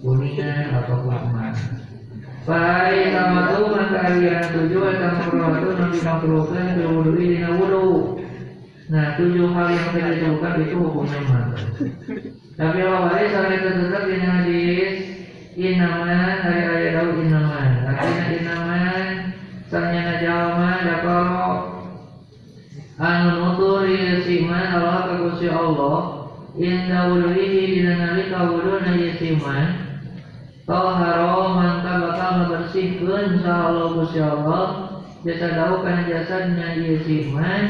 kuningan 0.00 0.72
ataupun 0.72 1.12
emas. 1.28 1.60
Baik 2.48 3.12
sama 3.12 3.52
tu 3.52 3.60
maka 3.76 4.08
kalian 4.08 4.40
tujuh 4.56 4.80
atau 4.80 5.28
perwatu 5.28 5.68
nanti 5.76 6.00
makruhkan 6.00 6.80
berwudu 6.80 7.12
dina 7.20 7.52
wudu. 7.60 8.16
Nah 8.88 9.20
tujuh 9.20 9.52
hal 9.52 9.68
yang 9.68 9.88
tidak 9.92 10.12
dilakukan 10.16 10.52
itu 10.64 10.76
hukumnya 10.80 11.20
mata. 11.28 11.60
Tapi 12.56 12.80
baik 12.88 13.28
sampai 13.36 13.60
tetap 13.60 14.02
di 14.08 14.16
hadis 14.16 14.92
inaman 15.60 16.40
hari 16.40 16.62
ayat 16.64 16.92
tahu 16.96 17.20
inaman. 17.20 17.68
Artinya 17.84 18.24
inaman 18.32 19.04
sanya 19.68 20.00
najalma 20.08 20.72
dakaro 20.88 21.52
anu 22.96 23.28
nuturi 23.44 24.24
siman 24.24 24.72
Allah 24.72 25.04
kagusi 25.04 25.52
Allah 25.52 25.98
inda 26.56 27.12
wuduhi 27.12 27.76
dina 27.76 27.92
nalika 27.92 28.48
wuduna 28.48 28.96
yasiman 28.96 29.87
Toharo 30.68 31.56
manta 31.56 31.96
bakal 31.96 32.44
ngebersihkeun 32.44 33.40
Allah 33.40 33.88
Gusti 33.96 34.20
Allah. 34.20 34.66
Jasa 35.24 35.56
dahu 35.56 35.80
kana 35.80 36.04
jasadnya 36.04 36.76
ieu 36.76 37.00
siman. 37.08 37.64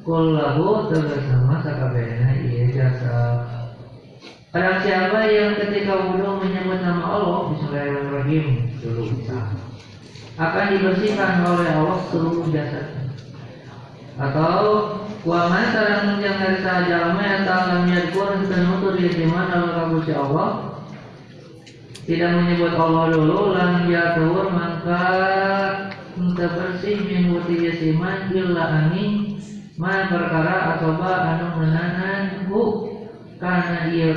Kullahu 0.00 0.88
tegasama 0.88 1.60
sakabehna 1.60 2.40
ieu 2.40 2.72
jasa. 2.72 3.44
Barang 4.56 4.80
siapa 4.80 5.28
yang 5.28 5.60
ketika 5.60 6.00
wudhu 6.00 6.40
menyebut 6.40 6.80
nama 6.80 7.04
Allah 7.12 7.54
Bismillahirrahmanirrahim 7.54 8.72
dulu 8.82 9.04
akan 10.40 10.64
dibersihkan 10.72 11.44
oleh 11.44 11.68
Allah 11.76 11.98
seluruh 12.08 12.48
jasadnya 12.48 13.12
atau 14.16 14.60
waman 15.22 15.64
sarang 15.70 16.16
yang 16.18 16.40
dari 16.40 16.64
sajalma 16.64 17.24
atau 17.44 17.60
lam 17.68 17.84
yadkur 17.92 18.42
tenutur 18.48 18.96
yatiman 18.96 19.52
dalam 19.52 19.70
kabusi 19.76 20.12
Allah 20.16 20.69
tidak 22.10 22.42
menyebut 22.42 22.74
Allah 22.74 23.14
dulu 23.14 23.54
lam 23.54 23.86
yatur 23.86 24.50
maka 24.50 25.06
minta 26.18 26.50
bersih 26.58 26.98
mengikuti 27.06 27.70
yasiman 27.70 28.34
illa 28.34 28.66
ani. 28.66 29.38
Ma 29.78 30.10
perkara 30.10 30.74
atau 30.74 30.98
anu 30.98 31.46
menahan. 31.62 32.50
Hu 32.50 32.90
karena 33.38 33.94
dia 33.94 34.10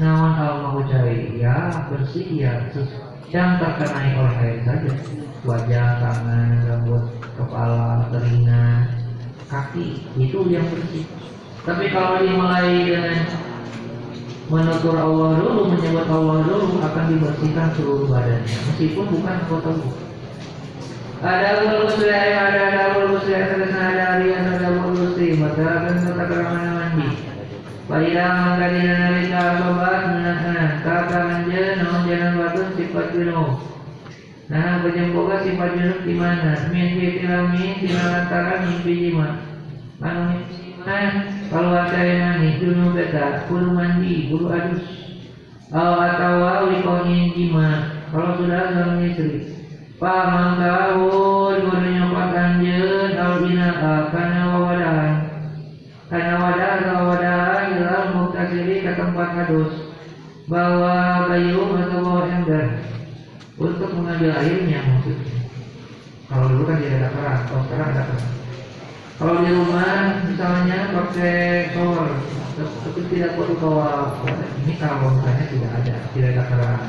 nawan 0.00 0.40
Allah 0.40 0.72
cari 0.88 1.36
ya 1.36 1.84
bersih 1.92 2.26
ya 2.32 2.64
yang 3.28 3.60
terkenai 3.60 4.16
oleh 4.16 4.36
air 4.40 4.58
saja. 4.64 4.92
Wajah 5.44 5.88
tangan 6.00 6.48
rambut 6.64 7.04
kepala 7.36 8.08
telinga 8.08 8.88
kaki 9.52 10.00
itu 10.16 10.48
yang 10.48 10.64
bersih. 10.72 11.04
Tapi 11.60 11.92
kalau 11.92 12.24
dimulai 12.24 12.88
dengan 12.88 13.45
menutur 14.46 14.94
Allah 14.94 15.42
dulu 15.42 15.74
menyebut 15.74 16.06
Allah 16.06 16.36
dulu 16.46 16.78
akan 16.78 17.04
dibersihkan 17.10 17.68
seluruh 17.74 18.06
badannya 18.06 18.46
meskipun 18.46 19.04
bukan 19.10 19.34
anggota 19.42 19.70
tubuh 19.74 19.94
ada 21.18 21.48
bulu 21.58 21.76
muslim 21.90 22.14
ada 22.14 22.60
ada 22.70 22.84
bulu 22.94 23.06
muslim 23.18 23.38
ada 23.42 23.56
ada 23.66 24.04
alian 24.18 24.44
ada 24.46 24.68
bulu 24.78 25.10
muslim 25.10 25.34
masyarakat 25.42 25.94
kota 26.06 26.24
keramana 26.30 26.70
mandi 26.78 27.08
Pada 27.86 28.26
mangkadina 28.34 28.94
nalika 28.98 29.42
sobat 29.62 30.00
menahan 30.10 30.70
kata 30.82 31.18
anje 31.22 31.62
naon 31.78 32.02
jalan 32.02 32.32
batu 32.34 32.62
sifat 32.74 33.06
binu 33.14 33.62
Nah, 34.46 34.78
penyemboga 34.78 35.42
sifat 35.42 35.74
junub 35.74 36.06
di 36.06 36.14
mana? 36.14 36.70
Min 36.70 36.94
fitilami 36.94 37.82
tina 37.82 38.02
lantaran 38.14 38.62
mimpi 38.62 38.94
jima. 39.10 39.42
Anu 39.98 40.20
mimpi 40.30 40.54
jima 40.70 40.94
kalau 41.46 41.70
acai 41.72 42.18
mani 42.18 42.58
junub 42.58 42.96
beta 42.96 43.46
kudu 43.46 43.70
mandi, 43.70 44.26
kudu 44.30 44.46
adus. 44.50 44.86
Aw 45.70 45.98
atau 45.98 46.70
wikonin 46.70 47.34
jima 47.34 47.90
kalau 48.14 48.38
sudah 48.38 48.70
suami 48.70 49.10
istri. 49.10 49.38
Pak 49.98 50.22
mangkahun 50.30 51.62
kudu 51.62 51.88
nyopat 51.90 52.32
anjeun 52.34 53.12
al 53.18 53.34
binaa 53.42 54.10
kana 54.14 54.40
wawadahan. 54.54 55.14
Kana 56.06 56.32
wadah 56.38 56.70
atau 56.78 56.98
wadahan 57.10 57.64
ilal 57.78 58.06
muktasili 58.14 58.86
ke 58.86 58.94
tempat 58.94 59.46
adus. 59.46 59.74
Bawa 60.46 61.26
gayung 61.26 61.74
atau 61.74 61.98
bawa 62.06 62.30
ember 62.30 62.78
untuk 63.58 63.90
mengambil 63.98 64.30
airnya 64.38 64.78
maksudnya. 64.86 65.34
Kalau 66.26 66.46
dulu 66.50 66.64
kan 66.66 66.78
tidak 66.82 66.98
ada 66.98 67.08
keran, 67.14 67.38
kalau 67.46 67.62
sekarang 67.66 67.88
ada 67.90 68.02
keran. 68.06 68.45
Kalau 69.16 69.40
di 69.40 69.48
rumah 69.48 70.20
misalnya 70.28 70.92
pakai 70.92 71.72
shower, 71.72 72.20
tapi 72.60 73.00
tidak 73.08 73.32
perlu 73.40 73.56
bawa 73.56 74.20
ini 74.60 74.76
kalau 74.76 75.08
misalnya 75.16 75.44
tidak 75.48 75.72
ada, 75.72 75.94
tidak 76.12 76.30
ada 76.36 76.44
keran. 76.52 76.80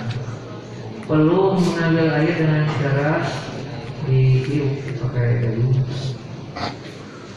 Perlu 1.07 1.55
mengambil 1.55 2.07
air 2.19 2.35
dengan 2.35 2.67
cara 2.83 3.23
ditiup 4.11 4.75
pakai 4.99 5.39
gayung. 5.39 5.79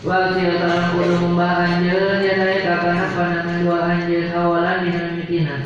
Wasi 0.03 0.43
salam 0.59 0.99
kudu 0.99 1.15
membah 1.23 1.55
anjeun 1.71 2.25
ya 2.27 2.35
saya 2.35 2.57
kakana 2.59 3.07
pandangan 3.15 3.57
dua 3.63 3.79
anjeun 3.95 4.27
awalan 4.35 4.77
dina 4.91 5.05
mitina. 5.15 5.57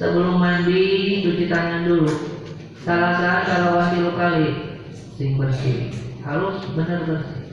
Sebelum 0.00 0.40
mandi 0.40 1.20
cuci 1.20 1.52
tangan 1.52 1.84
dulu 1.84 2.08
salah 2.80 3.12
satu 3.20 3.44
kalau 3.44 3.70
wakil 3.76 4.08
kali 4.16 4.48
sing 5.20 5.36
bersih 5.36 5.92
harus 6.24 6.64
benar 6.72 7.04
bersih 7.04 7.43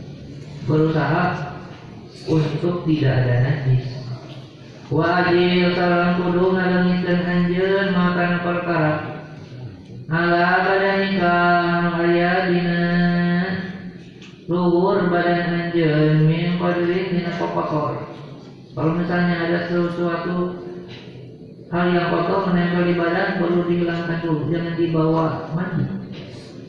berusaha 0.65 1.55
untuk 2.29 2.85
tidak 2.85 3.13
ada 3.25 3.35
najis. 3.45 3.85
Wajib 4.91 5.71
salam 5.73 6.19
kudu 6.19 6.51
ngalengitkeun 6.51 7.23
anjeun 7.23 7.87
makan 7.95 8.31
perkara. 8.43 8.93
Ala 10.11 10.67
badanika 10.67 11.35
anu 11.71 11.89
aya 12.03 12.51
dina 12.51 12.83
luhur 14.51 15.07
badan 15.07 15.71
anjeun 15.71 16.27
min 16.27 16.59
qadrin 16.59 17.15
dina 17.15 17.31
kokotor 17.39 18.11
kalau 18.75 18.95
misalnya 18.99 19.47
ada 19.47 19.59
sesuatu 19.71 20.59
hal 21.71 21.85
yang 21.95 22.11
kotor 22.11 22.51
menempel 22.51 22.83
di 22.83 22.95
badan 22.99 23.39
perlu 23.39 23.63
dihilangkan 23.67 24.19
dulu. 24.19 24.51
Jangan 24.51 24.73
dibawa 24.75 25.25
mandi 25.55 25.87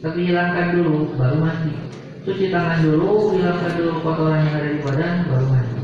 tapi 0.03 0.19
hilangkan 0.27 0.79
dulu 0.79 1.15
baru 1.15 1.39
mandi 1.39 1.75
cuci 2.23 2.55
tangan 2.55 2.87
dulu 2.87 3.35
hilangkan 3.35 3.73
dulu 3.75 3.99
kotoran 3.99 4.47
yang 4.47 4.55
ada 4.55 4.69
di 4.71 4.79
badan 4.79 5.15
baru 5.27 5.47
mandi 5.51 5.79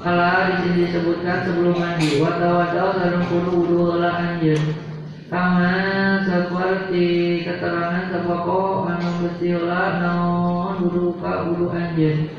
kalau 0.00 0.40
di 0.48 0.54
sini 0.64 0.78
disebutkan 0.88 1.38
sebelum 1.44 1.74
mandi 1.76 2.08
wata 2.24 2.72
sarung 2.72 3.26
kudu 3.28 3.50
wudu 3.52 3.76
heula 3.84 4.10
anjeun 4.16 4.64
kama 5.28 5.76
seperti 6.24 7.06
keterangan 7.44 8.08
sepoko 8.08 8.88
anu 8.88 9.10
besi 9.28 9.52
heula 9.52 10.00
naon 10.00 10.74
wudu 10.88 11.20
ka 11.20 11.44
wudu 11.52 11.68
anjeun 11.68 12.32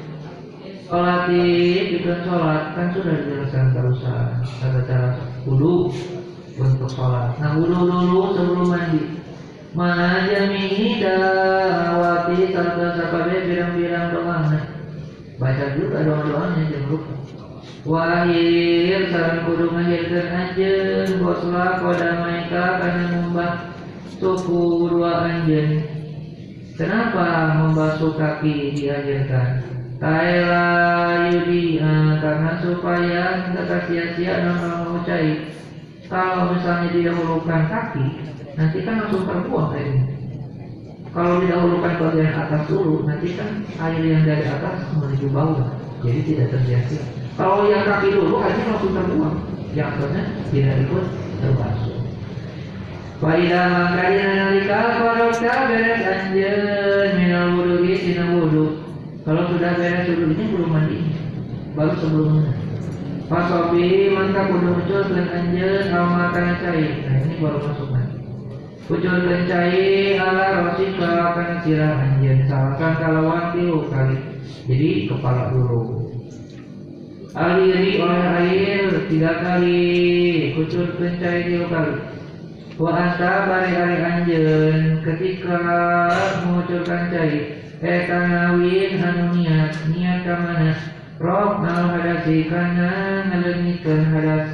Sholat 0.87 1.27
di 1.27 1.99
sholat 1.99 2.71
kan 2.71 2.95
sudah 2.95 3.11
dijelaskan 3.19 3.75
terusan 3.75 4.39
tata 4.39 4.81
cara 4.87 5.09
wudhu 5.43 5.91
untuk 6.55 6.87
sholat. 6.87 7.35
Nah 7.43 7.59
wudhu 7.59 7.91
dulu 7.91 8.31
sebelum 8.31 8.71
mandi. 8.71 9.26
Majami 9.77 10.97
dawati 10.97 12.49
sabda 12.49 12.97
sakabe 12.97 13.45
birang-birang 13.45 14.09
doa. 14.09 14.57
Baca 15.37 15.65
juga 15.77 16.01
doa-doanya 16.01 16.81
lupa. 16.89 17.13
Wahir 17.85 19.13
sarang 19.13 19.45
kudu 19.45 19.69
ngahirkeun 19.69 20.33
anjeun 20.33 21.21
bosla 21.21 21.77
kodamaika 21.77 22.81
kana 22.81 23.03
ngumbah 23.13 23.53
suku 24.17 24.97
dua 24.97 25.29
anjeun. 25.29 25.85
Kenapa 26.73 27.53
membasuh 27.61 28.17
kaki 28.17 28.73
diajarkan? 28.73 29.61
Taela 30.01 30.65
yudi 31.29 31.77
uh, 31.77 32.17
karena 32.17 32.57
supaya 32.65 33.53
tidak 33.53 33.85
sia-sia 33.85 34.41
dan 34.41 34.57
kalau 34.57 35.05
cai. 35.05 35.53
Kalau 36.09 36.57
misalnya 36.57 36.89
didahulukan 36.97 37.63
kaki, 37.69 38.05
nanti 38.57 38.77
kan 38.81 39.05
langsung 39.05 39.23
terbuang 39.29 39.69
airnya. 39.77 40.05
Kalau 41.13 41.41
didahulukan 41.41 41.93
bagian 42.01 42.33
atas 42.33 42.61
dulu, 42.69 43.05
nanti 43.05 43.37
kan 43.37 43.63
air 43.65 44.01
yang 44.01 44.25
dari 44.25 44.45
atas 44.49 44.85
menuju 44.97 45.29
bawah, 45.29 45.65
jadi 46.01 46.19
tidak 46.25 46.47
tersia-sia. 46.53 47.05
Kalau 47.37 47.69
yang 47.69 47.85
kaki 47.85 48.17
dulu, 48.17 48.41
airnya 48.41 48.65
langsung 48.73 48.93
terbuang, 48.97 49.35
yang 49.77 49.93
atasnya 49.97 50.23
tidak 50.49 50.75
ikut 50.89 51.05
terbasuh. 51.41 51.97
Faidah 53.17 53.65
makanya 53.81 54.27
nalika 54.29 54.81
korokta 55.01 55.53
beres 55.73 56.01
anjeun 56.05 57.09
minal 57.17 57.57
wudu 57.57 57.81
tina 57.97 58.29
wudu 58.29 58.77
kalau 59.25 59.49
sudah 59.49 59.73
beres 59.73 60.05
wudhunya 60.05 60.53
belum 60.53 60.69
mandi, 60.69 60.97
baru 61.73 61.97
sebelumnya. 61.97 62.53
Pasobi 63.25 64.13
mantap 64.13 64.53
kudu 64.53 64.69
muncul 64.69 65.01
dan 65.09 65.33
anjeun 65.33 65.89
kalau 65.89 66.09
makan 66.13 66.61
cair. 66.61 66.93
Nah 67.09 67.15
ini 67.25 67.41
baru 67.41 67.57
masuk 67.57 67.96
dan 68.87 69.43
cair 69.51 70.15
ala 70.15 70.63
rosika 70.63 71.35
akan 71.35 71.49
sirah 71.67 71.99
anjeun. 71.99 72.39
Salahkan 72.47 72.93
kalawan 73.03 73.51
tilu 73.51 73.83
kali. 73.91 74.17
Jadi 74.63 74.89
kepala 75.11 75.51
dulu. 75.51 76.07
Aliri 77.35 77.99
oleh 77.99 78.23
air 78.39 78.87
tiga 79.11 79.43
kali. 79.43 79.83
Kucur 80.55 80.95
cair 80.95 81.51
tiga 81.51 81.67
kali. 81.67 81.95
Wa 82.79 82.89
anta 82.95 83.31
bari-ari 83.51 83.97
anjeun 83.99 85.03
ketika 85.03 85.59
mengucurkan 86.47 87.11
cair 87.11 87.57
eta 87.77 88.17
ngawin 88.25 88.97
anu 88.97 89.37
niat 89.37 89.69
niat 89.93 90.25
mana 90.25 90.73
rob 91.21 91.61
al 91.61 91.93
hadasi 91.93 92.49
kana 92.49 93.21
ngaleungikeun 93.29 94.01
hadas 94.09 94.49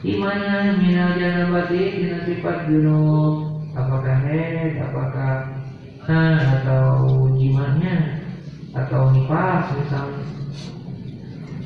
imana 0.00 0.72
minal 0.80 1.12
janabati 1.12 1.92
dina 1.92 2.24
sifat 2.24 2.64
junub 2.64 3.53
apakah 3.74 4.16
head 4.22 4.78
apakah 4.78 5.34
nah, 6.06 6.62
atau 6.62 6.86
jimanya 7.34 8.22
atau 8.70 9.10
nifas 9.10 9.66
misalnya 9.82 10.22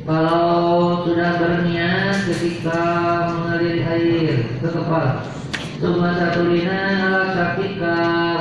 kalau 0.09 1.05
sudah 1.05 1.37
berniat 1.37 2.17
ketika 2.25 2.81
mengalir 3.29 3.85
air 3.85 4.41
ke 4.57 4.69
kepala 4.73 5.21
Suma 5.79 6.11
satu 6.11 6.51
lina 6.51 6.75
ala 7.07 7.23
sakika 7.31 7.95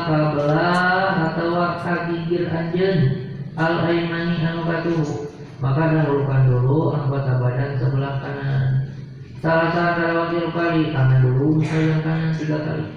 kabelah 0.09 1.29
atau 1.29 1.53
kagigir 1.85 2.49
anjen. 2.49 3.29
Al 3.53 3.85
aimani 3.85 4.41
anu 4.41 4.65
katuhu 4.65 5.29
maka 5.61 5.85
dahulukan 5.93 6.49
dulu 6.49 6.97
anggota 6.97 7.37
badan 7.37 7.77
sebelah 7.77 8.25
kanan. 8.25 8.89
Salah 9.37 9.69
satu 9.69 10.49
kali 10.49 10.89
kanan 10.89 11.29
dulu 11.29 11.61
misalnya 11.61 12.01
kanan 12.01 12.33
tiga 12.33 12.57
kali 12.57 12.89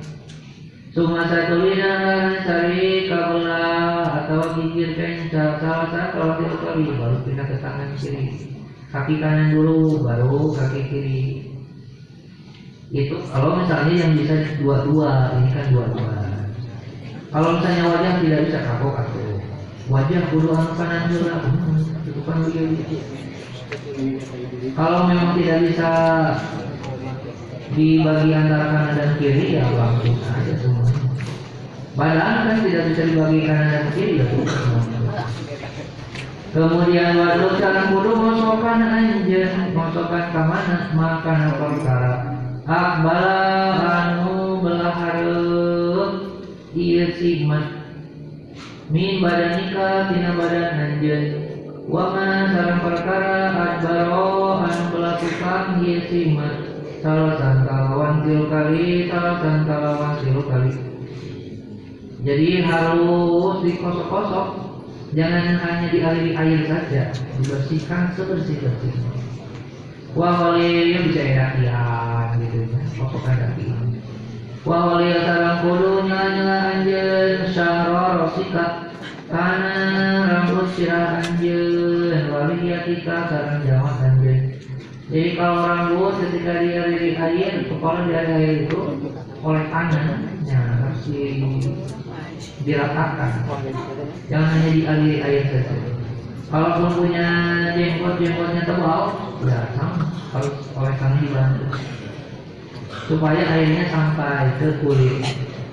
Suma 0.91 1.23
satu 1.23 1.63
lina 1.63 1.87
ala 2.03 2.43
cari 2.43 3.07
kabelah 3.07 4.27
atau 4.27 4.59
kenca 4.59 5.45
salah 5.63 5.87
satu 5.95 6.19
wakil 6.19 6.51
kali 6.59 6.91
baru 6.99 7.17
pindah 7.23 7.47
ke 7.47 7.57
tangan 7.63 7.95
kiri. 7.95 8.51
Kaki 8.91 9.23
kanan 9.23 9.55
dulu 9.55 10.03
baru 10.03 10.51
kaki 10.51 10.83
kiri. 10.91 11.23
Itu 12.91 13.23
kalau 13.31 13.63
misalnya 13.63 14.03
yang 14.03 14.19
bisa 14.19 14.35
dua-dua 14.59 15.39
ini 15.39 15.49
kan 15.55 15.67
dua-dua. 15.71 16.15
Kalau 17.31 17.49
misalnya 17.63 17.85
wajah 17.87 18.13
tidak 18.27 18.41
bisa 18.51 18.59
kapok 18.67 18.95
atau 18.99 19.27
wajah 19.95 20.23
kudu 20.35 20.49
anu 20.51 20.73
kanan 20.75 21.03
heula 21.07 21.39
itu 22.03 22.21
kan 22.27 22.37
gitu 22.51 22.99
kalau 24.75 25.07
memang 25.07 25.39
tidak 25.39 25.59
bisa 25.71 25.91
di 27.75 28.03
bagian 28.03 28.51
kanan 28.51 28.99
dan 28.99 29.11
kiri 29.23 29.55
ya 29.55 29.65
langsung 29.71 30.19
saja 30.27 30.55
semuanya. 30.59 30.99
Badan 31.95 32.37
kan 32.47 32.59
tidak 32.67 32.85
bisa 32.91 33.03
dibagi 33.07 33.41
kanan 33.47 33.69
dan 33.71 33.87
kiri 33.95 34.13
ya 34.19 34.27
Kemudian 36.51 37.15
waktu 37.15 37.47
cara 37.63 37.95
kudu 37.95 38.11
mosokan 38.11 38.83
anjeun 38.83 39.71
mosokan 39.71 40.35
ka 40.35 40.43
mana 40.51 40.91
makan 40.99 41.41
perkara 41.63 42.15
akbala 42.67 43.39
anu 43.87 44.59
belah 44.59 44.91
hareup 44.99 46.11
ieu 46.75 47.07
sigmat 47.15 47.87
min 48.91 49.23
badanika 49.23 50.11
tina 50.11 50.35
badan 50.35 50.75
anjeun 50.75 51.23
wa 51.87 52.19
ma 52.19 52.51
sareng 52.51 52.83
perkara 52.83 53.55
akbaro 53.55 54.59
anu 54.67 54.85
melakukan 54.91 55.87
ieu 55.87 56.03
sigmat 56.11 56.70
salah 57.03 58.21
tilu 58.25 58.45
kali 58.53 59.09
salah 59.09 60.15
tilu 60.21 60.43
kali 60.47 60.73
Jadi 62.21 62.61
harus 62.69 63.65
dikosok-kosok, 63.65 64.49
jangan 65.17 65.57
hanya 65.57 65.89
dialiri 65.89 66.37
air 66.37 66.61
saja, 66.69 67.09
dibersihkan 67.41 68.13
sebersih-bersihnya. 68.13 69.09
Wah 70.13 70.53
wali 70.53 71.01
bisa 71.07 71.23
edakian 71.23 72.45
gitu 72.45 72.67
ya, 72.69 72.79
kosokkan 72.99 73.41
daki. 73.41 73.73
Wah 74.69 74.83
wali 74.93 75.17
sarang 75.17 75.65
kudu 75.65 76.05
nyala-nyala 76.05 76.59
anjeun 76.77 77.49
syahra 77.57 78.21
rosika 78.21 78.93
kana 79.33 79.75
rambut 80.29 80.69
sirah 80.77 81.25
anjeun 81.25 82.27
wali 82.29 82.59
yatika 82.69 83.33
sarang 83.33 83.65
jawab 83.65 83.97
anjeun. 84.03 84.30
Jadi 85.11 85.35
kalau 85.35 85.67
rambut 85.67 86.23
ketika 86.23 86.63
dia 86.63 86.87
di 86.87 87.19
air, 87.19 87.67
kepala 87.67 88.07
di 88.07 88.15
air 88.15 88.63
itu 88.63 88.79
oleh 89.43 89.65
tangan, 89.67 90.23
ya 90.47 90.61
harus 90.79 91.03
di, 91.11 91.43
diratakan. 92.63 93.43
Jangan 94.31 94.49
hanya 94.55 94.69
dialiri 94.71 95.19
air 95.19 95.43
saja. 95.51 95.75
Kalaupun 96.51 96.89
punya 96.95 97.27
jenggot 97.75 98.23
jenggotnya 98.23 98.63
tebal, 98.63 99.03
ya 99.43 99.71
sama 99.75 100.15
harus 100.31 100.55
oleh 100.79 100.95
tangan 100.95 101.19
dibantu 101.27 101.67
supaya 103.11 103.43
airnya 103.43 103.91
sampai 103.91 104.55
ke 104.63 104.79
kulit 104.87 105.19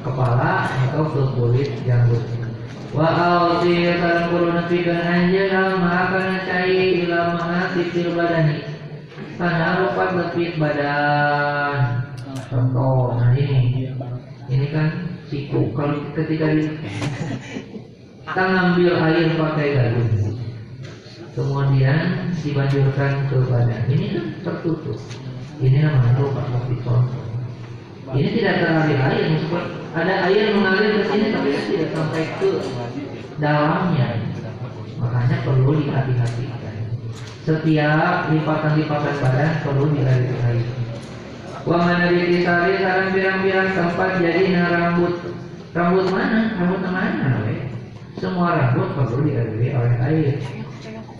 kepala 0.01 0.65
atau 0.89 1.05
ke 1.05 1.21
kulit 1.37 1.69
janggut. 1.85 2.25
Wa 2.89 3.13
auti 3.13 3.93
sareng 4.01 4.33
kudu 4.33 4.49
nepikeun 4.57 5.05
anjeun 5.05 5.77
maka 5.77 6.41
cai 6.49 7.05
ila 7.05 7.37
manasifil 7.37 8.17
badani. 8.17 8.76
Kana 9.37 9.85
rupa 9.85 10.17
lepit 10.17 10.57
badan. 10.57 12.09
Contoh, 12.49 13.13
nah 13.13 13.37
ini, 13.37 13.85
ini 14.49 14.65
kan 14.73 15.13
siku. 15.29 15.69
Kalau 15.77 16.09
ketika 16.17 16.57
di, 16.57 16.65
kita 18.25 18.43
ngambil 18.49 18.97
air 18.97 19.29
pakai 19.37 19.67
galon, 19.77 20.09
kemudian 21.37 22.33
dibanjurkan 22.41 23.29
ke 23.29 23.37
badan. 23.45 23.81
Ini 23.93 24.05
kan 24.09 24.25
tertutup. 24.41 24.97
Ini 25.61 25.85
namanya 25.85 26.17
rupa 26.17 26.41
lepit 26.41 26.81
contoh. 26.81 27.25
Ini 28.17 28.29
tidak 28.41 28.55
teralir 28.63 28.99
air, 29.05 29.23
meskipun 29.37 29.63
ada 29.93 30.13
air 30.31 30.55
mengalir 30.55 30.97
ke 30.97 31.01
sini 31.13 31.27
tapi 31.29 31.49
tidak 31.53 31.89
sampai 31.93 32.23
ke 32.41 32.49
dalamnya. 33.37 34.17
Makanya 34.97 35.37
perlu 35.45 35.77
dihati-hatikan. 35.77 36.56
Setiap 37.47 38.27
lipatan-lipatan 38.27 39.15
badan 39.23 39.63
perlu 39.63 39.87
dialiri 39.95 40.35
air. 40.51 40.67
Wa 41.63 41.79
mana 41.79 42.11
sari 42.43 42.75
sarang 42.75 43.15
birang-birang 43.15 43.71
tempat 43.71 44.19
jadi 44.19 44.67
rambut. 44.67 45.15
Rambut 45.71 46.11
mana? 46.11 46.59
Rambut 46.59 46.83
mana? 46.83 47.47
We? 47.47 47.71
Semua 48.19 48.51
rambut 48.51 48.99
perlu 48.99 49.23
dialiri 49.23 49.71
oleh 49.79 49.95
air. 50.03 50.35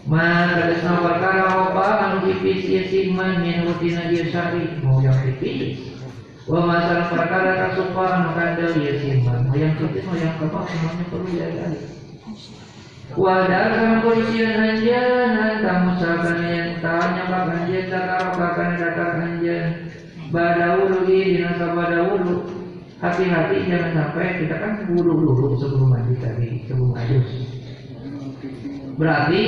Maka 0.04 0.68
desna 0.68 1.00
perkara 1.00 1.48
apa 1.48 1.86
anu 1.96 2.28
tipis 2.28 2.60
ieu 2.68 2.84
siman 2.92 3.40
min 3.40 3.64
rutina 3.64 4.12
ieu 4.12 4.28
sari 4.28 4.84
mau 4.84 5.00
yang 5.00 5.16
tipis. 5.24 5.96
Wa 6.44 6.60
masalah 6.60 7.08
perkara 7.08 7.72
kasupa 7.72 8.04
anu 8.04 8.36
kandel 8.36 8.76
ieu 8.84 9.00
siman. 9.00 9.48
Yang 9.56 9.80
tipis 9.80 10.04
mau 10.04 10.20
yang 10.20 10.36
apa 10.36 10.60
semuanya 10.68 11.04
perlu 11.08 11.28
dialiri 11.32 12.07
air. 13.18 13.48
Wadakan 13.50 14.06
kursian 14.06 14.54
anjen 14.62 15.34
Antang 15.34 15.90
musakan 15.90 16.38
yang 16.46 16.78
tanya 16.86 17.24
bak 17.26 17.50
anjen 17.50 17.90
Dakar 17.90 18.24
bahkan 18.38 18.72
dakar 18.78 19.10
anjen 19.26 19.66
Badawulu 20.30 21.10
di 21.10 21.18
dinasa 21.34 21.74
badawulu 21.74 22.46
Hati-hati 22.98 23.70
jangan 23.70 23.92
sampai 23.94 24.42
kita 24.42 24.56
kan 24.58 24.72
dulu 24.90 25.58
sebelum 25.58 25.90
mandi 25.98 26.16
tadi 26.22 26.50
Sebelum 26.70 26.94
adus 26.94 27.30
Berarti 28.98 29.42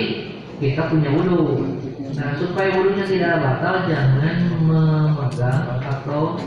kita 0.59 0.91
punya 0.91 1.09
wudhu. 1.13 1.65
Nah 2.13 2.35
supaya 2.41 2.73
wudhunya 2.73 3.05
tidak 3.05 3.41
batal 3.41 3.85
Jangan 3.85 4.37
memegang 4.65 5.61
atau 5.77 6.41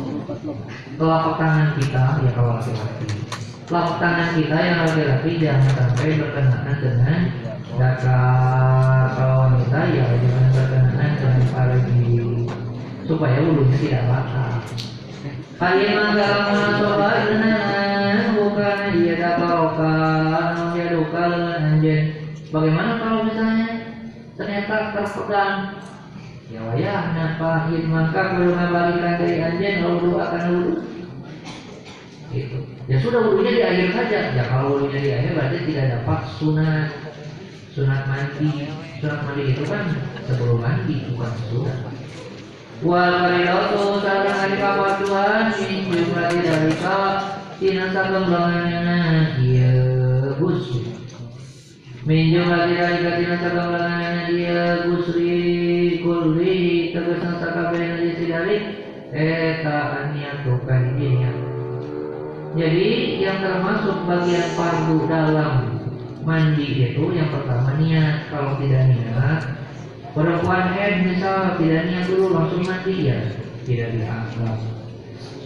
Telapak 0.98 1.34
tangan 1.38 1.68
kita 1.78 2.04
Ya 2.22 2.30
kalau 2.34 2.58
laki-laki 2.58 3.31
telapak 3.66 3.96
tangan 4.02 4.28
kita 4.34 4.56
yang 4.58 4.78
laki-laki 4.82 5.30
jangan 5.38 5.70
sampai 5.70 6.18
berkenaan 6.18 6.76
dengan 6.82 7.20
dakar 7.78 9.04
kalau 9.14 9.36
wanita 9.48 9.78
ya 9.94 10.04
jangan 10.18 10.46
berkenaan 10.50 11.10
dengan 11.14 11.42
parigi 11.54 12.18
supaya 13.06 13.38
wudhunya 13.42 13.76
tidak 13.78 14.02
batal. 14.10 14.52
Kalimat 15.62 16.10
dalam 16.18 16.74
sholat 16.82 17.22
bukan 18.34 18.78
ia 18.98 19.14
dakarokan 19.14 20.74
dia 20.74 20.86
duka 20.90 21.24
anjen. 21.62 22.02
Bagaimana 22.50 22.98
kalau 22.98 23.18
misalnya 23.30 23.70
ternyata 24.34 24.90
terpegang 24.90 25.54
ya 26.50 26.60
wayah 26.68 27.14
napa 27.14 27.70
maka 27.88 28.20
perlu 28.34 28.52
ngabalikan 28.52 29.14
dari 29.22 29.36
anjen 29.40 29.74
lalu 29.86 30.10
akan 30.18 30.42
wudhu 30.50 30.74
gitu. 32.32 32.71
Ya 32.90 32.98
sudah 32.98 33.22
wudhunya 33.22 33.50
di 33.54 33.62
akhir 33.62 33.88
saja. 33.94 34.18
Ya 34.34 34.44
kalau 34.50 34.74
wudhunya 34.74 34.98
di 34.98 35.10
akhir 35.14 35.30
berarti 35.38 35.58
tidak 35.70 35.86
dapat 35.98 36.20
sunat 36.42 36.88
sunat 37.78 38.00
mandi. 38.10 38.66
Sunat 38.98 39.20
mandi 39.22 39.42
itu 39.54 39.62
kan 39.70 39.84
sebelum 40.26 40.58
mandi 40.58 40.96
bukan 41.14 41.32
sunat. 41.50 41.78
Wal 42.82 43.14
faridatu 43.22 44.02
sareng 44.02 44.38
ari 44.42 44.56
kawaduan 44.58 45.54
min 45.54 45.86
jumlah 45.86 46.34
dari 46.34 46.74
ka 46.82 46.98
tina 47.62 47.94
sagembanganna 47.94 48.98
ieu 49.38 50.34
busri. 50.42 50.90
Min 52.02 52.34
jumlah 52.34 52.66
dari 52.66 52.98
ka 52.98 53.10
tina 53.22 53.36
sagembanganna 53.38 54.26
ieu 54.34 54.90
busri 54.90 55.38
kulli 56.02 56.90
tegasna 56.90 57.38
sakabehna 57.38 58.02
di 58.02 58.10
sidari 58.18 58.56
eta 59.14 60.02
aniatu 60.02 60.58
kadinya. 60.66 61.51
Jadi 62.52 63.16
yang 63.24 63.40
termasuk 63.40 64.04
bagian 64.04 64.48
fardu 64.52 65.08
dalam 65.08 65.52
mandi 66.20 66.84
itu 66.84 67.04
yang 67.16 67.32
pertama 67.32 67.80
niat. 67.80 68.28
Kalau 68.28 68.60
tidak 68.60 68.92
niat, 68.92 69.40
perempuan 70.12 70.76
head 70.76 71.00
misal 71.08 71.56
tidak 71.56 71.88
niat 71.88 72.04
dulu 72.12 72.36
langsung 72.36 72.62
mandi 72.68 73.08
ya 73.08 73.18
tidak 73.64 73.88
dianggap 73.96 74.58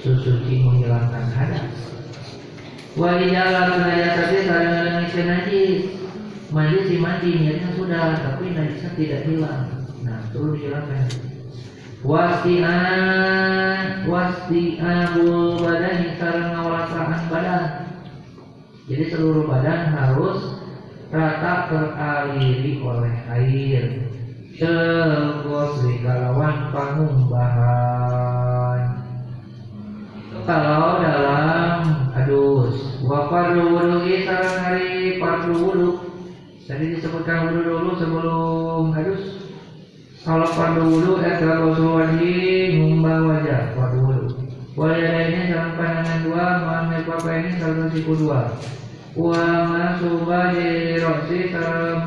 susuci 0.03 0.67
menghilangkan 0.67 1.31
hadas. 1.31 1.71
Walijalan 2.97 3.77
najis 3.77 4.13
tadi 4.17 4.39
saling 4.49 4.73
menangis 4.73 5.15
najis. 5.15 5.81
Mandi 6.47 6.79
si 6.87 6.95
mandi 7.03 7.31
niatnya 7.43 7.71
sudah, 7.75 8.23
tapi 8.23 8.55
najisnya 8.55 8.91
tidak 8.95 9.21
hilang. 9.27 9.67
Nah, 10.07 10.23
perlu 10.31 10.55
dihilangkan. 10.55 11.26
Wastian 12.07 14.07
wastiabul 14.07 15.59
badan 15.59 16.15
sareng 16.15 16.55
ngawalasahan 16.55 17.23
badan. 17.27 17.67
Jadi 18.87 19.11
seluruh 19.11 19.51
badan 19.51 19.91
harus 19.91 20.55
rata 21.11 21.67
teraliri 21.67 22.79
oleh 22.79 23.11
air. 23.27 24.07
Tegos 24.55 25.83
kalawan 26.07 26.71
pangumbahan. 26.71 28.81
Kalau 30.47 31.03
dalam 31.03 32.07
adus, 32.15 33.03
wafardu 33.03 33.67
wudhu 33.67 34.07
sareng 34.23 34.59
hari 34.63 35.19
fardu 35.19 35.59
wudhu. 35.59 35.91
Tadi 36.71 36.95
disebutkan 36.95 37.51
wudhu 37.51 37.67
dulu 37.67 37.99
sebelum 37.99 38.95
adus. 38.95 39.46
Kalau 40.27 40.43
fardu 40.43 40.91
wudhu 40.91 41.22
eta 41.22 41.55
rasul 41.55 42.03
wajib 42.03 42.83
ngumba 42.83 43.31
wajah 43.31 43.79
fardu 43.79 43.99
wudhu. 44.03 44.27
Wajah 44.74 45.22
ini 45.22 45.55
dalam 45.55 45.79
pandangan 45.79 46.18
dua, 46.27 46.45
mengambil 46.66 47.01
papa 47.07 47.31
ini 47.39 47.51
satu 47.62 47.87
siku 47.95 48.12
dua. 48.18 48.51
Wa 49.14 49.70
masuba 49.70 50.51
di 50.51 50.99
roksi 50.99 51.55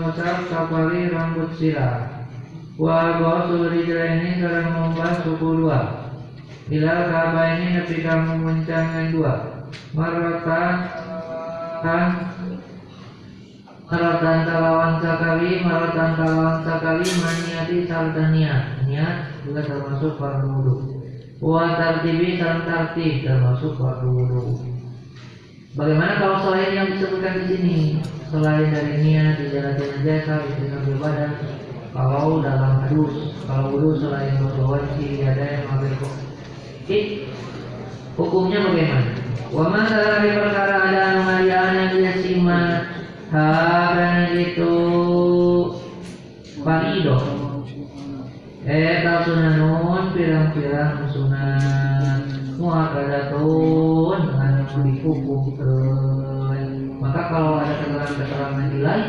musab 0.03 0.51
kapali 0.51 1.07
rambut 1.15 1.55
sirah. 1.55 2.27
Wa 2.75 3.23
gosul 3.23 3.71
ini 3.71 4.43
sarang 4.43 4.67
ngumba 4.67 5.23
suku 5.23 5.49
dua. 5.63 5.79
Bila 6.67 7.07
kaba 7.07 7.55
ini 7.55 7.81
kamu 7.87 8.33
mencangan 8.43 9.15
dua. 9.15 9.63
Maratan 9.95 10.75
kan 11.79 12.35
Maratan 13.89 14.45
talawan 14.45 15.01
sakali, 15.01 15.65
maratan 15.65 16.13
talawan 16.13 16.61
sakali, 16.61 17.09
maniati 17.25 17.89
sarta 17.89 18.29
niat. 18.29 18.77
Juga 19.41 19.65
termasuk 19.65 20.13
fardu 20.21 20.45
wudhu. 20.45 20.75
Wa 21.41 21.73
tartibi 21.73 22.37
sarta 22.37 22.93
tartib 22.93 23.25
termasuk 23.25 23.81
fardu 23.81 24.13
wudhu. 24.13 24.61
Bagaimana 25.73 26.21
kalau 26.21 26.37
selain 26.45 26.77
yang 26.77 26.87
disebutkan 26.93 27.33
di 27.41 27.45
sini? 27.49 27.77
Selain 28.29 28.69
dari 28.69 28.93
niat, 29.01 29.41
dijalati 29.41 29.81
najasa, 29.81 30.37
istiqamah 30.53 30.97
badan, 31.01 31.31
kalau 31.89 32.45
dalam 32.45 32.85
adus, 32.85 33.33
kalau 33.49 33.73
wudhu 33.73 33.97
selain 33.97 34.37
wajib, 34.37 35.25
ada 35.25 35.45
yang 35.49 35.65
ambil 35.65 35.93
kok. 35.97 36.13
Hukumnya 38.21 38.69
bagaimana? 38.69 39.17
Wa 39.49 39.65
di 40.21 40.29
perkara 40.29 40.77
ada 40.77 41.01
anu 41.09 41.21
ngayaan 41.25 41.89
Karena 43.29 44.33
itu 44.33 44.73
Parido 46.65 47.17
Eta 48.65 49.21
sunanun 49.21 50.17
pirang-pirang 50.17 51.05
sunat. 51.13 52.25
Muakadatun 52.57 54.33
Anu 54.33 54.65
dikukuhkeun 54.81 56.61
Maka 56.97 57.21
kalau 57.29 57.61
ada 57.61 57.73
keterangan-keterangan 57.85 58.81
lain 58.81 59.07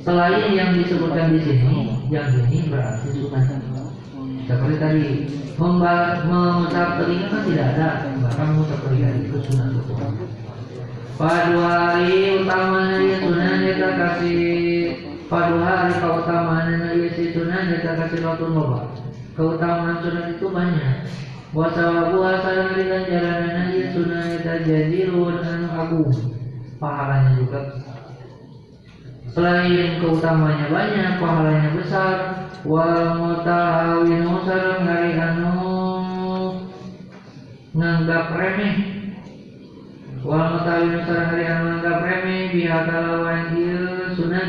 Selain 0.00 0.48
yang 0.56 0.72
disebutkan 0.72 1.36
di 1.36 1.44
sini 1.44 2.08
Yang 2.08 2.48
ini 2.48 2.72
berarti 2.72 3.08
sunat. 3.20 3.46
Seperti 4.48 4.76
tadi 4.80 5.28
memba- 5.60 6.24
mengusap 6.24 7.00
telinga 7.00 7.28
kan 7.32 7.40
tidak 7.48 7.66
ada 7.76 7.88
bahkan 8.20 8.46
mengusap 8.52 8.80
telinga 8.84 9.08
itu 9.20 9.36
sunat. 9.44 9.72
hukum 9.76 10.43
pada 11.14 11.54
hari 11.62 12.42
utamanya 12.42 12.98
ya 12.98 13.14
sunat 13.22 13.54
kita 13.62 13.88
kasih 13.94 14.42
pada 15.30 15.58
hari 15.62 15.92
keutamaannya 16.02 16.90
ya 16.98 17.26
sunat 17.30 17.62
kita 17.70 17.90
kasih 18.02 18.20
waktu 18.26 18.46
loba 18.50 18.90
keutamaan 19.34 19.98
sunat 20.00 20.38
itu 20.38 20.46
banyak. 20.48 20.96
Wasawa 21.54 22.10
puasa 22.10 22.50
dari 22.50 22.82
ganjarannya 22.90 23.62
ya 23.70 23.86
sunat 23.94 24.24
kita 24.38 24.54
jadi 24.66 24.98
anu 25.10 25.70
agung. 25.70 26.10
Pahalanya 26.78 27.30
juga. 27.38 27.60
Selain 29.34 29.98
keutamanya 29.98 30.66
banyak, 30.70 31.10
pahalanya 31.18 31.70
besar. 31.78 32.16
Wal 32.64 33.20
mutahawinu 33.20 34.40
sareng 34.46 34.82
hari 34.86 35.12
anu 35.18 35.58
nganggap 37.74 38.34
remeh. 38.34 38.93
Wal 40.24 40.56
mutahawinu 40.56 41.04
sareng 41.04 41.36
hari 41.36 41.44
anu 41.44 41.64
nganggap 41.68 42.00
remeh 42.00 42.48
biha 42.56 42.78
kalawan 42.88 43.52
ieu 43.52 44.08
sunan 44.16 44.48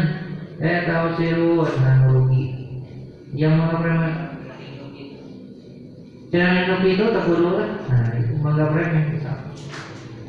eh 0.56 0.88
tausiru 0.88 1.68
anu 1.68 2.06
rugi. 2.16 2.44
Yang 3.36 3.60
menganggap 3.60 3.82
remeh 3.84 4.16
Jangan 6.32 6.56
hidup 6.64 6.80
itu 6.88 7.06
kudu 7.12 7.50
Nah 7.92 8.08
itu 8.16 8.34
menganggap 8.40 8.72
remeh. 8.72 9.06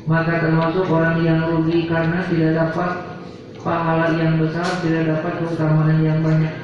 Maka 0.03 0.33
termasuk 0.43 0.85
orang 0.91 1.23
yang 1.23 1.39
rugi 1.47 1.87
karena 1.87 2.27
tidak 2.27 2.51
dapat 2.51 2.91
pahala 3.63 4.19
yang 4.19 4.39
besar 4.43 4.67
tidak 4.83 5.15
dapat 5.15 5.31
keutamaan 5.39 6.03
yang 6.03 6.19
banyak. 6.23 6.55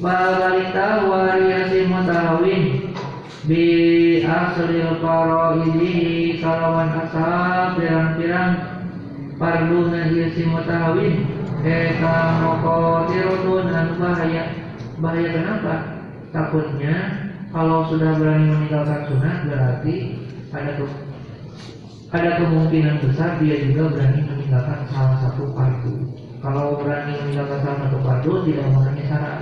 Balita 0.00 1.04
wariyasi 1.04 1.92
mutahawin 1.92 2.89
bi 3.48 4.20
aslil 4.20 5.00
faraidi 5.00 6.36
kalawan 6.42 6.92
asal 7.06 7.78
pirang-pirang. 7.80 8.52
Parduna 9.40 10.12
yasi 10.12 10.44
mutahawin 10.44 11.24
eka 11.64 12.16
moko 12.44 13.08
tirutun 13.08 13.72
anu 13.72 13.96
bahaya. 13.96 14.44
Bahaya 15.00 15.28
kenapa? 15.32 15.74
Takutnya 16.28 16.96
kalau 17.48 17.88
sudah 17.88 18.20
berani 18.20 18.52
meninggalkan 18.52 19.08
sunat 19.08 19.48
berarti 19.48 19.94
ada 20.52 20.70
ke, 20.76 20.84
ada 22.12 22.30
kemungkinan 22.36 23.00
besar 23.00 23.40
dia 23.40 23.64
juga 23.64 23.96
berani 23.96 24.20
meninggalkan 24.28 24.80
salah 24.92 25.16
satu 25.24 25.56
fardu. 25.56 25.94
Kalau 26.44 26.76
berani 26.76 27.16
meninggalkan 27.24 27.58
salah 27.64 27.78
satu 27.88 27.98
fardu 28.04 28.32
tidak 28.44 28.64
memenuhi 28.68 29.04
syarat. 29.08 29.40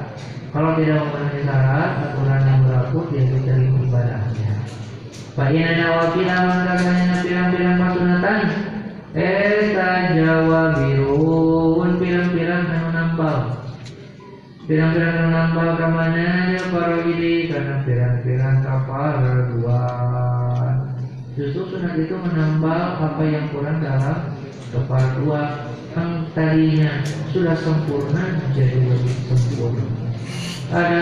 Kalau 0.49 0.73
tidak 0.81 1.05
memenuhi 1.05 1.41
syarat, 1.45 1.91
aturan 2.09 2.41
yang 2.41 2.59
berlaku 2.65 2.99
dia 3.13 3.23
diterima 3.29 3.79
ibadahnya. 3.85 4.53
Fa'ina 5.39 5.71
nawafila 5.79 6.37
mengatakannya 6.51 7.17
pirang-pirang 7.23 7.77
pasunatan 7.79 8.41
Esta 9.15 9.91
jawa 10.19 10.63
birun 10.75 11.91
pirang-pirang 12.03 12.67
anu 12.67 12.89
nambal 12.91 13.39
Pirang-pirang 14.67 15.15
anu 15.15 15.31
nambal 15.31 15.69
ke 15.79 15.87
mana 15.95 16.59
para 16.75 16.99
ini 17.07 17.55
Karena 17.55 17.77
pirang-pirang 17.87 18.67
kapal 18.67 19.15
dua 19.55 19.87
Justru 21.39 21.71
sunat 21.71 21.95
itu 21.95 22.19
menambal 22.19 22.99
apa 22.99 23.23
yang 23.23 23.47
kurang 23.55 23.79
dalam 23.79 24.35
kepaduan 24.75 25.71
yang 25.95 26.27
tadinya 26.35 26.99
sudah 27.31 27.55
sempurna 27.63 28.43
jadi 28.59 28.75
lebih 28.75 29.15
sempurna. 29.31 29.98
Namun. 30.69 30.99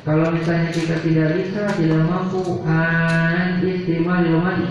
Kalau 0.00 0.32
misalnya 0.32 0.72
kita 0.72 0.96
tidak 1.06 1.28
bisa, 1.38 1.62
tidak 1.76 2.02
mampu, 2.08 2.64
an 2.64 3.60
istimal 3.62 4.24
mandi, 4.42 4.68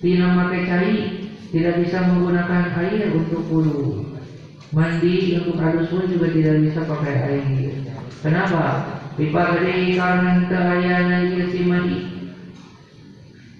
tidak 0.00 0.32
pakai 0.32 0.60
cari, 0.64 0.94
tidak 1.50 1.74
bisa 1.82 1.98
menggunakan 2.06 2.72
air 2.78 3.10
untuk 3.12 3.42
wudhu. 3.52 4.15
Mandi 4.74 5.38
untuk 5.38 5.62
adus 5.62 5.86
pun 5.94 6.10
juga 6.10 6.26
tidak 6.34 6.66
bisa 6.66 6.80
pakai 6.82 7.14
air. 7.14 7.70
Kenapa? 8.18 8.64
Pipa 9.14 9.42
gede 9.54 9.94
karena 9.94 10.30
keayaan 10.50 11.14
air 11.14 11.46
si 11.54 11.60
mandi. 11.62 11.98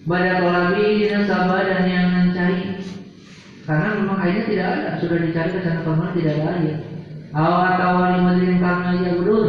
Pada 0.07 0.43
kolabi 0.43 1.07
dan 1.07 1.27
sabah 1.31 1.63
dan 1.63 1.87
yang 1.87 2.07
mencari. 2.11 2.79
Karena 3.67 3.99
memang 3.99 4.19
airnya 4.23 4.43
tidak 4.47 4.67
ada, 4.67 4.91
sudah 5.03 5.19
dicari 5.19 5.51
ke 5.51 5.61
sana 5.63 5.83
ke 5.83 5.91
mana 5.91 6.15
tidak 6.15 6.35
ada 6.39 6.47
air. 6.59 6.77
Awal 7.35 7.71
tawali 7.79 8.19
madrin 8.23 8.57
karena 8.63 8.91
ia 9.03 9.13
gudur 9.19 9.47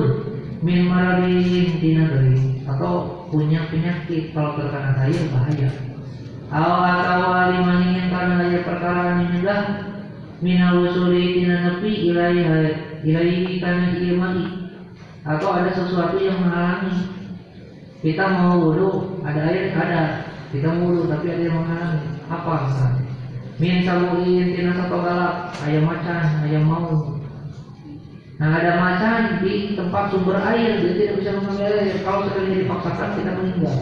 min 0.66 0.90
tina 1.78 2.10
atau 2.66 2.94
punya 3.30 3.70
penyakit 3.70 4.34
kalau 4.34 4.58
terkena 4.58 4.98
air 5.06 5.22
bahaya. 5.30 5.70
Awal 6.50 6.96
tawali 7.06 7.58
maningin 7.62 8.06
karena 8.10 8.36
aja 8.42 8.60
perkara 8.66 9.04
minillah 9.22 9.62
minal 10.42 10.86
usuli 10.86 11.42
tina 11.42 11.56
nepi 11.66 12.14
ilaiha 12.14 12.58
ilaihi 13.02 13.58
kana 13.58 13.90
atau 15.28 15.50
ada 15.60 15.72
sesuatu 15.74 16.16
yang 16.22 16.40
menghalangi. 16.40 17.18
Kita 18.00 18.24
mau 18.30 18.62
wudhu 18.62 19.20
ada 19.26 19.42
air 19.50 19.74
ada. 19.74 20.30
Kita 20.54 20.72
mau 20.78 20.94
wudhu 20.94 21.10
tapi 21.10 21.34
ada 21.34 21.42
yang 21.42 21.58
menghalangi. 21.60 22.08
Apa 22.30 22.52
misalnya? 22.70 23.04
Min 23.58 23.76
samuin 23.84 24.54
tina 24.54 24.72
satu 24.78 24.98
galak 25.02 25.52
ayam 25.66 25.90
macan 25.90 26.24
ayam 26.46 26.64
mau 26.70 27.18
Nah 28.38 28.54
ada 28.54 28.78
macan 28.78 29.42
di 29.42 29.74
tempat 29.74 30.14
sumber 30.14 30.38
air 30.38 30.78
dia 30.78 30.94
tidak 30.94 31.16
bisa 31.26 31.32
mengambil 31.42 31.74
air. 31.74 31.98
Kalau 32.06 32.22
sekali 32.30 32.62
dipaksakan 32.62 33.10
kita 33.18 33.32
meninggal. 33.34 33.78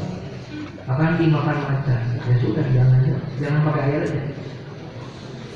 Akan 0.88 1.20
dimakan 1.20 1.58
macan. 1.68 2.02
Ya 2.24 2.36
sudah 2.40 2.66
jangan 2.72 3.04
jangan 3.36 3.62
pakai 3.68 3.84
air 3.92 4.02
aja 4.08 4.22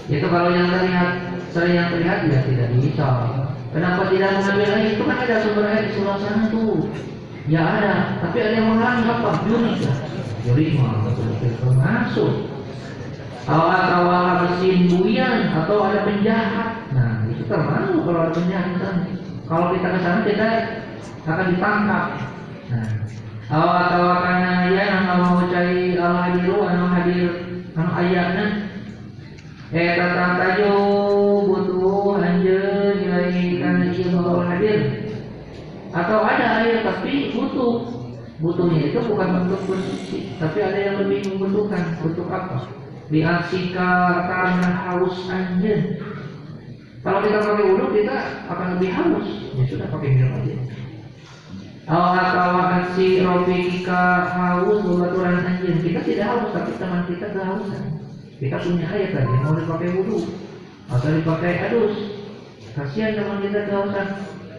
itu 0.10 0.26
kalau 0.26 0.50
yang 0.50 0.74
terlihat 0.74 1.10
saya 1.54 1.70
yang 1.70 1.88
terlihat 1.94 2.20
ya 2.26 2.40
tidak 2.46 2.70
bisa 2.82 3.10
kenapa 3.70 4.10
tidak 4.10 4.42
mengambil 4.42 4.70
air 4.74 4.90
itu 4.98 5.04
kan 5.06 5.18
ada 5.22 5.36
sumber 5.46 5.66
air 5.70 5.82
di 5.86 5.92
sebelah 5.94 6.18
sana 6.18 6.44
tuh. 6.50 6.90
Ya 7.50 7.62
ada 7.66 7.94
tapi 8.22 8.38
ada 8.46 8.54
yang 8.62 8.68
menghalangi 8.74 9.10
apa 9.10 9.30
juri 9.46 9.74
juri 10.46 10.66
mah 10.78 11.02
termasuk 11.62 12.34
awal-awal 13.50 14.46
mesin 14.46 14.86
buian 14.90 15.50
atau 15.54 15.78
ada 15.90 16.06
penjahat. 16.06 16.70
Nah 16.94 17.26
itu 17.30 17.46
termasuk 17.50 18.06
kalau 18.06 18.20
ada 18.30 18.34
penjahat 18.34 18.66
di 19.06 19.14
kalau 19.50 19.74
kita 19.74 19.88
ke 19.94 20.00
sana 20.06 20.20
kita 20.26 20.50
akan 21.26 21.46
ditangkap. 21.54 22.06
Nah 22.70 22.90
awal 23.50 24.22
karena 24.22 24.54
ya 24.74 24.86
mau 25.10 25.42
cari 25.50 25.98
al 25.98 26.14
hadiru 26.22 26.62
anu 26.66 26.86
hadir 26.94 27.30
anu 27.74 27.92
ayatna 27.98 28.69
tata 29.70 30.28
tajo 30.42 30.74
butuh 31.46 32.18
anjeun 32.18 32.98
ilai 33.06 33.62
kana 33.62 33.86
ieu 33.94 34.10
bahwa 34.10 34.50
hadir. 34.50 34.80
Atau 35.94 36.20
ada 36.26 36.66
air 36.66 36.82
tapi 36.82 37.30
butuh. 37.38 38.02
Butuhnya 38.40 38.90
itu 38.90 39.00
bukan 39.04 39.28
bentuk 39.36 39.62
bersuci 39.68 40.40
tapi 40.40 40.64
ada 40.64 40.80
yang 40.80 40.96
lebih 41.06 41.28
membutuhkan. 41.30 42.02
Untuk 42.02 42.26
apa? 42.34 42.66
Diasika 43.14 44.26
karena 44.26 44.70
haus 44.90 45.30
anjeun 45.30 46.02
kalau 47.00 47.24
kita 47.24 47.40
pakai 47.40 47.64
wudhu 47.64 47.88
kita 47.96 48.16
akan 48.52 48.68
lebih 48.76 48.90
haus. 48.92 49.28
Ya 49.56 49.64
sudah 49.70 49.88
pakai 49.88 50.10
minum 50.20 50.36
aja. 50.36 50.56
Al 51.90 52.86
si 52.94 53.24
Rofika 53.26 54.30
haus 54.30 54.78
bebaturan 54.86 55.42
anjing 55.42 55.82
Kita 55.82 56.06
tidak 56.06 56.26
haus 56.30 56.54
tapi 56.54 56.78
teman 56.78 57.02
kita 57.10 57.34
kehausan 57.34 57.99
Kita 58.40 58.58
punya 58.64 58.88
air 58.96 59.12
tadi 59.12 59.34
mau 59.44 59.54
dipakai 59.54 60.00
wudhu 60.00 60.32
Atau 60.88 61.12
dipakai 61.12 61.54
adus 61.70 61.96
Kasihan 62.72 63.20
teman 63.20 63.44
kita 63.44 63.68
kehausan 63.68 64.08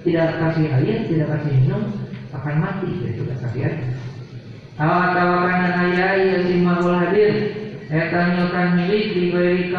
Tidak 0.05 0.29
kasih 0.37 0.67
air, 0.69 0.97
tidak 1.09 1.29
kasih 1.33 1.53
minum 1.65 1.83
Akan 2.31 2.61
mati, 2.61 2.93
ya 3.01 3.11
sudah 3.17 3.37
kasih 3.49 3.61
air 3.65 3.81
Al 4.81 5.13
karena 5.13 5.69
ayah 5.89 6.13
ya 6.17 6.37
si 6.45 6.55
mahul 6.65 6.97
hadir 6.97 7.61
Eta 7.91 8.39
nyokan 8.39 8.79
milik 8.79 9.19
diberi 9.19 9.75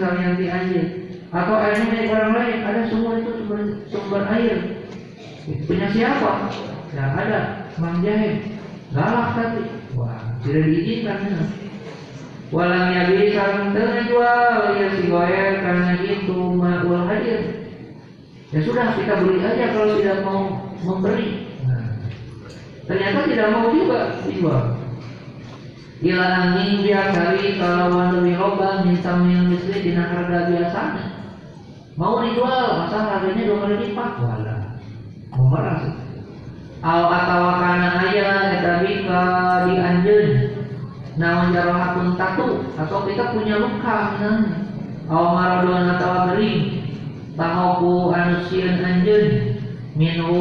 salian 0.00 0.40
ti 0.40 0.48
anjeun. 0.48 0.88
Atau 1.28 1.60
airnya 1.60 1.84
milik 1.84 2.08
orang 2.16 2.32
lain, 2.32 2.58
ada 2.64 2.82
sumber 2.88 3.20
itu 3.20 3.30
sumber, 3.44 3.60
sumber 3.92 4.22
air. 4.32 4.58
Punya 5.68 5.92
siapa? 5.92 6.48
Ya 6.96 7.12
ada, 7.12 7.40
Mang 7.76 8.00
Jahit. 8.00 8.56
Galak 8.96 9.36
tapi, 9.36 9.68
wah 9.92 10.16
tidak 10.40 10.64
diizinkan. 10.64 11.20
Walang 12.52 12.92
yabi 12.92 13.32
sareng 13.32 13.72
jual 14.12 14.76
ya 14.76 14.88
si 14.92 15.08
goyer 15.08 15.64
karena 15.64 15.96
itu 16.04 16.36
ma'ul 16.36 17.08
hadir. 17.08 17.64
Ya 18.52 18.60
sudah 18.60 18.92
kita 18.92 19.24
beli 19.24 19.40
aja 19.40 19.72
kalau 19.72 19.96
tidak 19.96 20.20
mau 20.20 20.60
memberi. 20.84 21.48
Ternyata 22.84 23.24
tidak 23.24 23.48
mau 23.56 23.72
juga 23.72 24.20
dijual. 24.28 24.76
Ila 26.04 26.26
angin 26.44 26.84
kalau 27.56 28.20
lebih 28.20 28.36
loba 28.36 28.84
minta 28.84 29.16
mil 29.16 29.48
misli 29.48 29.80
dina 29.80 30.12
harga 30.12 30.52
biasanya. 30.52 31.04
Mau 31.96 32.20
dijual, 32.20 32.84
masa 32.84 33.16
harganya 33.16 33.48
dua 33.48 33.64
kali 33.64 33.76
lipat. 33.80 34.12
Wala, 34.20 34.56
mau 35.32 35.46
marah 35.48 35.76
sih. 35.88 35.94
Atau 36.84 37.44
kana 37.56 37.90
aya 37.96 38.60
eta 38.60 38.84
bika 38.84 39.22
naon 41.20 41.52
jarohatun 41.52 42.16
tatu 42.16 42.64
atau 42.80 42.98
kita 43.04 43.36
punya 43.36 43.60
luka 43.60 44.16
misalnya 44.16 44.62
aw 45.12 45.36
maradon 45.36 45.92
atau 45.98 46.32
gering 46.32 46.82
tahoku 47.36 48.12
anu 48.12 48.36
sieun 48.48 48.78
anjeun. 48.80 49.26
Minhu 49.92 50.40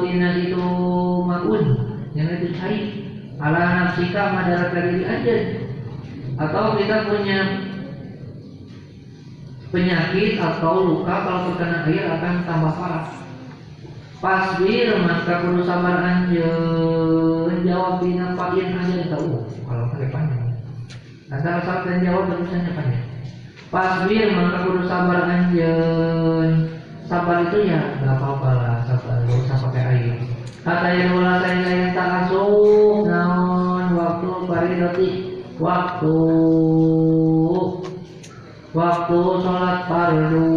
tina 0.00 0.40
itu 0.40 0.64
maun. 1.20 1.64
Yang 2.16 2.28
itu 2.40 2.48
cai. 2.56 2.78
Ala 3.40 3.60
nafsika 3.60 4.32
madara 4.32 4.72
diri 4.72 5.04
anjeun. 5.04 5.42
Atau 6.40 6.80
kita 6.80 7.04
punya 7.12 7.38
penyakit 9.70 10.40
atau 10.40 10.82
luka 10.82 11.14
kalau 11.28 11.40
terkena 11.52 11.84
air 11.86 12.04
akan 12.08 12.34
tambah 12.48 12.74
parah. 12.74 13.06
Pasbir 14.20 15.00
maka 15.00 15.44
kudu 15.44 15.64
sabar 15.64 16.00
anjeun 16.00 17.64
jawab 17.64 18.04
dina 18.04 18.36
paien 18.36 18.76
anjeun 18.76 19.08
tahu 19.08 19.59
pakai 20.00 20.16
panjang. 20.16 20.48
Antara 21.28 21.60
saat 21.60 21.84
dan 21.84 22.00
jawab 22.00 22.32
tulisannya 22.32 22.72
panjang. 22.72 23.06
Pasbir 23.68 24.32
maka 24.32 24.64
kudu 24.64 24.82
sabar 24.88 25.28
anjeun. 25.28 26.72
Sabar 27.04 27.36
itu 27.44 27.68
ya 27.68 28.00
nggak 28.00 28.16
apa-apa 28.16 28.48
lah 28.56 28.76
sabar 28.88 29.20
gak 29.28 29.36
usah 29.44 29.58
pakai 29.68 29.82
air. 29.92 30.16
Kata 30.64 30.88
yang 30.88 31.20
ulah 31.20 31.36
saya 31.44 31.68
yang 31.68 31.92
tak 31.92 32.08
asuh 32.24 33.04
naon 33.04 33.86
waktu 33.92 34.28
paridoti 34.48 35.08
waktu 35.60 36.16
waktu 38.72 39.18
sholat 39.44 39.78
fardu 39.84 40.48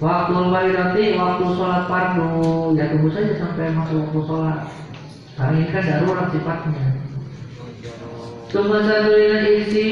Waktu 0.00 0.32
nanti 0.48 1.04
waktu 1.18 1.44
sholat 1.58 1.82
fardu 1.90 2.30
ya 2.78 2.88
tunggu 2.88 3.08
saja 3.12 3.34
sampai 3.36 3.74
masuk 3.74 3.98
waktu 3.98 4.20
sholat. 4.30 4.60
Karena 5.40 5.56
ini 5.56 5.72
kan 5.72 5.82
darurat 5.88 6.28
sifatnya. 6.36 6.84
Semasa 8.52 9.08
satunya 9.08 9.40
isi 9.56 9.88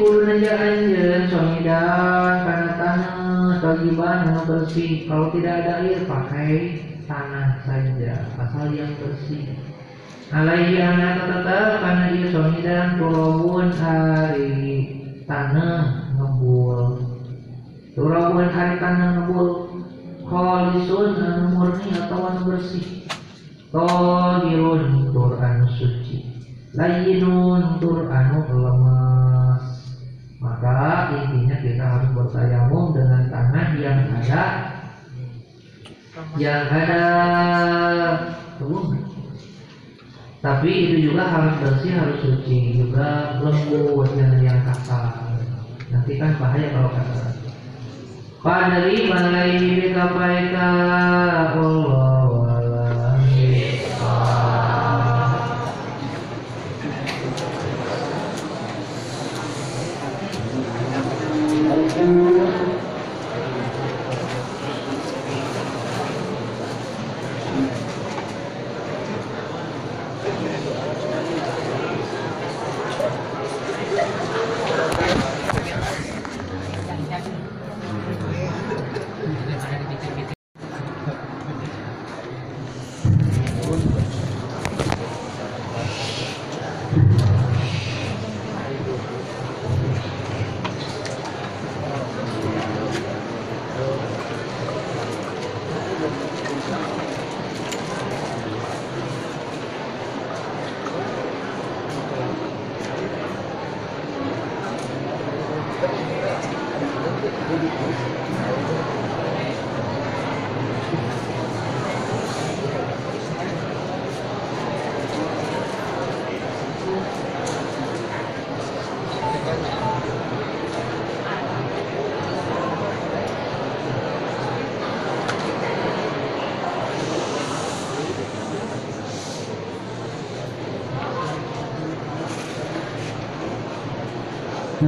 kudu 0.00 0.24
naja 0.24 0.54
anjeun 0.56 1.28
somidan 1.28 2.34
karena 2.40 2.72
tanah 2.80 3.60
tagiban 3.60 4.18
yang 4.32 4.48
bersih. 4.48 5.04
Kalau 5.04 5.28
tidak 5.36 5.54
ada 5.60 5.84
air 5.84 6.08
pakai 6.08 6.52
tanah 7.04 7.60
saja 7.68 8.32
asal 8.40 8.72
yang 8.72 8.96
bersih. 8.96 9.60
Alaihi 10.32 10.80
anak 10.80 11.24
tetap 11.24 11.84
karena 11.84 12.06
ia 12.16 12.26
somidan 12.32 12.88
turobun 12.96 13.68
hari 13.76 14.56
tanah 15.28 16.12
ngebul 16.16 17.00
Turabun 17.92 18.48
hari 18.52 18.76
tanah 18.80 19.08
ngebul 19.20 19.48
Khalisun 20.28 21.16
anu 21.16 21.44
murni 21.56 21.88
atau 21.96 22.44
bersih 22.44 22.97
Tohirun 23.68 25.12
tur 25.12 25.36
anu 25.36 25.68
suci. 25.76 26.24
Layinun 26.72 27.76
tur 27.76 28.08
anu 28.08 28.40
lemas. 28.48 29.64
Maka 30.40 31.12
intinya 31.12 31.56
kita 31.60 31.84
harus 31.84 32.10
bertayamum 32.16 32.96
dengan 32.96 33.28
tanah 33.28 33.68
yang 33.76 34.00
ada. 34.08 34.44
Yang 36.40 36.64
ada. 36.72 37.04
Tapi 40.38 40.70
itu 40.70 41.10
juga 41.10 41.28
harus 41.28 41.54
bersih, 41.60 41.92
harus 41.98 42.18
suci, 42.22 42.78
juga 42.78 43.36
lembut, 43.42 44.06
jangan 44.14 44.40
yang 44.40 44.62
kasar. 44.64 45.12
Nanti 45.92 46.12
kan 46.16 46.38
bahaya 46.40 46.72
kalau 46.72 46.90
kasar. 46.94 47.36
Padri 48.38 49.10
malai 49.10 49.58
bika 49.58 50.14
paika 50.14 50.70
Allah 51.58 52.27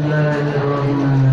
Bismillahirrahmanirrahim. 0.00 1.29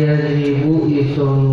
ويذهب 0.00 0.80
إثم 1.00 1.49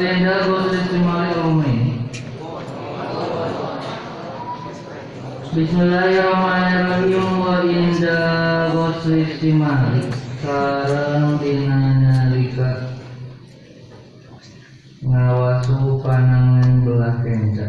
Kalian 0.00 0.24
Ghost 0.48 0.72
Wisima 0.72 1.28
Umi. 1.44 2.08
Bismillahirrahmanirrahim 5.52 7.28
wa 7.36 7.60
inda 7.68 8.16
Ghusli 8.72 9.28
Simali 9.36 10.08
sareng 10.40 11.36
dina 11.44 12.00
nalika 12.00 12.96
ngawasu 15.04 16.00
panangan 16.00 16.80
belah 16.80 17.20
kenca 17.20 17.68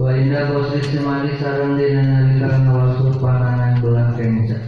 wa 0.00 0.16
inda 0.16 0.48
Ghusli 0.48 0.80
Simali 0.80 1.36
sareng 1.36 1.76
dina 1.76 2.00
nalika 2.00 2.56
ngawasu 2.64 3.20
panangan 3.20 3.84
belah 3.84 4.16
kenca 4.16 4.64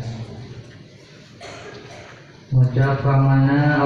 Ngucap 2.49 3.05
pamana 3.05 3.85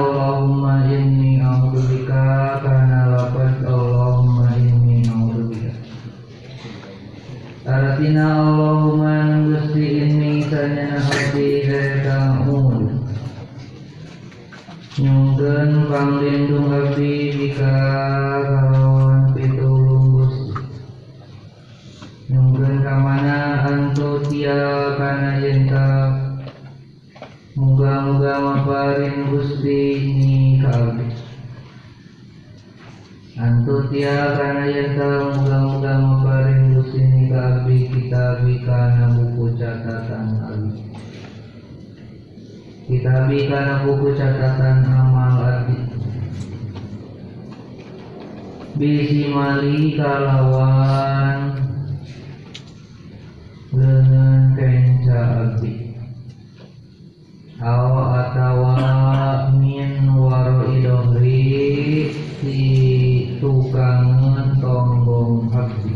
Antu 33.43 33.91
tia 33.91 34.39
kana 34.39 34.71
yenta 34.71 35.35
muga-muga 35.35 35.99
maparin 35.99 36.79
Gusti 36.79 37.03
ni 37.03 37.27
ka 37.27 37.59
abdi 37.59 37.91
kita 37.91 38.39
kana 38.39 39.19
buku 39.19 39.59
catatan 39.59 40.27
abdi 40.47 40.79
Kita 42.87 43.27
kana 43.27 43.83
buku 43.83 44.15
catatan 44.15 44.87
amal 44.87 45.43
abdi 45.43 45.75
Bisi 48.79 49.27
mali 49.27 49.99
kalawan 49.99 51.59
dengan 53.75 54.55
kenca 54.55 55.19
abdi 55.43 55.99
Aw 57.59 57.91
atawa 58.23 59.51
min 59.51 60.15
waro 60.15 60.63
idohri 60.71 62.07
si 62.39 63.02
tukangan 63.43 64.55
tonggong 64.63 65.51
abdi 65.51 65.93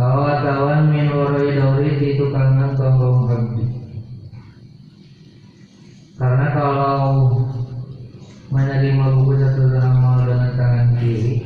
Aw 0.00 0.20
atawa 0.24 0.88
min 0.88 1.12
idohri 1.12 2.00
si 2.00 2.08
tukangan 2.16 2.72
tonggong 2.72 3.28
abdi 3.28 3.64
Karena 6.16 6.46
kalau 6.56 7.04
menerima 8.48 9.04
buku 9.20 9.36
satu 9.36 9.68
amal 9.76 10.24
dengan 10.24 10.56
tangan 10.56 10.88
kiri 10.96 11.44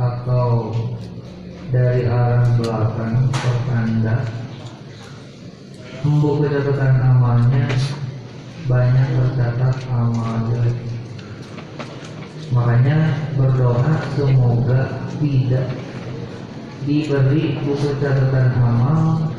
atau 0.00 0.72
dari 1.68 2.08
arah 2.08 2.48
belakang 2.56 3.28
pertanda 3.28 4.24
buku 6.00 6.48
catatan 6.48 6.96
amalnya 7.04 7.68
banyak 8.64 9.06
tercatat 9.12 9.76
amal 9.92 10.48
jelek 10.48 10.93
makanya 12.52 13.14
berdoa 13.38 13.92
semoga 14.18 15.08
tidak 15.22 15.68
diberi 16.84 17.56
buku 17.64 17.96
catatan 17.96 18.52
amal 18.60 19.32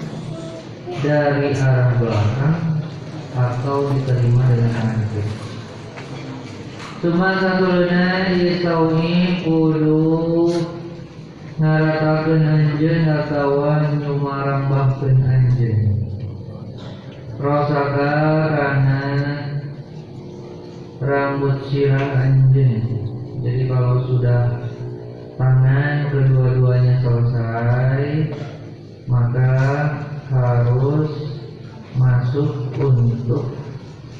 dari 1.05 1.53
arah 1.53 1.93
belakang 2.01 2.57
atau 3.35 3.91
diterima 3.93 4.41
dengan 4.49 4.71
tangan 4.73 5.01
kiri. 5.13 5.33
Cuma 7.03 7.37
satuluna 7.37 8.33
isauni 8.33 9.45
kudu 9.45 10.49
ngaratakeun 11.61 12.41
anjeun 12.41 13.05
atawa 13.05 13.93
nyumarambahkeun 13.93 15.19
anjeun. 15.21 15.79
Rosaka 17.35 18.15
karena 18.55 19.01
rambut 21.03 21.59
sirah 21.67 22.23
anjeun 22.23 22.83
jadi 23.43 23.61
kalau 23.67 24.05
sudah 24.07 24.65
tangan 25.35 26.09
kedua-duanya 26.09 27.03
selesai 27.03 28.31
maka 29.05 29.51
harus 30.31 31.11
masuk 31.95 32.73
untuk 32.79 33.53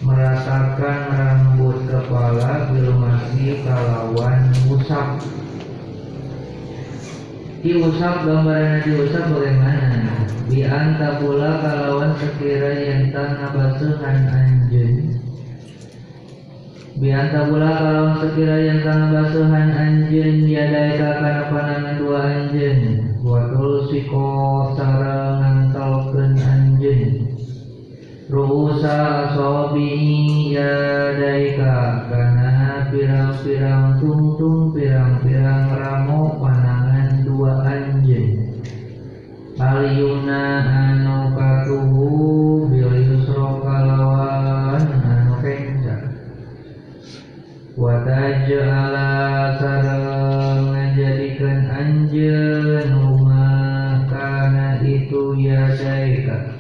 merasakan 0.05 0.99
rambut 1.15 1.78
kepala 1.89 2.69
masih 2.69 3.63
kalawan 3.65 4.53
usap. 4.69 5.23
Diusap 7.65 8.15
gambaran 8.21 8.86
diusap 8.86 9.26
bagaimana? 9.34 10.30
Di 10.45 10.61
anta 10.61 11.17
pula 11.17 11.57
kalawan 11.65 12.13
sekira 12.21 12.71
yang 12.78 13.09
tanah 13.09 13.49
basuhan 13.57 14.17
anjun 14.30 15.24
di 16.95 17.11
anta 17.11 17.51
pula 17.51 17.75
kalawan 17.75 18.15
sekira 18.23 18.55
yang 18.55 18.79
tanah 18.79 19.11
basuhan 19.11 19.67
anjun 19.75 20.47
yadai 20.47 20.95
kana 20.95 21.51
panangan 21.51 21.95
dua 21.99 22.19
anjun 22.23 22.79
watul 23.19 23.83
siko 23.91 24.71
sarang 24.79 25.43
ngantaukeun 25.43 26.39
anjun 26.39 27.25
Rusa 28.25 29.29
asobi 29.29 30.49
yadaika 30.57 32.09
kana 32.09 32.89
pirang-pirang 32.89 34.01
tungtung 34.01 34.73
pirang-pirang 34.73 35.69
ramo 35.77 36.41
panangan 36.41 37.21
dua 37.21 37.61
anjing. 37.69 38.49
Aliyuna 39.61 40.41
anu 40.65 41.37
katuhu 41.37 42.65
bil 42.73 42.97
yusro 42.97 43.61
kalawan 43.61 45.04
Watajala 47.86 49.61
sareng 49.61 50.73
ngajadikeun 50.73 51.69
anjeun 51.69 52.89
huma 52.97 53.45
kana 54.09 54.81
itu 54.81 55.38
yadaika 55.38 56.57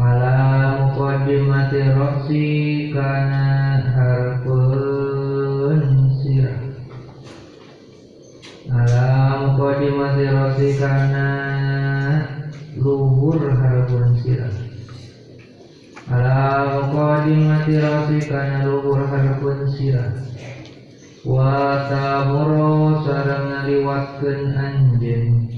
Ala 0.00 0.80
muqaddimati 0.80 1.92
roksi 1.92 2.48
kana 2.96 3.84
harfun 3.84 5.80
sirah. 6.24 6.64
Ala 8.72 9.08
muqaddimati 9.44 10.24
roksi 10.32 10.80
kana 10.80 11.28
luhur 12.80 13.44
harfun 13.60 14.08
sirah 14.24 14.53
Roksi 16.04 17.48
kana 18.28 18.68
luhur 18.68 19.08
harfun 19.08 19.64
sirah 19.72 20.12
Wa 21.24 21.88
tamuro 21.88 23.00
sareng 23.00 23.48
ngaliwatkeun 23.48 24.52
anjeun. 24.52 25.48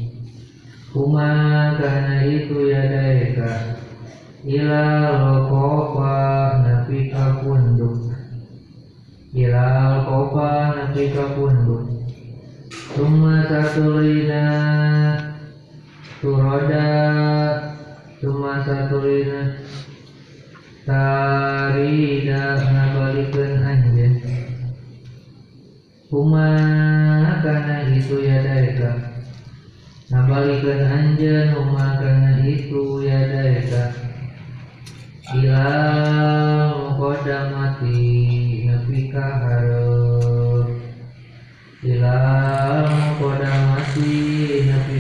Kuma 0.95 1.75
karena 1.83 2.31
itu 2.31 2.71
ya 2.71 2.79
daika 2.87 3.75
Ila 4.47 5.19
lokopa 5.19 6.15
napika 6.63 7.43
punduk 7.43 8.15
Ila 9.35 9.99
lokopa 9.99 10.79
napika 10.79 11.35
punduk 11.35 11.91
Tuma 12.95 13.43
satulina 13.51 14.47
Turoda 16.23 16.87
Tuma 18.23 18.63
satulina 18.63 19.59
Tarida 20.87 22.63
ngabalikeun 22.63 23.59
anjeun 23.59 24.23
Kuma 26.07 26.47
karena 27.43 27.91
itu 27.91 28.23
ya 28.23 28.39
daika 28.39 28.95
Nabalikeun 30.15 30.87
anjeun 30.87 31.59
Kuma 31.59 31.99
karena 31.99 32.39
itu 32.39 33.03
ya 33.03 33.19
daika 33.19 33.99
Ila 35.35 35.67
muqaddamati 36.71 37.99
Nabi 38.71 39.11
kaharep 39.11 40.71
Ila 41.83 42.19
muqaddamati 42.87 44.15
Nabi 44.71 44.96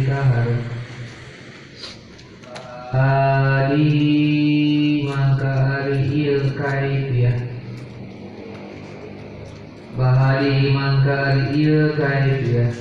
Mangka 11.06 11.22
hari 11.22 11.62
il 11.62 11.94
kaifiyah 11.94 12.74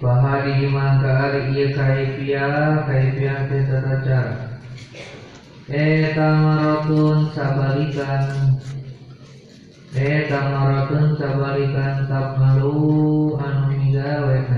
Bahari 0.00 0.64
mangka 0.72 1.12
hari 1.20 1.52
il 1.52 1.68
kaifiyah 1.76 2.88
Kaifiyah 2.88 3.44
teh 3.44 3.68
tata 3.68 3.94
cara. 4.00 4.36
Eta 5.68 6.28
marotun 6.32 7.28
sabalikan. 7.36 8.24
Eta 9.92 10.40
marotun 10.48 11.12
sabalikan 11.20 12.08
Tak 12.08 12.40
malu 12.40 13.36
anu 13.36 13.76
migawe 13.76 14.48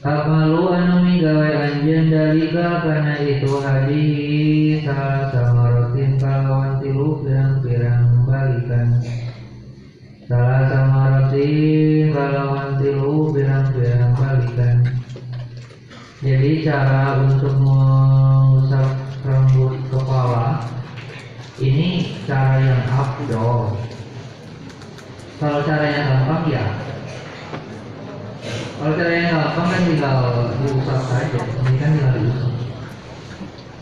Tak 0.00 0.24
malu 0.24 0.72
anu 0.72 0.96
migawe 1.04 1.48
anjeun 1.52 2.08
dalika 2.08 2.80
karena 2.80 3.20
itu 3.20 3.52
hadis 3.60 4.88
salah 4.88 5.28
samarotin 5.28 6.16
kalawan 6.16 6.80
tilu 6.80 7.20
pirang-pirang 7.20 8.24
balikan 8.24 8.88
salah 10.24 10.64
samarotin 10.72 12.08
kalawan 12.16 12.80
tilu 12.80 13.28
pirang-pirang 13.36 14.16
balikan 14.16 14.80
jadi 16.24 16.50
cara 16.64 17.20
untuk 17.28 17.52
mengusap 17.60 18.88
rambut 19.20 19.76
kepala 19.92 20.64
ini 21.60 22.16
cara 22.24 22.56
yang 22.56 22.84
afdol 22.88 23.76
kalau 25.36 25.60
cara 25.68 25.84
yang 25.92 26.04
gampang 26.08 26.44
ya 26.48 26.64
kalau 28.80 28.92
cara 28.96 29.12
yang 29.12 29.28
gampang 29.28 29.66
kan 29.68 29.80
tinggal 29.86 30.18
diusap 30.60 31.00
saja, 31.08 31.40
ini 31.40 31.76
kan 31.80 31.88
tinggal 31.94 32.12
diusap. 32.20 32.52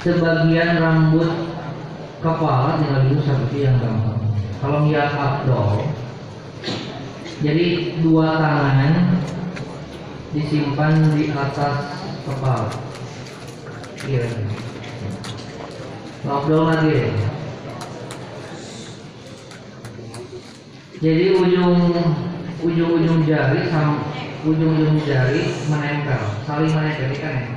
Sebagian 0.05 0.79
rambut 0.79 1.31
kepala 2.23 2.79
tinggal 2.79 3.03
diusap 3.11 3.39
itu 3.51 3.67
yang 3.67 3.83
gampang. 3.83 4.21
Kalau 4.63 4.87
yang 4.87 5.11
abdol, 5.11 5.91
jadi 7.43 7.99
dua 7.99 8.39
tangan 8.39 9.19
disimpan 10.31 11.11
di 11.19 11.35
atas 11.35 11.77
kepala. 12.23 12.71
Iya. 14.07 14.31
Abdol 16.23 16.63
lagi. 16.71 17.11
Jadi 21.03 21.25
ujung 21.35 21.75
ujung-ujung 22.63 23.27
jari 23.27 23.67
sama 23.75 24.07
ujung-ujung 24.47 25.03
jari 25.03 25.51
menempel, 25.67 26.23
saling 26.47 26.71
menempel 26.71 27.11
kan 27.19 27.35
ya. 27.43 27.51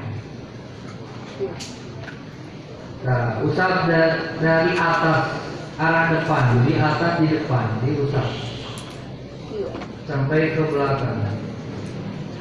Nah, 3.06 3.38
usap 3.46 3.86
da- 3.86 4.34
dari 4.42 4.74
atas 4.74 5.46
arah 5.78 6.06
depan, 6.10 6.66
jadi 6.66 6.74
atas 6.82 7.14
di 7.22 7.28
depan, 7.38 7.86
diusap 7.86 8.55
sampai 10.06 10.54
ke 10.54 10.62
belakang. 10.70 11.26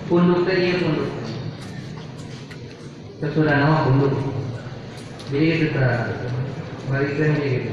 Punduk 0.04 0.44
tadi 0.44 0.68
ya 0.68 0.74
punduk. 0.84 1.10
Sesudah 3.24 3.56
nama 3.56 3.88
punduk. 3.88 4.12
Jadi 5.32 5.46
itu 5.48 5.66
tak 5.72 6.12
balikan 6.92 7.32
gitu. 7.40 7.72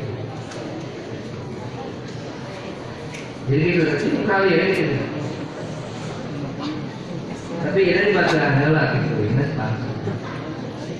Jadi 3.51 3.63
itu 3.67 3.81
itu 3.83 4.19
kali 4.23 4.49
ya 4.55 4.63
gitu. 4.71 4.95
Tapi 7.61 7.79
kita 7.83 8.09
di 8.09 8.13
basuhan 8.15 8.73
lah 8.73 8.95
gitu, 8.95 9.15
ini 9.21 9.45
langsung. 9.59 9.95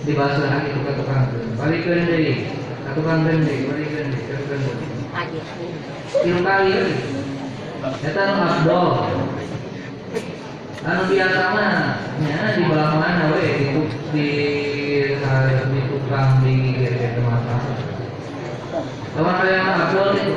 Di 0.04 0.12
basuhan 0.14 0.68
itu 0.68 0.80
ke 0.84 0.92
tukang 1.00 1.26
balikan 1.56 2.06
deh, 2.06 2.52
ke 2.86 2.90
tukang 2.92 3.24
deh, 3.24 3.40
balikan 3.66 4.06
deh, 4.12 4.22
ke 4.22 4.34
tukang 4.36 4.62
deh. 4.62 4.78
Tiga 6.22 6.40
kali 6.44 6.70
ya. 6.76 6.84
Eta 7.82 8.22
nu 8.30 8.36
abdol. 8.46 8.90
Anu 10.86 11.02
biasa 11.10 11.42
mah 11.54 11.74
nya 12.22 12.54
di 12.54 12.62
belah 12.70 12.94
mana 12.94 13.34
we 13.34 13.46
di 13.46 13.78
di 14.14 14.28
di 15.74 15.80
tukang 15.90 16.46
di 16.46 16.54
gitu 16.78 17.22
mata. 17.26 17.58
Teman 19.18 19.34
saya 19.42 19.58
abdol 19.66 20.14
itu. 20.14 20.34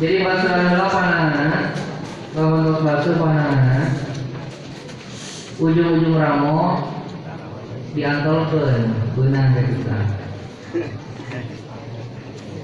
Jadi 0.00 0.16
basuhan 0.24 0.80
lo 0.80 0.88
panangan, 0.88 1.76
kalau 2.32 2.80
basuh 2.80 3.20
panangan, 3.20 3.92
ujung-ujung 5.60 6.16
ramo 6.16 6.88
diantolkan 7.92 8.96
benang 9.12 9.52
ke 9.52 9.62
kita. 9.68 9.98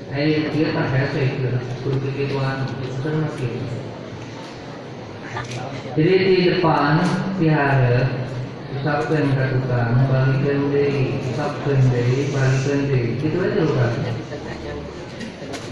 Tak 0.07 0.87
biasa 0.93 1.19
itu, 1.19 1.51
kudu 1.83 1.99
begituan, 1.99 2.63
itu 2.79 2.99
kan 3.03 3.15
masih. 3.27 3.59
Jadi 5.99 6.13
di 6.15 6.37
depan 6.47 7.03
pihara 7.37 8.07
usapkan 8.77 9.25
ke 9.35 9.45
tukang, 9.57 10.07
balikan 10.07 10.61
deh, 10.71 11.21
usapkan 11.33 11.79
deh, 11.91 12.31
balikan 12.31 12.79
deh, 12.87 13.05
gitu 13.19 13.37
aja 13.41 13.61
loh 13.67 13.75
kan. 13.75 13.93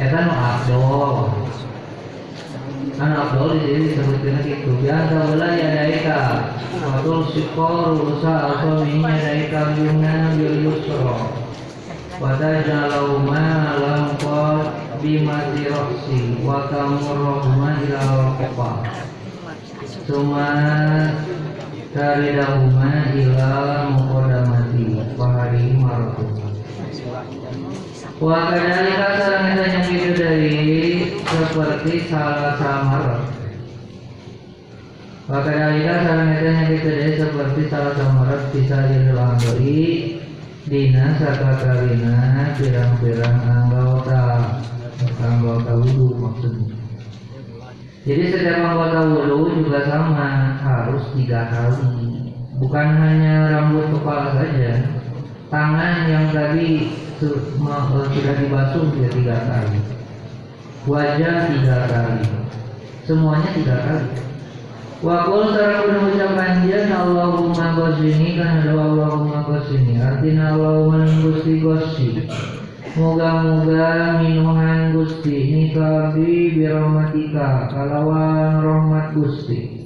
Eta 0.02 0.18
nu 0.26 0.32
abdol. 0.34 1.16
Anu 2.98 3.14
abdol 3.14 3.48
di 3.54 3.58
sini 3.62 3.86
disebutkan 3.94 4.42
gitu. 4.42 4.70
Biasa 4.82 5.14
bola 5.30 5.48
ya 5.54 5.68
daika. 5.70 6.20
Wadul 6.82 7.30
sikor 7.30 7.94
usa 8.02 8.34
atau 8.58 8.82
minya 8.82 9.14
daika 9.14 9.78
bil 9.78 10.54
yusro. 10.66 11.43
Wata 12.24 12.64
jalawma 12.64 13.76
lam 13.84 14.16
qad 14.16 14.64
bimati 15.04 15.68
roksi 15.68 16.40
wa 16.40 16.72
kamurrohma 16.72 17.84
ila 17.84 18.00
rokopa. 18.16 18.80
Suma 20.08 20.48
dari 21.92 22.32
dahuma 22.32 23.12
ila 23.12 23.52
mukodamati 23.92 25.04
Pahari 25.20 25.76
marotu 25.76 26.32
Wa 28.16 28.56
kadalika 28.56 29.20
sareng 29.20 29.44
eta 29.52 29.64
yang 29.68 29.84
itu 29.92 30.10
dari 30.16 30.56
seperti 31.28 32.08
salah 32.08 32.56
samar. 32.56 33.20
Wa 35.28 35.44
kadalika 35.44 36.08
sareng 36.08 36.40
eta 36.40 36.48
yang 36.48 36.72
itu 36.72 36.88
dari 36.88 37.12
seperti 37.20 37.60
salah 37.68 37.92
samar 37.92 38.48
bisa 38.48 38.80
dilandoi 38.88 40.23
dina 40.64 41.16
sakakarina 41.20 42.56
pirang-pirang 42.56 43.38
anggota 43.44 44.22
anggota 45.20 45.72
wudhu 45.76 46.08
maksudnya. 46.16 46.76
Jadi 48.04 48.24
setiap 48.32 48.58
anggota 48.64 49.00
wudhu 49.08 49.64
juga 49.64 49.84
sama 49.88 50.56
harus 50.60 51.04
tiga 51.12 51.52
kali. 51.52 52.32
Bukan 52.54 52.86
hanya 53.02 53.50
rambut 53.50 53.90
kepala 53.98 54.30
saja, 54.38 54.78
tangan 55.50 56.06
yang 56.06 56.26
tadi 56.30 56.90
eh, 57.22 57.38
sudah 58.14 58.34
dibasuh 58.38 58.84
ya 58.98 59.08
tiga 59.10 59.36
kali 59.46 59.80
wajah 60.84 61.48
tiga 61.48 61.78
kali 61.88 62.26
semuanya 63.08 63.50
tiga 63.56 63.76
kali 63.80 64.08
Wakul 65.04 65.52
sarang 65.52 65.84
kudu 65.84 66.16
ucapan 66.16 66.64
dia 66.64 66.88
Allahumma 66.88 67.76
gosini 67.76 68.40
kan 68.40 68.64
ada 68.64 68.72
Allahumma 68.72 69.44
gosini 69.44 70.00
artinya 70.00 70.56
Allahumma 70.56 71.04
gusti 71.20 71.60
gosi 71.60 72.24
Moga-moga 72.96 74.24
minuhan 74.24 74.96
gusti 74.96 75.36
Nikabi 75.52 76.56
birahmatika 76.56 77.68
kalawan 77.68 78.64
rahmat 78.64 79.06
gusti. 79.12 79.84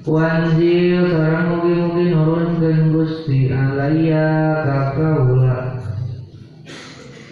Wanjil 0.00 1.12
sarang 1.12 1.60
mugi-mugi 1.60 2.04
nurunkeun 2.08 2.88
Gusti 2.88 3.52
alaya 3.52 4.64
ka 4.64 4.80
kaula 4.96 5.76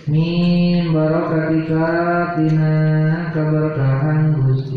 min 0.05 0.93
barakatika 0.93 1.89
tina 2.37 2.77
kaberkahan 3.33 4.37
Gusti 4.45 4.68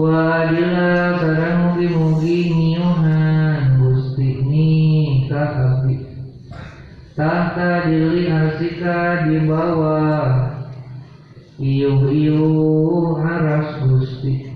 Wadila 0.00 1.20
sarang 1.20 1.76
mugi-mugi 1.76 2.56
niuhan 2.56 3.76
Gusti 3.76 4.40
ni 4.48 5.28
ka 5.28 5.44
abdi 5.60 6.00
tahta 7.12 7.84
dili 7.84 8.32
arsika 8.32 9.28
di 9.28 9.44
bawah 9.44 10.56
iuh-iuh 11.60 13.20
aras 13.20 13.76
Gusti 13.84 14.48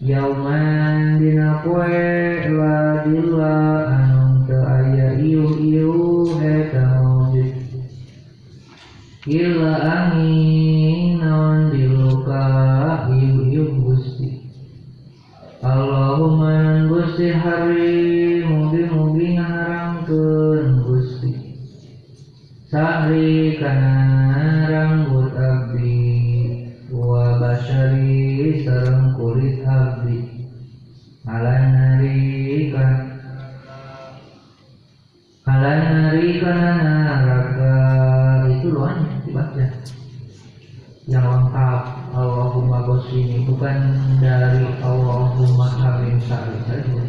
Yauman 0.00 1.20
dina 1.20 1.60
poe 1.60 2.48
ladila 2.48 3.60
anu 3.92 4.48
teu 4.48 4.64
aya 4.64 5.20
iuh-iuh 5.20 6.40
eta 6.40 6.96
maujud 6.96 7.52
Gila 9.28 9.72
angin 9.84 10.53
Allahumma 15.64 16.84
Gusti 16.92 17.32
hari 17.32 18.44
mugi-mugi 18.44 19.40
ngaharangkeun 19.40 20.84
Gusti. 20.84 21.32
Sahri 22.68 23.56
kana 23.56 23.96
rambut 24.68 25.32
abdi 25.32 26.04
wa 26.92 27.40
basyari 27.40 28.60
sareng 28.60 29.16
kulit 29.16 29.64
abdi. 29.64 30.52
Alanari 31.24 32.68
kan 32.68 32.92
alanari 35.48 36.44
kana 36.44 36.80
neraka 37.24 37.76
itu 38.52 38.68
doanya 38.68 39.16
dibaca 39.24 39.66
yang 41.08 41.24
lengkap 41.24 42.03
Allahumma 42.14 42.86
ini 43.10 43.42
bukan 43.42 43.98
dari 44.22 44.62
Allahumma 44.86 45.66
harim 45.66 46.22
sari 46.22 46.62
saja 46.62 47.02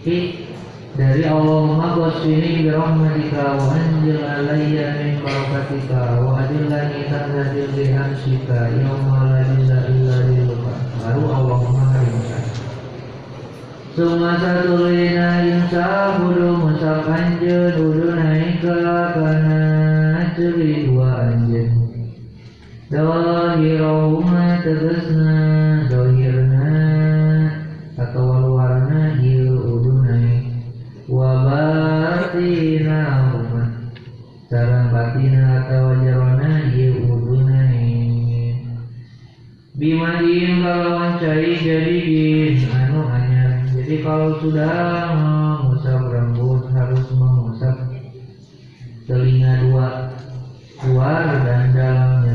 tapi 0.00 0.48
dari 0.96 1.20
Allahumma 1.28 1.92
ini 2.24 2.64
birahmatika 2.64 3.60
wa 3.60 3.76
anjil 3.76 4.24
alayya 4.24 4.88
min 5.04 5.20
barakatika 5.20 6.24
wa 6.24 6.40
adillani 6.40 7.12
tahzadil 7.12 7.68
bihamsika 7.76 8.72
yawma 8.72 9.20
la 9.36 9.40
illa 9.44 9.78
illa 9.84 10.16
baru 10.96 11.22
Allahumma 11.28 11.92
harim 11.92 12.16
sari 12.24 12.50
Suma 13.92 14.40
satu 14.40 14.88
lina 14.88 15.44
insya 15.44 16.16
budu 16.16 16.56
musak 16.56 17.04
anjen 17.04 17.76
Udu 17.76 18.16
naik 18.16 18.64
ke 18.64 18.80
kana 19.12 19.60
ceri 20.32 20.88
dua 20.88 21.28
anjen 21.28 21.81
Dohirahuma 22.92 24.60
tegesna 24.60 25.32
Dohirna 25.88 26.68
Atau 27.96 28.36
luarna 28.36 29.16
Iu 29.16 29.80
udu 29.80 30.04
naik 30.04 30.52
Wabatina 31.08 32.52
huma 33.32 33.64
Sarang 34.52 34.92
batina 34.92 35.64
atau 35.64 36.04
jarona 36.04 36.68
Iu 36.68 37.00
udu 37.00 37.40
naik 37.48 38.60
Bimadin 39.80 40.60
kalau 40.60 41.16
cai 41.16 41.64
jadi 41.64 41.96
din 41.96 42.60
Anu 42.76 43.08
anyar. 43.08 43.72
Jadi 43.72 44.04
kalau 44.04 44.36
sudah 44.36 45.16
mengusap 45.16 46.12
rambut 46.12 46.68
Harus 46.76 47.08
mengusap 47.16 47.88
telinga 49.08 49.64
dua 49.64 50.12
Luar 50.82 51.40
dan 51.46 51.70
dalamnya 51.72 52.31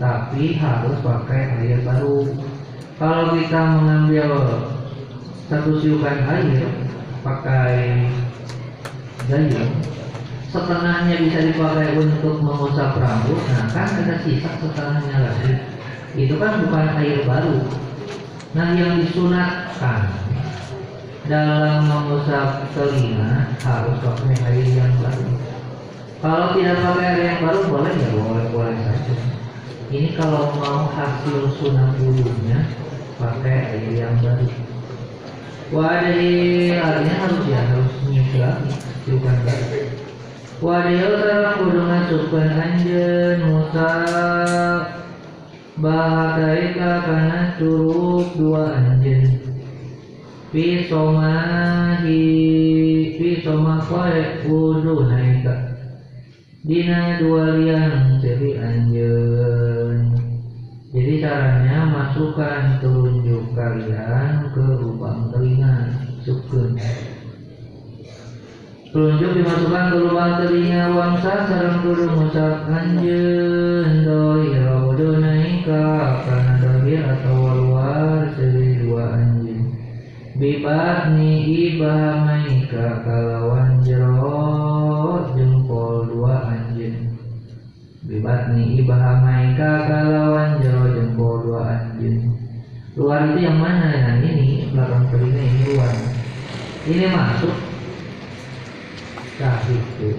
tapi 0.00 0.56
harus 0.56 0.96
pakai 1.04 1.60
air 1.60 1.84
baru. 1.84 2.24
Kalau 2.96 3.36
kita 3.36 3.60
mengambil 3.76 4.28
satu 5.52 5.76
siupan 5.76 6.24
air 6.24 6.64
pakai 7.20 8.08
gayung, 9.28 9.76
setengahnya 10.48 11.20
bisa 11.20 11.38
dipakai 11.52 12.00
untuk 12.00 12.40
mengusap 12.40 12.96
rambut, 12.96 13.40
nah 13.52 13.68
kan 13.76 13.88
ada 14.00 14.16
sisa 14.24 14.56
setengahnya 14.56 15.16
lagi. 15.20 15.52
Itu 16.16 16.40
kan 16.40 16.64
bukan 16.64 16.96
air 16.96 17.28
baru. 17.28 17.60
Nah 18.56 18.72
yang 18.74 19.04
disunatkan 19.04 20.16
dalam 21.28 21.86
mengusap 21.86 22.72
telinga 22.72 23.52
harus 23.60 23.96
pakai 24.00 24.36
air 24.48 24.68
yang 24.80 24.96
baru. 24.96 25.28
Kalau 26.24 26.56
tidak 26.56 26.84
pakai 26.88 27.04
air 27.04 27.20
yang 27.36 27.40
baru 27.44 27.60
boleh 27.68 27.92
ya 27.92 28.08
boleh 28.16 28.46
boleh 28.48 28.76
saja. 28.80 29.29
Ini 29.90 30.14
kalau 30.14 30.54
mau 30.54 30.86
hasil 30.86 31.50
sunat 31.58 31.98
wudhunya 31.98 32.62
pakai 33.18 33.74
air 33.74 33.90
yang 33.90 34.14
baru. 34.22 34.46
Wadil 35.74 36.78
artinya 36.78 37.14
harus 37.26 37.42
ya 37.50 37.58
harus 37.66 37.90
nyuci 38.06 38.38
bukan 39.10 39.36
baru. 39.42 39.82
Wadil 40.62 41.10
sarang 41.18 41.58
kudu 41.58 41.80
masukkan 41.82 42.50
anjeun 42.54 43.38
musa 43.50 43.94
bahataika 45.74 46.92
kana 47.02 47.58
curug 47.58 48.30
dua 48.38 48.78
anjeun. 48.78 49.42
Fi 50.54 50.86
somahi 50.86 52.22
fi 53.18 53.28
somakoe 53.42 54.46
wudu 54.46 55.02
naika 55.10 55.74
Dina 56.62 57.18
dua 57.18 57.58
liang 57.58 58.22
jadi 58.22 58.54
anjeun 58.62 59.69
Jadi 60.90 61.22
caranya 61.22 61.86
masukkan 61.86 62.82
telunjuk 62.82 63.54
kalian 63.54 64.50
ke 64.50 64.66
lubang 64.74 65.30
telinga 65.30 65.86
Sukun 66.26 66.74
Telunjuk 68.90 69.38
dimasukkan 69.38 69.84
ke 69.94 69.96
lubang 70.02 70.42
telinga 70.42 70.90
wangsa 70.90 71.46
sarang 71.46 71.86
kudu 71.86 72.10
musab 72.10 72.66
anjeun 72.66 74.02
doi 74.02 74.50
raudu 74.50 75.14
naika 75.22 75.86
Karena 76.26 76.54
dohir 76.58 77.02
atau 77.06 77.38
luar 77.54 78.34
jadi 78.34 78.82
dua 78.82 79.04
anjeun 79.14 79.70
Bibatni 80.42 81.30
ibahamaika 81.70 83.06
kalawan 83.06 83.78
jero 83.86 84.69
Bibatni 88.10 88.82
ibahamaika 88.82 89.86
kalawan 89.86 90.58
jero 90.58 90.82
jempol 90.98 91.46
dua 91.46 91.62
anjing. 91.78 92.26
Luar 92.98 93.22
itu 93.30 93.46
yang 93.46 93.62
mana? 93.62 93.86
Yang 93.86 94.34
ini 94.34 94.46
belakang 94.74 95.06
telinga 95.14 95.38
ini 95.38 95.62
luar. 95.70 95.94
Ini 96.90 97.06
masuk. 97.06 97.54
Nah 99.38 99.62
itu 99.70 100.10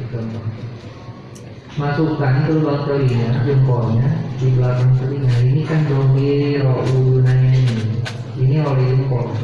Masukkan 1.75 2.47
ke 2.47 2.51
lubang 2.55 2.87
telinga 2.87 3.43
jempolnya 3.43 4.07
di 4.39 4.47
belakang 4.55 4.95
telinga. 4.95 5.35
Ini 5.51 5.61
kan 5.67 5.83
dohir 5.91 6.63
ro'udunanya 6.63 7.51
ini. 7.59 7.75
Ini 8.39 8.55
oleh 8.71 8.87
jempol. 8.87 9.35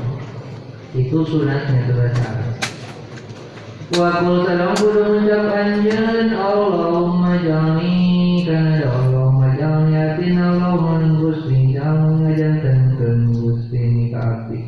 Itu 0.96 1.20
sunatnya 1.28 1.84
terbaca 1.84 2.47
wa 3.96 4.20
qul 4.20 4.44
salam 4.44 4.76
kudu 4.76 5.00
ngucap 5.00 5.48
anjeun 5.48 6.36
Allahumma 6.36 7.40
jalni 7.40 8.44
kana 8.44 8.84
ya 8.84 8.92
Allahumma 8.92 9.56
jalni 9.56 9.96
atin 9.96 10.36
Allahumma 10.36 11.16
gusti 11.16 11.72
jalni 11.72 12.28
ngajantankeun 12.28 13.20
gusti 13.32 13.80
ni 13.80 14.12
ka 14.12 14.20
abdi 14.20 14.60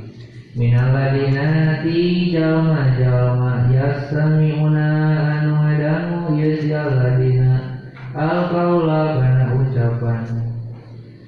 minal 0.56 0.96
ladina 0.96 1.84
ti 1.84 2.32
jalma 2.32 2.96
jalma 2.96 3.68
yasami'una 3.68 4.88
anu 5.36 5.52
ngadangu 5.68 6.40
yasya 6.40 6.88
ladina 6.88 7.84
al 8.16 8.48
qaula 8.56 9.20
kana 9.20 9.46
ucapan. 9.60 10.24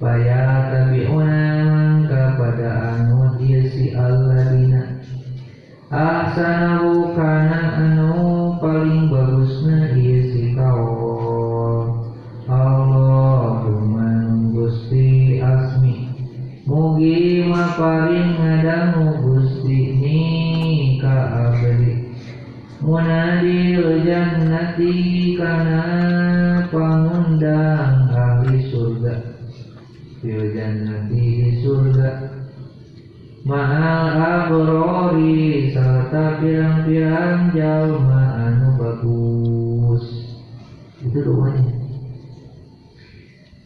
Faya 0.00 0.72
tabi'una 0.72 1.44
kepada 2.08 2.96
anu 2.96 3.36
yasi 3.38 3.92
alladina 3.92 4.71
Ahsanahu 5.92 7.12
kana 7.12 7.76
anu 7.76 8.56
paling 8.64 9.12
bagusna 9.12 9.92
ieu 9.92 10.24
si 10.32 10.56
Allahumma 12.48 14.08
Gusti 14.56 15.36
asmi. 15.44 16.08
Mugi 16.64 17.44
maparing 17.44 18.40
ngadangu 18.40 19.20
Gusti 19.20 19.92
ni 20.00 20.20
ka 20.96 21.52
abdi. 21.52 22.08
Munadil 22.80 24.00
jannati 24.00 25.36
kana 25.36 25.84
pangundang 26.72 28.08
ahli 28.08 28.64
surga. 28.72 29.44
Fil 30.24 30.56
jannati 30.56 31.20
di 31.20 31.60
surga 31.60 32.31
Ma'al 33.42 34.22
abrori 34.22 35.74
serta 35.74 36.38
pirang-pirang 36.38 37.50
jalma 37.50 38.22
anu 38.38 38.78
bagus. 38.78 40.06
Itu 41.02 41.26
doanya. 41.26 41.74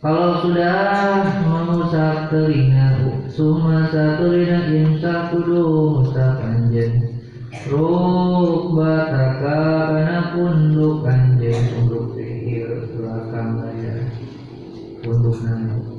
Kalau 0.00 0.40
sudah 0.40 1.28
mengusap 1.44 2.32
telinga, 2.32 3.04
suma 3.28 3.92
satu 3.92 4.32
lina 4.32 4.64
imsak 4.64 5.36
kudu 5.36 5.60
ngusap 5.60 6.40
anjen. 6.40 7.20
Rukbataka 7.68 9.60
kana 9.92 10.32
punduk 10.32 11.04
anjen, 11.04 11.60
punduk 11.74 12.16
pikir 12.16 12.96
belakang 12.96 13.60
aja. 13.60 14.08
Punduk 15.04 15.36
nana. 15.44 15.95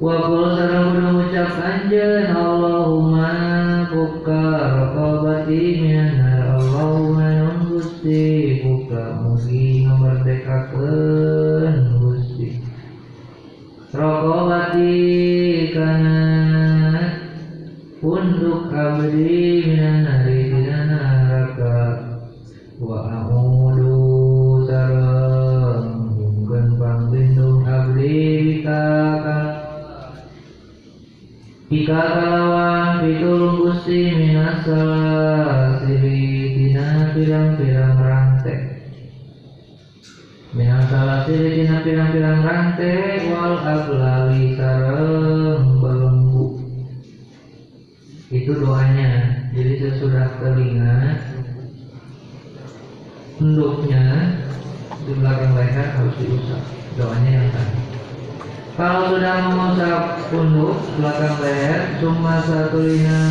Wa 0.00 0.16
qul 0.16 0.56
sareng 0.56 0.96
kudu 0.96 1.12
ngucap 1.12 1.60
anjeun 1.60 2.32
Allahumma 2.32 3.84
buka 3.92 4.72
raqabati 4.72 5.76
minan 5.76 6.56
Allahumma 6.56 7.60
Gusti 7.68 8.64
buka 8.64 9.20
mugi 9.20 9.84
ngamerdekakeun 9.84 12.00
Gusti. 12.00 12.64
Raqabati 13.92 14.96
kana 15.76 16.24
punduk 18.00 18.72
abdi 18.72 19.68
minan 19.68 20.08
Ika 31.70 32.02
kalawan 32.18 32.98
pitulung 32.98 33.62
gusti 33.62 34.10
minasala 34.18 35.78
siri 35.78 36.50
dina 36.58 37.14
pirang-pirang 37.14 37.94
rantai. 37.94 38.58
Minasala 40.50 41.30
siri 41.30 41.62
dina 41.62 41.78
pirang-pirang 41.86 42.42
rantai 42.42 43.30
wal 43.30 43.54
aglali 43.62 44.58
sareng 44.58 45.78
belenggu 45.78 46.58
Itu 48.34 48.50
doanya. 48.58 49.38
Jadi 49.54 49.72
sesudah 49.78 50.42
telinga 50.42 51.22
Henduknya 53.38 54.02
di 55.06 55.12
belakang 55.14 55.54
leher 55.54 55.86
harus 55.94 56.18
diusap. 56.18 56.62
Doanya 56.98 57.30
yang 57.30 57.48
tadi 57.54 57.79
kalau 58.78 59.10
sudah 59.10 59.36
mengusap 59.50 60.02
punduk 60.30 60.78
belakang 60.94 61.36
leher, 61.42 61.80
cuma 61.98 62.38
satu 62.46 62.78
lina. 62.78 63.22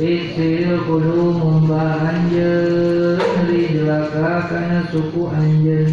Iksil 0.00 0.80
kudu 0.88 1.36
mumbah 1.36 2.08
anjeun 2.08 3.20
di 3.44 3.68
jelaka 3.76 4.48
karena 4.48 4.88
suku 4.88 5.28
anjeun 5.28 5.92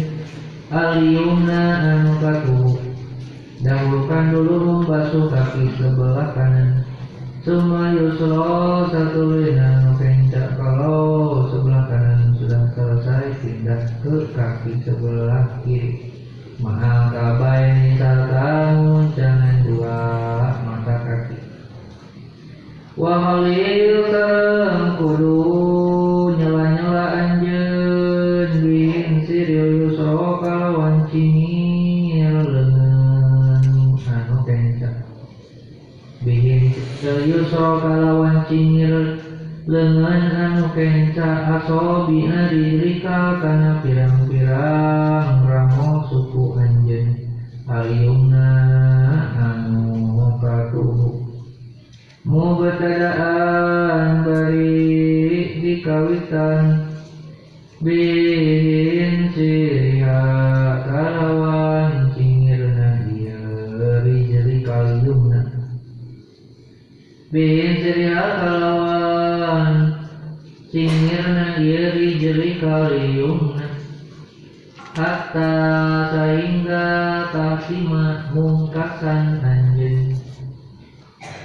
Aliyumna 0.72 1.60
anu 1.76 2.16
katu 2.16 2.80
Dahulukan 3.60 4.32
dulu 4.32 4.80
membasuh 4.80 5.28
kaki 5.28 5.76
sebelah 5.76 6.32
kanan. 6.32 6.88
Suma 7.44 7.92
yusro 7.92 8.88
satu 8.88 9.28
lina. 9.28 9.92
Kencak 10.00 10.56
Kalau 10.56 11.52
sebelah 11.52 11.84
kanan. 11.92 12.32
Sudah 12.40 12.64
selesai 12.72 13.28
pindah 13.44 13.82
ke 14.00 14.14
kaki 14.32 14.72
sebelah 14.88 15.60
kiri 15.68 16.07
maka 16.58 17.38
baik 17.38 17.94
sartamu 18.02 19.06
jangan 19.14 19.62
dua 19.62 19.98
mata 20.66 20.96
kaki. 21.06 21.38
Wa 22.98 23.14
halil 23.14 24.10
sareng 24.10 24.98
kudu 24.98 25.38
nyela-nyela 26.34 27.06
anjeun 27.14 28.50
bin 28.58 29.22
siril 29.22 29.86
yusra 29.86 30.42
kalawan 30.42 31.06
leungeun 32.50 33.94
anu 34.02 34.36
kencang 34.42 34.98
bihin 36.26 36.74
siril 36.98 37.38
yusra 37.38 37.78
kalawan 37.78 38.42
cingir 38.50 39.22
lengan 39.70 40.22
anu 40.34 40.66
kenca 40.74 41.54
asobina 41.54 42.50
dirika 42.50 43.38
kana 43.38 43.78
pirang-pirang 43.78 45.07
mubtadaan 52.58 54.26
bari 54.26 55.62
dikawitan 55.62 56.90
bin 57.78 59.30
siriha 59.30 60.26
kalawan 60.82 62.10
cingirna 62.18 63.06
dia 63.06 64.02
rijli 64.02 64.66
kaliumna 64.66 65.46
bin 67.30 67.78
siriha 67.78 68.26
kalawan 68.42 69.94
cingirna 70.74 71.62
dia 71.62 71.94
rijli 71.94 72.58
kaliumna 72.58 73.70
hatta 74.98 75.54
sehingga 76.10 76.86
tasima 77.30 78.34
mungkasan 78.34 79.37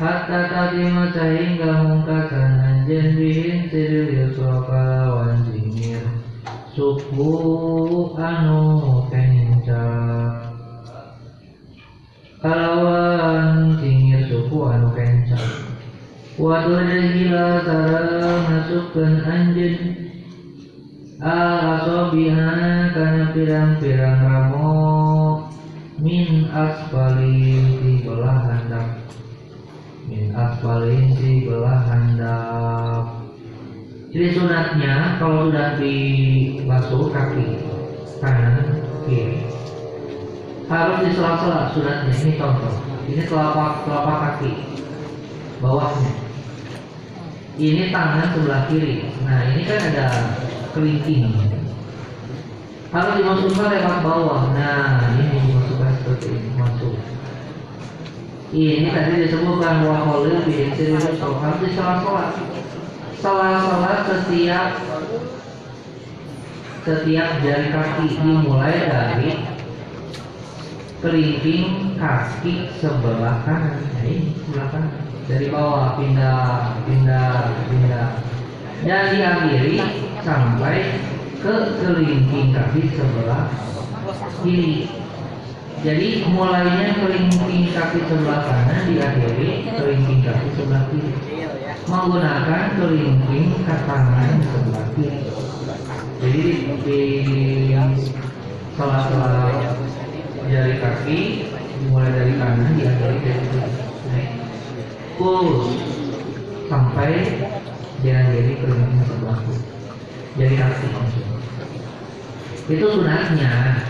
hatta 0.01 0.39
tasima 0.49 1.13
sehingga 1.13 1.85
mungkasan 1.85 2.53
anjen 2.57 3.13
bihin 3.13 3.69
siril 3.69 4.09
yusra 4.09 4.65
kalawan 4.65 5.45
cingir 5.45 6.01
suku 6.73 7.33
anu 8.17 9.05
kencang. 9.13 10.49
Kalawan 12.41 13.77
cingir 13.77 14.25
suku 14.25 14.57
anu 14.65 14.89
kencang. 14.97 15.53
Waduh 16.41 16.81
gila 16.89 17.61
sarang 17.61 18.41
masukkan 18.49 19.13
anjen. 19.21 19.77
Al-asobiha 21.23 22.91
kana 22.91 23.31
pirang-pirang 23.31 24.27
ramo 24.27 24.75
Min 26.03 26.51
asfalin 26.51 27.79
di 27.79 28.03
belah 28.03 28.43
handap 28.43 29.02
Min 30.13 30.29
asfalin 30.37 31.17
di 31.17 31.49
belah 31.49 31.89
handap. 31.89 33.25
Jadi 34.13 34.37
sunatnya 34.37 35.17
kalau 35.17 35.49
sudah 35.49 35.73
dibasuh 35.81 37.09
kaki 37.09 37.65
kanan 38.21 38.85
kiri 39.09 39.41
harus 40.69 41.01
di 41.01 41.09
sela-sela 41.17 41.73
sunatnya 41.73 42.13
ini 42.13 42.37
contoh. 42.37 42.73
Ini 43.09 43.25
telapak 43.25 43.89
telapak 43.89 44.17
kaki 44.21 44.53
bawahnya. 45.57 46.13
Ini 47.57 47.89
tangan 47.89 48.37
sebelah 48.37 48.69
kiri. 48.69 49.09
Nah 49.25 49.49
ini 49.49 49.65
kan 49.65 49.81
ada 49.81 50.07
kelingking 50.77 51.33
harus 52.93 53.13
dimasukkan 53.17 53.73
lewat 53.73 53.97
bawah 54.05 54.53
nah 54.53 55.09
ini 55.17 55.41
dimasukkan 55.41 55.97
seperti 55.97 56.29
ini 56.29 56.49
masuk 56.61 56.93
ini 58.53 58.93
tadi 58.93 59.25
disebutkan 59.25 59.81
waholil 59.81 60.45
bihin 60.45 60.77
siril 60.77 61.01
harus 61.01 61.57
di 61.57 61.69
sela-sela 61.73 62.37
sela-sela 63.17 63.91
setiap 64.05 64.77
setiap 66.85 67.29
jari 67.41 67.67
kaki. 67.73 68.05
Dimulai 68.13 68.77
dari 68.85 69.29
kelingking 71.01 71.97
kaki 71.97 72.69
sebelah 72.77 73.41
kanan. 73.41 73.89
Nah 73.89 74.05
ini 74.05 74.37
sebelah 74.45 74.67
kanan. 74.69 75.01
Dari 75.25 75.47
bawah 75.49 75.97
pindah 75.97 76.77
pindah 76.85 77.57
pindah. 77.73 78.09
Dan 78.85 79.03
diakhiri 79.15 79.79
sampai 80.21 81.01
ke 81.41 81.55
kelingking 81.81 82.53
kaki 82.53 82.81
sebelah 82.93 83.49
kiri 84.45 85.02
jadi 85.83 86.23
mulainya 86.31 86.95
kelingking 86.95 87.75
kaki 87.75 88.07
sebelah 88.07 88.47
kanan 88.47 88.87
diakhiri 88.87 89.67
kelingking 89.67 90.23
kaki 90.23 90.47
sebelah 90.55 90.87
kiri. 90.87 91.11
Menggunakan 91.91 92.79
kelingking 92.79 93.51
ke 93.67 93.75
tangan 93.83 94.31
sebelah 94.47 94.87
kiri. 94.95 95.19
Jadi 96.23 96.43
di 96.87 97.01
sela-sela 98.79 99.51
jari 100.47 100.75
kaki 100.79 101.19
dimulai 101.51 102.15
dari 102.15 102.33
kanan 102.39 102.79
diakhiri 102.79 103.17
dari 103.19 103.43
kiri. 103.51 104.23
Pull 105.19 105.67
sampai 106.71 107.11
diakhiri 107.99 108.51
kelingking 108.55 109.03
sebelah 109.03 109.35
kiri. 109.43 109.63
Jari 110.39 110.55
kaki 110.55 110.87
itu 112.71 112.87
sunatnya 112.87 113.83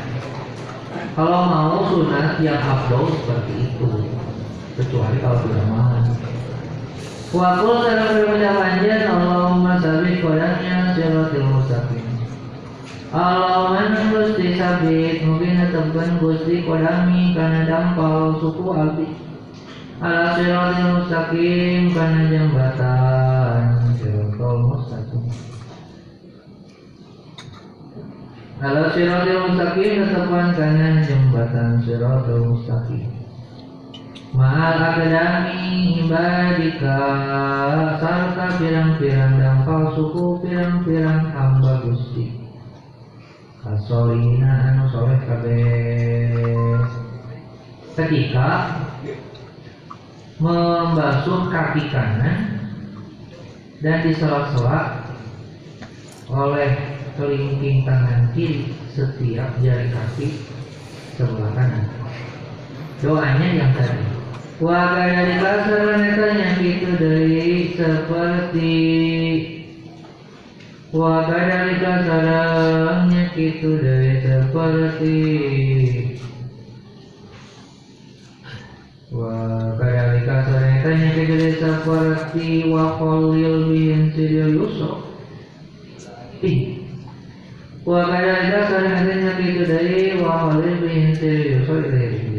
kalau 1.14 1.46
mau 1.46 1.78
sunat 1.94 2.42
yang 2.42 2.58
abdul 2.58 3.06
seperti 3.22 3.70
itu 3.70 3.90
kecuali 4.74 5.18
kalau 5.22 5.38
tidak 5.46 5.66
mau 5.70 5.94
Wakul 7.34 7.82
sareng 7.82 8.14
berucap 8.14 8.62
anjeun 8.62 9.10
Allahumma 9.10 9.82
sabit 9.82 10.22
kodamnya 10.22 10.94
siratil 10.94 11.50
mustaqim 11.50 12.06
Allahumma 13.10 14.06
Gusti 14.14 14.54
sabit 14.54 15.26
mungkin 15.26 15.58
netepkeun 15.58 16.22
Gusti 16.22 16.62
kodami 16.62 17.34
kana 17.34 17.66
dampal 17.66 18.38
suku 18.38 18.70
abdi 18.70 19.10
ala 19.98 20.38
siratil 20.38 20.90
mustaqim 20.94 21.82
kana 21.98 22.22
jembatan 22.30 23.82
siratal 23.98 24.58
mustaqim 24.70 25.53
ala 28.64 28.96
siratil 28.96 29.44
mustaqim 29.44 30.08
netepan 30.08 30.56
kana 30.56 31.04
jembatan 31.04 31.84
siratal 31.84 32.48
mustaqim. 32.48 33.12
Ma'al 34.32 34.80
akadami 34.80 36.00
ibadika 36.08 36.98
Sarta 38.00 38.56
pirang-pirang 38.58 39.36
dampal 39.36 39.92
suku 39.94 40.40
pirang-pirang 40.42 41.36
hamba 41.36 41.84
gusti. 41.84 42.40
Kasolina 43.60 44.74
anu 44.74 44.88
soleh 44.96 45.20
kabeh. 45.28 46.80
Ketika 48.00 48.50
membasuh 50.40 51.52
kaki 51.52 51.92
kanan 51.92 52.64
dan 53.84 54.08
disela-sela 54.08 55.04
oleh 56.32 56.93
kelingking 57.14 57.86
tangan 57.86 58.34
kiri 58.34 58.74
setiap 58.94 59.54
jari 59.62 59.88
kaki 59.94 60.28
sebelah 61.14 61.52
kanan. 61.54 61.86
Doanya 63.04 63.48
yang 63.54 63.72
tadi. 63.78 64.06
Wa 64.64 64.96
kaya 64.96 65.20
dikasaranetanya 65.28 66.48
gitu 66.62 66.90
dari 66.98 67.76
seperti. 67.76 68.78
Wa 70.94 71.26
kaya 71.28 71.58
dikasarannya 71.74 73.24
gitu 73.36 73.70
dari 73.82 74.14
seperti. 74.24 75.20
Wa 79.12 79.36
kaya 79.78 80.04
dikasaranetanya 80.22 81.10
gitu 81.18 81.34
dari 81.38 81.56
seperti. 81.60 82.48
Wa 82.72 82.98
bihin 83.68 84.16
sidil 84.16 84.64
yusro 84.64 85.04
Ih 86.44 86.83
Gitu 87.84 89.64
dari 89.68 90.16
Wa 90.24 90.48
kholil 90.48 90.80
bihin 90.80 91.12
sidil 91.20 91.68
yusro 91.68 91.84
Dari 91.84 92.32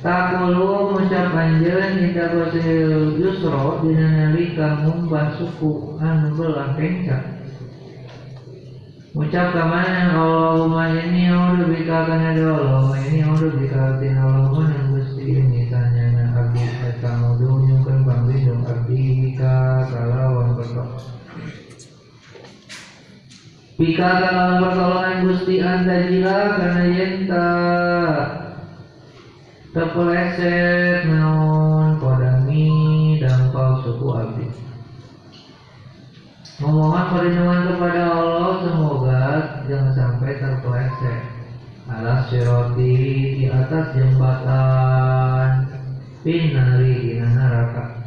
Takulu 0.00 0.96
ngucap 0.96 1.32
anjeun 1.32 1.96
inda 2.00 2.32
basil 2.32 3.20
yusro 3.20 3.84
dina 3.84 4.32
nalika 4.32 4.84
ngumbah 4.84 5.32
suku 5.40 5.96
anu 5.96 6.36
belah 6.36 6.76
kenca. 6.76 7.20
Ngucap 9.16 9.56
kamana 9.56 10.12
Allahumma 10.12 10.92
ini 10.92 11.28
a'udzu 11.28 11.72
bika 11.72 12.04
Allahumma 12.04 13.00
ini 13.00 13.24
a'udzu 13.24 13.48
bika 13.56 13.96
tin 14.00 14.16
Allahumma 14.20 14.72
yang 14.72 14.88
gusti 14.92 15.24
ini 15.40 15.72
tanyana 15.72 16.36
abdi 16.36 16.64
eta 16.84 17.12
ngudu 17.24 17.64
nyungkeun 17.64 18.04
panglindung 18.04 18.60
abdi 18.68 19.00
bika 19.24 19.88
kalawan 19.88 20.52
pertolongan. 20.56 21.13
Bika 23.74 24.06
kalawan 24.06 24.62
pertolongan 24.62 25.16
gusti 25.26 25.58
anta 25.58 26.06
jila 26.06 26.38
kana 26.54 26.82
yenta 26.94 27.48
terpeleset. 29.74 31.10
Naon 31.10 31.98
kodami 31.98 33.18
dan 33.18 33.50
kau 33.50 33.82
suku 33.82 34.06
abdi 34.14 34.46
memohon 36.62 37.04
perlindungan 37.10 37.62
kepada 37.74 38.02
Allah 38.14 38.52
semoga 38.62 39.22
jangan 39.66 39.90
sampai 39.90 40.38
terpeleset. 40.38 41.20
Alas 41.84 42.30
siroti 42.30 42.94
di 43.36 43.44
atas 43.50 43.92
jembatan 43.92 45.68
pinari 46.24 46.94
di 46.96 47.12
neraka 47.20 48.00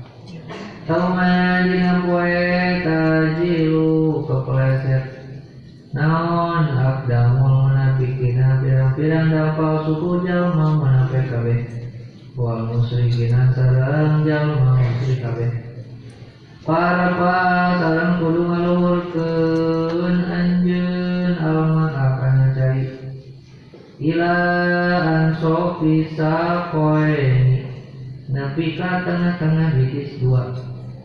Taumana 0.89 1.61
dina 1.61 2.02
poe 2.02 2.41
tajilu 2.81 4.26
kepeleset 4.26 5.16
naon 5.95 6.68
akdamul 6.76 7.72
munafikina 7.72 8.59
pirang-pirang 8.59 9.31
dapal 9.31 9.88
suku 9.88 10.27
jalma 10.27 10.76
munafik 10.76 11.31
kabeh. 11.31 11.59
Wal 12.35 12.68
musyrikin 12.68 13.31
sareng 13.55 14.27
jalma 14.27 14.76
musyrik 14.76 15.23
kabeh. 15.23 15.51
Para 16.68 17.15
pas 17.15 17.80
sareng 17.80 18.19
kudu 18.19 18.41
ngaluhurkeun 18.43 20.15
anjeun 20.27 21.34
alma 21.39 21.88
akan 21.95 22.51
cai 22.51 22.84
ila 24.03 24.35
an 24.99 25.26
sofi 25.39 26.11
sakoeni 26.11 27.72
napi 28.27 28.76
ka 28.76 29.07
tengah-tengah 29.07 29.80
bitis 29.80 30.19
dua. 30.19 30.51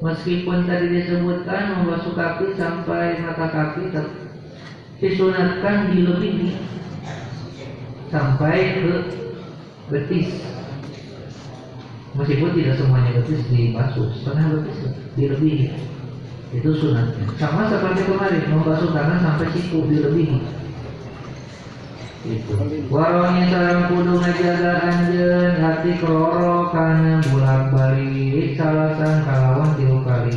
Meskipun 0.02 0.66
tadi 0.66 0.98
disebutkan 0.98 1.78
membasuh 1.78 2.18
kaki 2.18 2.58
sampai 2.58 3.22
mata 3.22 3.46
kaki 3.46 3.94
disunatkan 5.02 5.90
dilebihi 5.90 6.54
sampai 8.14 8.78
ke 8.78 8.94
betis. 9.90 10.30
Meskipun 12.14 12.54
tidak 12.54 12.78
semuanya 12.78 13.18
betis 13.18 13.42
dibasuh 13.50 14.14
setengah 14.22 14.62
betis 14.62 14.78
dilebihi 15.18 15.74
itu 16.54 16.70
sunatnya. 16.78 17.26
Sama 17.34 17.66
seperti 17.66 18.06
kemarin 18.06 18.46
membasuh 18.46 18.94
tangan 18.94 19.18
sampai 19.18 19.50
siku 19.50 19.90
dilebihi 19.90 20.38
itu. 22.22 22.54
Warongnya 22.86 23.50
sarang 23.50 23.82
kudu 23.90 24.22
ngajaga 24.22 24.72
anjeun 24.86 25.52
hati 25.58 25.98
keloro 25.98 26.70
karena 26.70 27.18
bulak 27.26 27.74
balik 27.74 28.54
salasan 28.54 29.26
kalawan 29.26 29.74
tilu 29.74 29.98
kali. 30.06 30.36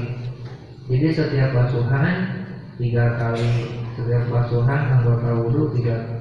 Jadi 0.89 1.07
setiap 1.13 1.53
basuhan 1.53 2.41
tiga 2.81 3.13
kali 3.21 3.84
setiap 3.95 4.27
basuhan 4.27 4.99
anggota 4.99 5.29
wudhu 5.39 5.71
tiga. 5.79 6.15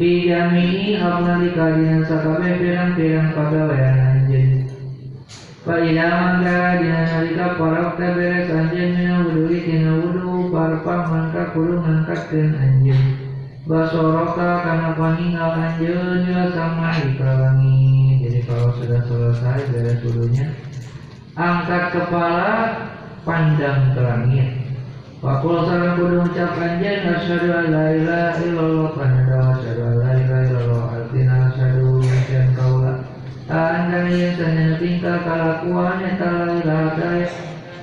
Pijami 0.00 0.96
abnali 0.96 1.52
kalian 1.52 2.00
sakabe 2.08 2.56
pirang-pirang 2.56 3.36
pagawean 3.36 3.96
anjeun 4.00 4.64
Fa'ila 5.60 6.08
mangga 6.08 6.80
dina 6.80 7.04
nalika 7.04 7.60
parak 7.60 8.00
beres 8.00 8.48
anjeun 8.48 8.96
mina 8.96 9.28
wudhu 9.28 9.60
tina 9.60 9.92
wudhu 10.00 10.48
parpang 10.48 11.04
mangka 11.04 11.52
kudu 11.52 11.84
ngangkatkeun 11.84 12.48
anjeun 12.56 13.04
Basoroka 13.68 14.64
karena 14.64 14.96
paningal 14.96 15.52
anjeun 15.52 16.24
juga 16.24 16.44
sama 16.56 16.96
ikalangi 16.96 18.24
Jadi 18.24 18.40
kalau 18.48 18.72
sudah 18.80 19.04
selesai 19.04 19.68
beres 19.68 20.00
wudhunya 20.00 20.48
Angkat 21.36 21.92
kepala 21.92 22.52
pandang 23.28 23.92
ke 23.92 24.00
langit 24.00 24.59
Wakul 25.20 25.68
sarang 25.68 26.00
kudu 26.00 26.16
ucap 26.32 26.56
anjeun 26.56 27.04
asyhadu 27.04 27.52
an 27.52 27.66
la 27.68 27.84
ilaha 27.92 28.40
illallah 28.40 28.88
kana 28.96 29.52
asyhadu 29.52 29.82
an 29.84 29.94
la 30.00 30.10
ilaha 30.16 30.44
illallah 30.48 30.84
artina 30.96 31.36
asyhadu 31.52 32.00
yan 32.32 32.48
kaula 32.56 32.92
anda 33.52 34.00
yang 34.08 34.32
sanya 34.40 34.80
tingkah 34.80 35.20
kalakuan 35.20 36.00
eta 36.08 36.32
la 36.40 36.56
ilaha 36.64 37.28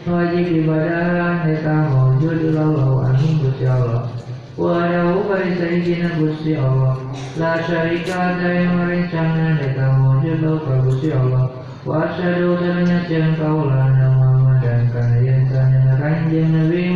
wajib 0.10 0.46
ibadah 0.50 1.46
eta 1.46 1.76
maujud 1.94 2.42
ilallah 2.42 3.14
amin 3.14 3.34
Gusti 3.46 3.70
Allah. 3.70 4.10
Wadahu 4.58 5.30
bari 5.30 5.54
sayyidina 5.62 6.18
Gusti 6.18 6.58
Allah. 6.58 6.98
La 7.38 7.62
syarika 7.62 8.34
ada 8.34 8.50
yang 8.50 8.82
merencana 8.82 9.62
Eta 9.62 9.86
maujud 9.94 10.42
lau 10.42 10.58
ka 10.66 10.82
Gusti 10.82 11.14
Allah. 11.14 11.54
Wa 11.86 12.10
asyhadu 12.10 12.58
saranya 12.58 13.06
siang 13.06 13.38
kaula 13.38 13.94
nama 13.94 14.58
dan 14.58 14.90
kana 14.90 15.22
yang 15.22 15.46
sanya 15.54 15.94
kanjeng 16.02 16.50
Nabi 16.50 16.87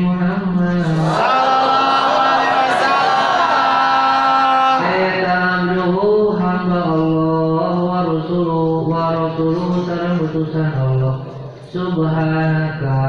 Eta 4.92 5.36
abduhu 5.60 6.36
hamba 6.40 6.80
Allah 6.88 7.76
wa 7.84 8.00
rasuluh 8.08 8.88
wa 8.88 9.12
rasuluh 9.12 9.84
sareng 9.84 10.24
utusan 10.24 10.72
Allah 10.72 11.16
Subhanaka 11.72 13.00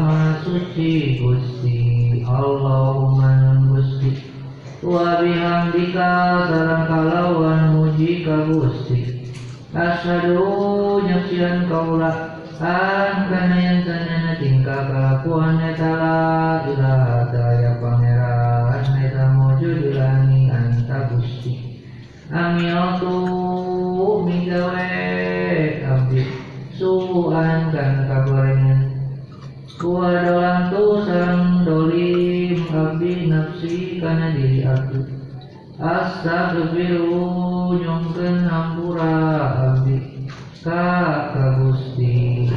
maha 0.00 0.40
suci 0.40 1.20
Gusti 1.20 1.78
Allahumma 2.24 3.60
Gusti 3.72 4.10
wa 4.80 5.20
bihamdika 5.20 6.12
sareng 6.48 6.84
kalawan 6.88 7.62
muji 7.76 8.24
ka 8.24 8.48
Gusti 8.48 9.28
Asyhadu 9.74 11.02
nyaksian 11.02 11.66
kaula 11.68 12.34
an 12.62 13.26
kana 13.26 13.58
yang 13.58 13.82
tingkah 14.38 14.86
kelakuan 14.86 15.58
eta 15.58 15.90
la 15.98 16.93
amiltu 22.32 23.12
migawe 24.24 24.88
abdi 25.84 26.24
suan 26.72 27.68
kan 27.68 28.08
kabarengan 28.08 28.80
kuwa 29.76 30.24
dolam 30.24 30.72
tu 30.72 31.04
sarang 31.04 31.68
dolim 31.68 32.64
abdi 32.72 33.28
nafsi 33.28 34.00
kana 34.00 34.32
diri 34.32 34.64
abdi 34.64 35.04
astagfiru 35.76 37.76
nyongkeun 37.76 38.48
hampura 38.48 39.12
abdi 39.76 40.24
ka 40.64 41.60
Gusti 41.60 42.48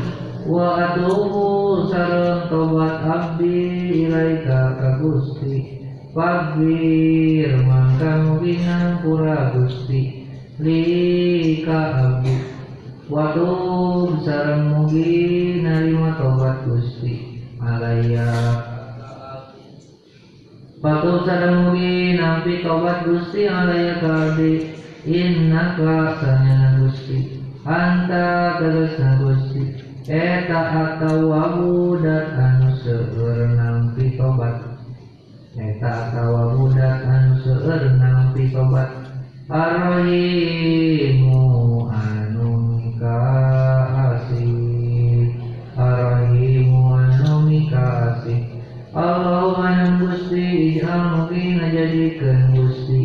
wa 0.48 0.96
atubu 0.96 1.92
sareng 1.92 2.48
tobat 2.48 3.04
abdi 3.04 3.60
ilaika 4.08 4.80
ka 4.80 4.90
Gusti 5.04 5.77
Fakbir 6.18 7.62
mangka 7.62 8.26
mugi 8.26 8.58
hampura 8.66 9.54
Gusti 9.54 10.26
lika 10.58 11.94
abdi 11.94 12.34
Watub 13.06 14.26
sareng 14.26 14.74
mugi 14.74 15.62
narima 15.62 16.18
tobat 16.18 16.66
Gusti 16.66 17.46
alaya. 17.62 18.34
Patuh 20.82 21.22
sareng 21.22 21.70
mugi 21.70 22.18
nampi 22.18 22.66
tobat 22.66 23.06
Gusti 23.06 23.46
alaya 23.46 24.02
kalbi 24.02 24.74
innaka 25.06 26.18
sanyana 26.18 26.82
Gusti 26.82 27.46
anta 27.62 28.58
tegasna 28.58 29.22
Gusti. 29.22 29.86
Eta 30.10 30.62
atawa 30.98 31.62
budak 31.62 32.34
anu 32.34 32.74
seueur 32.82 33.54
nampi 33.54 34.18
tobat 34.18 34.67
eta 35.58 36.14
atawa 36.14 36.54
budak 36.54 37.02
anu 37.02 37.42
seueur 37.42 37.98
nampi 37.98 38.54
tobat 38.54 39.10
Ar-Rahimu 39.50 41.42
anu 41.90 42.78
kasih 43.02 44.54
Ar-Rahimu 45.74 46.94
anu 46.94 47.66
kasih 47.74 48.42
nang 48.94 49.98
Gusti 49.98 50.78
ij'al 50.78 51.02
mugi 51.14 51.58
ngajadikeun 51.58 52.54
Gusti. 52.54 53.02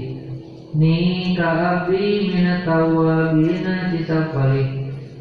Ni 0.76 1.32
abdi 1.36 2.32
minat 2.32 2.68
tawabina 2.68 3.92
sisa 3.92 4.28
palik 4.36 4.68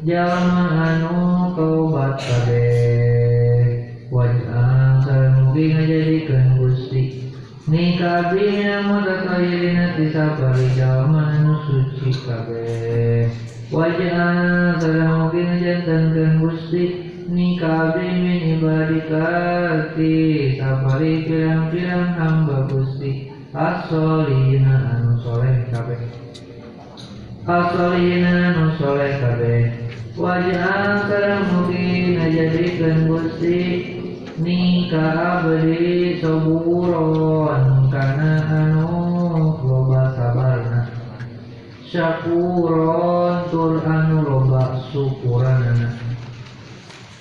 jalma 0.04 0.68
anu 0.68 1.52
tobat 1.56 2.20
kabeh. 2.20 3.88
Waj'al 4.12 5.00
sareng 5.00 5.48
mugi 5.48 5.64
ngajadikeun 5.72 6.60
Gusti 6.60 7.21
ni 7.70 7.94
ka 7.94 8.26
abdi 8.26 8.42
minat 8.58 8.90
mutakayyirina 8.90 9.94
sisa 9.94 10.34
palik 10.34 10.74
jalma 10.74 11.30
anu 11.30 11.54
suci 11.62 12.10
kabeh. 12.26 13.30
Waj'al 13.70 14.82
sareng 14.82 15.30
mugi 15.30 15.46
ngajantankeun 15.46 16.42
Gusti 16.42 16.84
ni 17.30 17.54
kabeh 17.62 18.18
min 18.18 18.58
ibadikati 18.58 20.14
sapari 20.58 21.22
pirang-pirang 21.22 22.18
hamba 22.18 22.66
Gusti. 22.66 23.30
Asolina 23.54 24.98
anu 24.98 25.22
soleh 25.22 25.62
kabeh. 25.70 26.02
Asolina 27.46 28.58
anu 28.58 28.74
soleh 28.74 29.22
kabeh. 29.22 29.70
Wajah 30.18 31.06
sareng 31.06 31.46
mugi 31.46 32.18
ngajadikeun 32.18 33.06
Gusti 33.06 33.58
ni 34.42 34.90
ka 34.90 35.06
abdi 35.38 36.18
saburon 36.18 37.86
kana 37.94 38.42
anu 38.50 38.90
loba 39.62 40.10
sabarna 40.18 40.90
syakuron 41.86 43.46
tur 43.54 43.78
anu. 43.86 44.18
Loba 44.26 44.82
syukuranana 44.90 45.94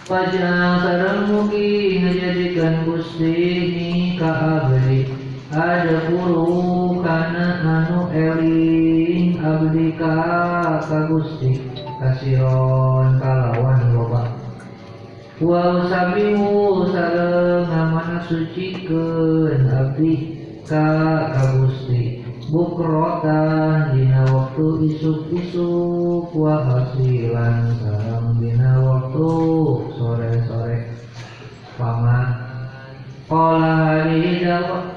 Wajah 0.10 0.84
sareng 0.84 1.30
mugi 1.30 2.02
ngajadikeun 2.02 2.84
Gusti 2.84 3.35
ni 3.72 3.91
ka 4.18 4.31
abdi. 4.65 5.07
Ada 5.52 6.07
puluh 6.10 6.99
kana 7.06 7.48
anu 7.61 8.10
eling 8.10 9.38
abdi 9.39 9.93
ka 9.99 10.18
Gusti. 11.07 11.61
Kasiron 12.02 13.22
kalawan 13.22 13.93
loba 13.93 14.31
wa 15.41 15.89
sabihu 15.89 16.85
sareng 16.93 17.65
ngamana 17.65 18.22
sucikeun 18.30 19.65
abdi 19.65 20.15
ka 20.69 20.85
ka 21.34 21.43
Gusti 21.57 22.22
bukrotan 22.53 23.97
dina 23.97 24.22
waktu 24.30 24.93
isuk-isuk 24.93 26.30
wa 26.30 26.61
hasilan 26.61 27.73
sareng 27.81 28.38
dina 28.38 28.77
waktu 28.85 29.30
sore-sore. 29.97 31.01
Paman 31.81 32.27
Kola 33.26 33.73
hari 34.05 34.43
dakwah 34.43 34.91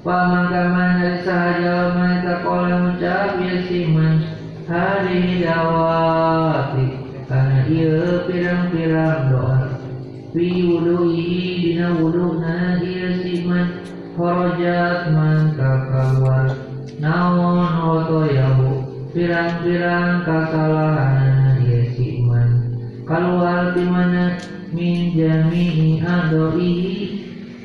Paman 0.00 0.48
kaman 0.48 0.90
dari 1.02 1.18
sahaja 1.26 1.92
Mereka 1.92 2.34
kola 2.46 2.74
ngucap 2.78 3.42
ya 3.42 3.56
siman 3.68 4.22
Hari 4.64 5.42
dawati 5.42 6.86
Karena 7.26 7.58
ia 7.68 8.22
pirang-pirang 8.24 9.34
doa 9.34 9.61
Fi 10.32 10.64
wudu'i 10.64 11.60
dina 11.60 11.92
wudu'na 12.00 12.80
ia 12.80 13.20
siman 13.20 13.84
Horojat 14.16 15.12
mangka 15.12 15.72
keluar 15.92 16.48
Naon 16.96 17.60
hoto 17.68 18.26
yahu 18.32 18.70
Pirang-pirang 19.12 20.24
kesalahan 20.24 21.60
ia 21.68 21.84
siman 21.92 22.50
Keluar 23.04 23.76
di 23.76 23.84
mana 23.84 24.40
min 24.72 25.12
jami'i 25.12 26.00
adoi 26.00 26.72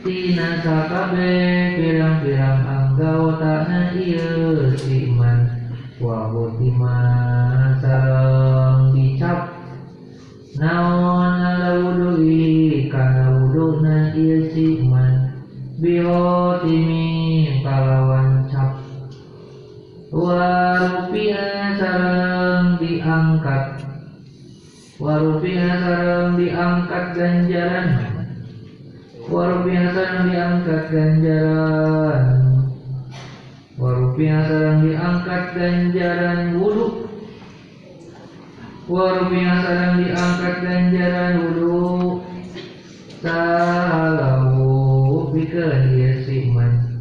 tina 0.04 0.60
sakabe 0.60 1.32
pirang-pirang 1.80 2.64
anggotana 2.68 3.96
ieu 3.96 4.76
si 4.76 5.12
iman 5.12 5.48
wa 6.04 6.28
hutima 6.32 7.00
sareng 7.80 8.92
dicap 8.96 9.52
naon 10.60 11.17
iman 15.78 15.86
bihotimi 15.86 17.62
kalawan 17.62 18.50
cap. 18.50 18.82
Wa 20.10 20.82
rupiah 20.82 21.78
sareng 21.78 22.82
diangkat. 22.82 23.86
Warupiah 24.98 25.78
sarang 25.78 26.42
diangkat 26.42 27.06
ganjaran. 27.14 27.88
Warupiah 29.30 29.94
sarang 29.94 30.26
diangkat 30.26 30.84
ganjaran. 30.90 32.26
Warupiah 33.78 34.42
sarang 34.50 34.80
diangkat 34.82 35.44
ganjaran 35.54 36.58
wudhu. 36.58 37.06
Warupiah 38.90 39.58
sarang 39.62 39.94
diangkat 40.02 40.56
ganjaran 40.66 41.34
wudhu 41.46 41.78
Bika 45.38 45.94
dia 45.94 46.26
siman 46.26 46.98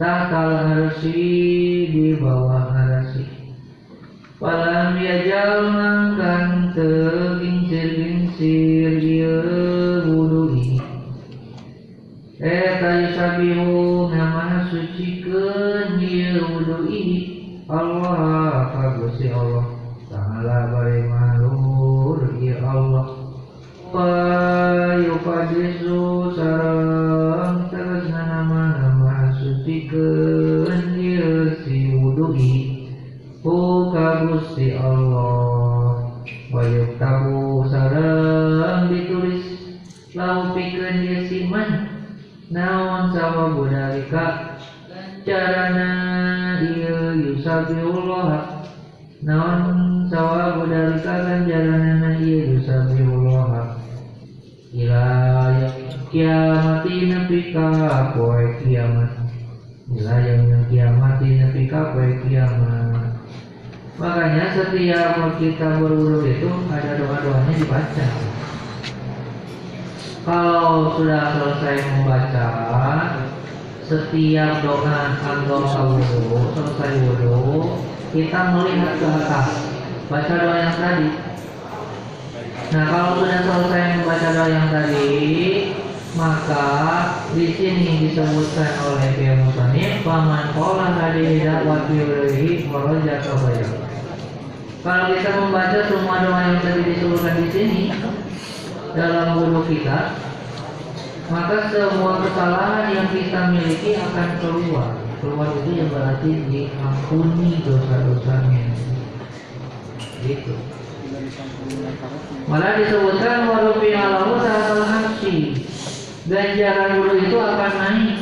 Takal 0.00 0.80
arsi 0.80 1.92
di 1.92 2.16
bawah 2.16 2.72
arsi 2.72 3.28
Palam 4.40 4.96
yajal 4.96 5.68
mangkan 5.68 6.72
tergincir-gincir 6.72 8.96
dia 8.96 9.44
wudui 10.08 10.80
Eta 12.40 13.04
yusabihu 13.04 14.08
nama 14.08 14.64
sucikeun 14.72 16.00
dia 16.00 16.40
wudui 16.40 17.28
Allah 17.68 18.72
kagusi 18.72 19.28
Allah. 19.28 19.68
Ta'ala 20.08 20.72
bari 20.72 21.04
mahlur 21.06 22.34
ya 22.40 22.56
Allah. 22.64 23.20
Wa 23.92 24.08
yukadisu 24.96 26.32
sarang 26.34 27.09
Gusti 34.26 34.74
Allah. 34.74 36.10
Wayuk 36.50 36.98
tabu 36.98 37.62
sarang 37.70 38.90
ditulis. 38.90 39.60
Lau 40.10 40.50
pikeun 40.58 41.06
dia 41.06 41.22
siman 41.30 41.86
Naon 42.50 43.14
sama 43.14 43.54
budalika 43.54 44.58
Carana 45.22 45.90
dia 46.58 47.14
yusabiullah 47.14 48.66
Naon 49.22 50.10
sawa 50.10 50.58
budalika 50.58 51.14
ganjarana 51.14 52.18
dia 52.18 52.42
yusabiullah 52.42 53.78
Ila 54.74 55.06
kiamati 56.10 57.10
nepika 57.10 57.70
poe 58.14 58.54
kiamat. 58.62 59.14
Ila 59.94 60.14
yang 60.22 60.66
kiamati 60.70 61.42
nepika 61.42 61.94
poe 61.94 62.18
kiamat 62.26 62.99
Makanya 64.00 64.56
setiap 64.56 65.36
kita 65.36 65.76
berwudu 65.76 66.24
itu 66.24 66.48
ada 66.72 66.96
doa-doanya 66.96 67.52
dibaca. 67.52 68.06
Kalau 70.24 70.96
sudah 70.96 71.36
selesai 71.36 71.76
membaca, 71.84 72.48
setiap 73.84 74.64
doa 74.64 75.20
doa 75.44 75.80
wudhu 75.84 76.48
selesai 76.56 76.92
wudhu 77.04 77.76
kita 78.16 78.40
melihat 78.56 78.96
ke 78.96 79.06
atas. 79.20 79.48
Baca 80.08 80.32
doa 80.32 80.56
yang 80.56 80.76
tadi. 80.80 81.08
Nah 82.72 82.84
kalau 82.88 83.20
sudah 83.20 83.40
selesai 83.44 84.00
membaca 84.00 84.28
doa 84.32 84.48
yang 84.48 84.68
tadi 84.72 85.08
maka 86.16 86.66
di 87.36 87.54
sini 87.54 88.08
disebutkan 88.08 88.72
oleh 88.82 89.14
Kiai 89.14 89.38
Musanif 89.44 90.02
paman 90.02 90.50
pola 90.56 90.90
hadi 90.98 91.38
dakwat 91.38 91.86
biwirihi 91.86 92.66
waraja 92.66 93.22
kabaya 93.22 93.89
kalau 94.80 95.12
kita 95.12 95.30
membaca 95.36 95.78
semua 95.92 96.24
doa 96.24 96.40
yang 96.40 96.60
tadi 96.64 96.80
disebutkan 96.88 97.36
di 97.36 97.46
sini 97.52 97.82
dalam 98.96 99.36
wudhu 99.36 99.68
kita 99.68 100.16
maka 101.28 101.70
semua 101.70 102.24
kesalahan 102.26 102.90
yang 102.90 103.08
kita 103.14 103.54
miliki 103.54 103.94
akan 103.94 104.28
keluar. 104.42 104.98
Keluar 105.22 105.52
itu 105.62 105.70
yang 105.78 105.88
berarti 105.92 106.30
diampuni 106.50 107.60
dosa-dosanya. 107.62 108.66
Gitu. 110.26 110.54
Malah 112.50 112.72
disebutkan 112.82 113.46
warufi 113.46 113.94
alahu 113.94 114.42
ta'ala 114.42 114.84
aksi 115.06 115.60
ganjaran 116.26 116.98
wudhu 116.98 117.30
itu 117.30 117.36
akan 117.36 117.72
naik 117.78 118.18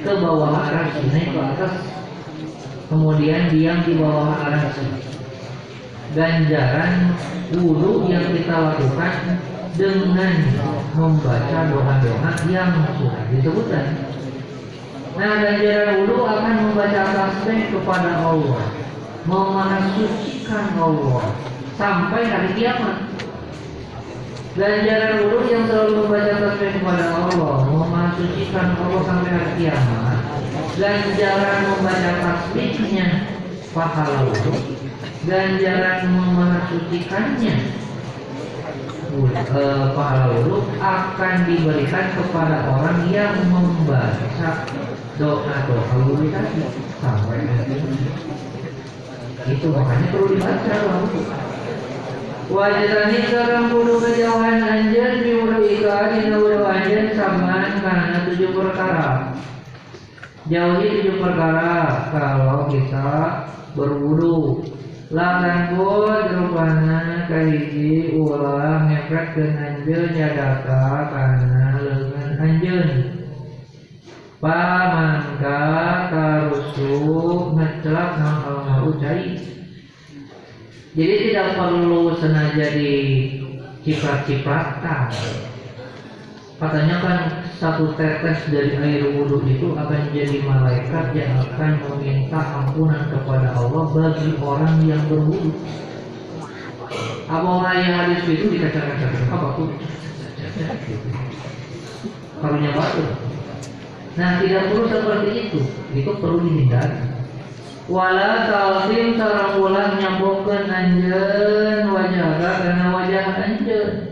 ke 0.00 0.12
bawah 0.14 0.56
arasy 0.56 1.04
naik 1.10 1.34
ke 1.34 1.40
atas. 1.42 1.74
Kemudian 2.86 3.50
diam 3.50 3.82
di 3.82 3.92
bawah 3.98 4.40
arasy 4.46 5.15
ganjaran 6.14 7.16
wudhu 7.56 8.06
yang 8.06 8.30
kita 8.30 8.54
lakukan 8.54 9.14
dengan 9.76 10.34
membaca 10.96 11.58
doa-doa 11.68 12.30
yang 12.48 12.70
sudah 12.96 13.24
disebutkan. 13.32 13.86
Nah, 15.16 15.32
ganjaran 15.40 16.04
wudhu 16.04 16.28
akan 16.28 16.54
membaca 16.68 17.02
tasbih 17.16 17.72
kepada 17.72 18.20
Allah, 18.20 18.64
memahasucikan 19.24 20.76
Allah 20.76 21.24
sampai 21.80 22.22
hari 22.28 22.50
kiamat. 22.52 22.96
Ganjaran 24.56 25.24
wudhu 25.24 25.38
yang 25.48 25.64
selalu 25.68 26.04
membaca 26.04 26.32
tasbih 26.36 26.70
kepada 26.80 27.04
Allah, 27.12 27.54
memahasucikan 27.64 28.76
Allah 28.76 29.00
sampai 29.04 29.30
hari 29.32 29.52
kiamat. 29.60 30.18
Ganjaran 30.76 31.60
membaca 31.72 32.10
tasbihnya 32.20 33.08
pahala 33.72 34.28
wudhu, 34.28 34.75
ganjaran 35.26 36.06
memahasucikannya 36.06 37.56
uh, 39.50 39.90
pahala 39.92 40.38
wudhu 40.38 40.62
akan 40.78 41.34
diberikan 41.50 42.06
kepada 42.14 42.70
orang 42.70 43.10
yang 43.10 43.34
membaca 43.50 44.50
doa-doa. 45.18 45.82
Wudhu 46.06 46.30
tadi 46.30 46.62
sampai 47.02 47.42
itu 49.46 49.66
makanya 49.70 50.06
perlu 50.10 50.26
dibaca 50.34 50.74
wudhu 50.90 51.20
Wajatani 52.46 53.26
seorang 53.26 53.74
wudhu 53.74 53.98
kejauhan 53.98 54.62
anjen 54.62 55.26
di 55.26 55.34
wudhu 55.34 55.66
ika 55.66 56.14
di 56.14 56.30
wudhu 56.30 56.62
anjen 56.62 57.10
samaan 57.18 57.82
karena 57.82 58.22
tujuh 58.30 58.54
perkara? 58.54 59.34
Jauhi 60.46 60.86
tujuh 61.02 61.18
perkara. 61.18 62.06
Kalau 62.14 62.70
kita 62.70 63.10
berwudhu 63.74 64.62
Lakan 65.06 65.70
buat 65.70 66.34
rupana 66.34 67.30
kahiji 67.30 68.10
ulah 68.10 68.90
ngepret 68.90 69.38
ke 69.38 69.44
anjeun 69.54 70.10
nyadaka 70.18 70.82
karena 71.14 71.62
lengan 71.78 72.28
anjeun 72.42 72.90
pamangka 74.42 75.62
karusu 76.10 77.54
ngecelak 77.54 78.18
nang 78.18 78.36
almaru 78.50 78.98
cai 78.98 79.38
jadi 80.98 81.14
tidak 81.30 81.48
perlu 81.54 82.18
sengaja 82.18 82.66
di 82.74 82.92
ciprat-cipratan 83.86 85.45
katanya 86.56 86.96
kan 87.04 87.18
satu 87.60 87.92
tetes 88.00 88.48
dari 88.48 88.80
air 88.80 89.04
wudhu 89.12 89.44
itu 89.44 89.76
akan 89.76 90.08
jadi 90.08 90.40
malaikat 90.40 91.12
yang 91.12 91.36
akan 91.44 91.72
meminta 91.84 92.40
ampunan 92.64 93.12
kepada 93.12 93.52
Allah 93.52 93.84
bagi 93.92 94.30
orang 94.40 94.76
yang 94.88 95.02
berwudhu. 95.12 95.52
Apa 97.26 97.74
yang 97.76 97.92
hadis 97.98 98.22
itu 98.24 98.56
dikaca-kaca 98.56 99.06
apa 99.34 99.48
tuh? 99.58 99.68
Karunya 102.40 102.70
batu. 102.72 103.04
Nah 104.16 104.40
tidak 104.40 104.72
perlu 104.72 104.84
seperti 104.88 105.30
itu, 105.44 105.60
itu 105.92 106.10
perlu 106.16 106.40
dihindari. 106.40 107.16
Wala 107.86 108.48
talsim 108.48 109.14
sarang 109.14 109.60
ulah 109.60 109.94
nyambokeun 110.00 110.66
anjeun 110.66 111.86
wajah 111.92 112.40
karena 112.40 112.86
wajah 112.96 113.26
anjeun. 113.44 114.05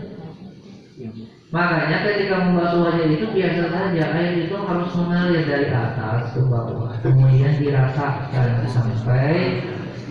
Makanya 1.55 2.03
ketika 2.03 2.35
membasuh 2.43 2.83
wajah 2.83 3.07
itu 3.07 3.31
biasa 3.31 3.63
saja 3.71 4.03
air 4.11 4.43
itu 4.43 4.55
harus 4.59 4.91
mengalir 4.99 5.47
dari 5.47 5.71
atas 5.71 6.35
ke 6.35 6.43
bawah, 6.51 6.91
kemudian 6.99 7.55
dirasakan 7.55 8.67
sampai 8.67 9.63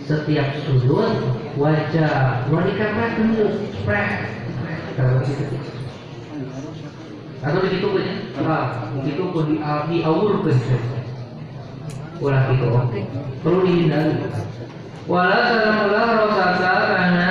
setiap 0.09 0.57
sudut 0.65 1.21
wajah 1.53 2.49
boleh 2.49 2.65
dikatakan 2.73 3.29
dulu 3.29 3.61
spray 3.77 4.25
kalau 4.97 5.21
gitu 5.21 5.45
atau 7.45 7.61
begitu 7.61 7.87
pun 7.93 8.01
ya? 8.01 8.15
Begitu 8.97 9.23
pun 9.29 9.45
di 9.53 10.01
diawurkan 10.01 10.57
ulah 12.25 12.43
itu 12.49 12.67
perlu 13.45 13.59
dihindari. 13.61 14.17
Wala 15.05 15.37
salamullah 15.45 16.07
rosaka 16.25 16.73
karena 16.89 17.29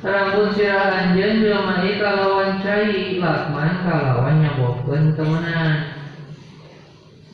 rambut 0.00 0.56
sirah 0.56 0.88
anjen 0.90 1.44
jelmai 1.44 2.00
kalawan 2.00 2.60
cai 2.64 3.20
lakman. 3.20 3.70
Kalawan 3.84 4.34
nyabokeun 4.40 5.16
temenan. 5.16 5.72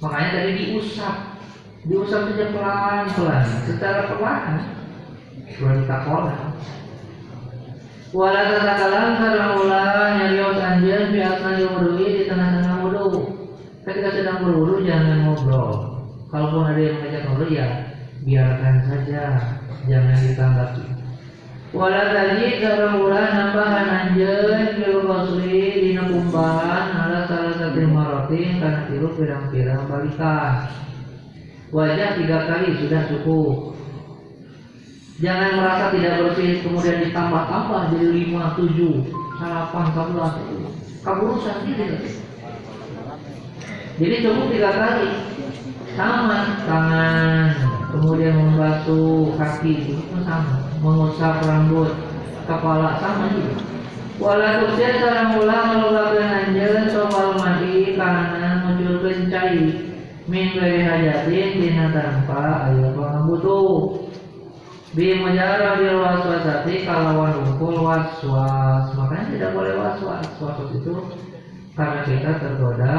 Makanya 0.02 0.28
tadi 0.34 0.50
diusap. 0.58 1.16
Diusap 1.86 2.34
saja 2.34 2.46
pelan-pelan. 2.50 3.46
Secara 3.64 4.10
perlahan 4.10 4.76
belum 5.56 5.86
takola 5.86 6.34
wala 8.16 8.40
tatakalam 8.48 9.18
sarang 9.20 9.52
ulah 9.60 10.16
nyarios 10.16 10.56
anjen 10.56 11.12
biasa 11.12 11.68
wudhu 11.68 12.00
di 12.00 12.24
tengah-tengah 12.24 12.76
wudhu 12.80 13.28
ketika 13.84 14.08
sedang 14.14 14.40
berwudhu 14.40 14.88
jangan 14.88 15.26
ngobrol. 15.28 16.00
Kalaupun 16.32 16.64
ada 16.64 16.80
yang 16.80 16.96
mengajak 16.98 17.22
ngobrol 17.28 17.50
ya 17.52 17.68
biarkan 18.24 18.74
saja. 18.88 19.24
Jangan 19.86 20.18
ditanggapi 20.18 20.95
wala 21.74 22.02
tadi 22.14 22.62
ulah 22.62 23.26
nambahan 23.34 23.88
anjen 23.90 24.78
bil 24.78 25.02
qasri 25.02 25.82
dina 25.82 26.06
kumbahan 26.06 26.86
ala 26.94 27.26
salah 27.26 27.54
satu 27.58 27.82
marotin 27.90 28.62
karena 28.62 28.86
tiru 28.86 29.08
pirang-pirang 29.18 29.90
balikan. 29.90 30.70
Wajah 31.74 32.10
tiga 32.14 32.38
kali 32.46 32.78
sudah 32.78 33.02
cukup. 33.10 33.74
Jangan 35.18 35.50
merasa 35.58 35.84
tidak 35.96 36.14
bersih 36.22 36.60
kemudian 36.62 37.08
ditambah-tambah 37.08 37.82
jadi 37.96 38.08
lima 38.14 38.52
tujuh 38.52 39.08
delapan 39.40 39.84
sebelas 39.96 40.32
keburusan 41.00 41.56
tidak 41.64 42.04
jadi 43.96 44.16
cukup 44.22 44.46
tiga 44.52 44.70
kali. 44.76 45.08
Sama 45.96 46.60
tangan 46.68 47.56
kemudian 47.96 48.36
membasuh 48.36 49.32
kaki 49.40 49.72
itu 49.80 49.96
sama 50.12 50.65
mengusap 50.86 51.42
rambut 51.42 51.90
kepala 52.46 53.02
sama 53.02 53.26
juga 53.34 53.66
Wala 54.16 54.64
tusya 54.64 54.96
sarang 54.96 55.44
ulang 55.44 55.76
ngelulakeun 55.76 56.24
anjeun 56.24 56.88
soal 56.88 57.36
mandi 57.36 57.92
karena 58.00 58.64
muncul 58.64 59.04
kencai 59.04 59.60
min 60.24 60.56
dari 60.56 60.80
hajatin 60.80 61.60
dina 61.60 61.92
tanpa 61.92 62.72
ayo 62.72 62.96
pangambutu 62.96 63.60
bi 64.96 65.20
mujara 65.20 65.76
bil 65.76 66.00
waswasati 66.00 66.88
kalawan 66.88 67.44
ungkul 67.44 67.84
waswas. 67.84 68.88
Makanya 68.96 69.36
tidak 69.36 69.50
boleh 69.52 69.76
waswas. 69.76 70.24
Waswas 70.40 70.72
itu 70.72 70.96
karena 71.76 72.00
kita 72.08 72.32
tergoda 72.40 72.96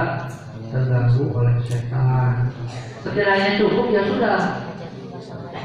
terganggu 0.69 1.33
oleh 1.33 1.55
setan. 1.65 2.53
Sekiranya 3.01 3.57
cukup 3.57 3.89
ya 3.89 4.05
sudah. 4.05 4.41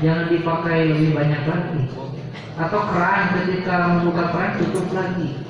Jangan 0.00 0.32
dipakai 0.32 0.88
lebih 0.88 1.12
banyak 1.12 1.42
lagi 1.44 1.82
atau 2.56 2.80
keran 2.92 3.22
ketika 3.40 3.74
membuka 3.88 4.24
keran 4.32 4.52
tutup 4.60 4.86
lagi. 4.92 5.40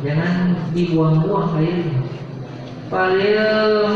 Jangan 0.00 0.34
dibuang-buang 0.72 1.60
airnya. 1.60 2.00
Palil 2.90 3.86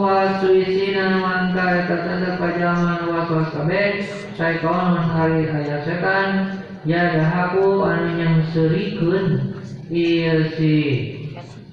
wasuisina 0.00 1.20
mangka 1.20 1.84
eta 1.84 1.96
tanda 2.00 2.30
pajangan 2.40 3.04
waswas 3.12 3.52
kabeh 3.52 4.08
saikon 4.40 4.96
hari 4.96 5.44
aya 5.52 5.84
setan. 5.84 6.56
Ya 6.88 7.12
dahaku 7.12 7.84
anu 7.84 8.16
yang 8.16 8.40
serikeun 8.54 9.52
ieu 9.92 10.48
si 10.56 10.76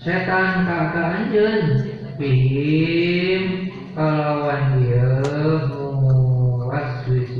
setan 0.03 0.67
ka 0.67 0.91
ka 0.91 1.03
anjeun 1.15 1.87
Bihim 2.15 3.71
kalawan 3.91 4.79
dia. 4.79 5.19
Was 6.63 7.03
suci. 7.03 7.34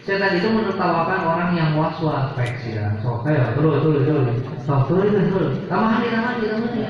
Setan 0.00 0.32
itu 0.40 0.48
menertawakan 0.48 1.20
orang 1.28 1.50
yang 1.52 1.76
was-was 1.76 2.32
baik 2.32 2.56
sih 2.64 2.72
ya. 2.72 2.88
Terus 3.04 3.84
terus 3.84 4.00
terus. 4.08 4.32
Sok 4.64 4.88
terus 4.88 5.12
terus 5.12 5.28
terus. 5.28 5.52
Tambahan 5.68 6.00
nih, 6.00 6.10
tambahan 6.16 6.40
nih. 6.40 6.88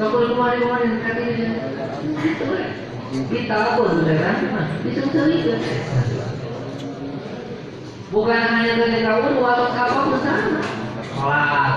Sok 0.00 0.08
terus 0.16 0.32
kemarin 0.32 0.58
kemarin 0.64 0.90
katanya. 1.04 1.48
Kita 3.08 3.56
apa 3.56 3.80
tuh 3.84 4.04
setan? 4.08 4.36
Bisa 4.88 5.02
cerita. 5.12 5.56
Bukan 8.08 8.40
hanya 8.40 8.72
ketika 8.88 9.20
wudhu 9.20 9.44
atau 9.44 9.68
apa 9.68 9.98
pun 10.08 10.16
sama. 10.24 10.64
Sholat, 11.12 11.76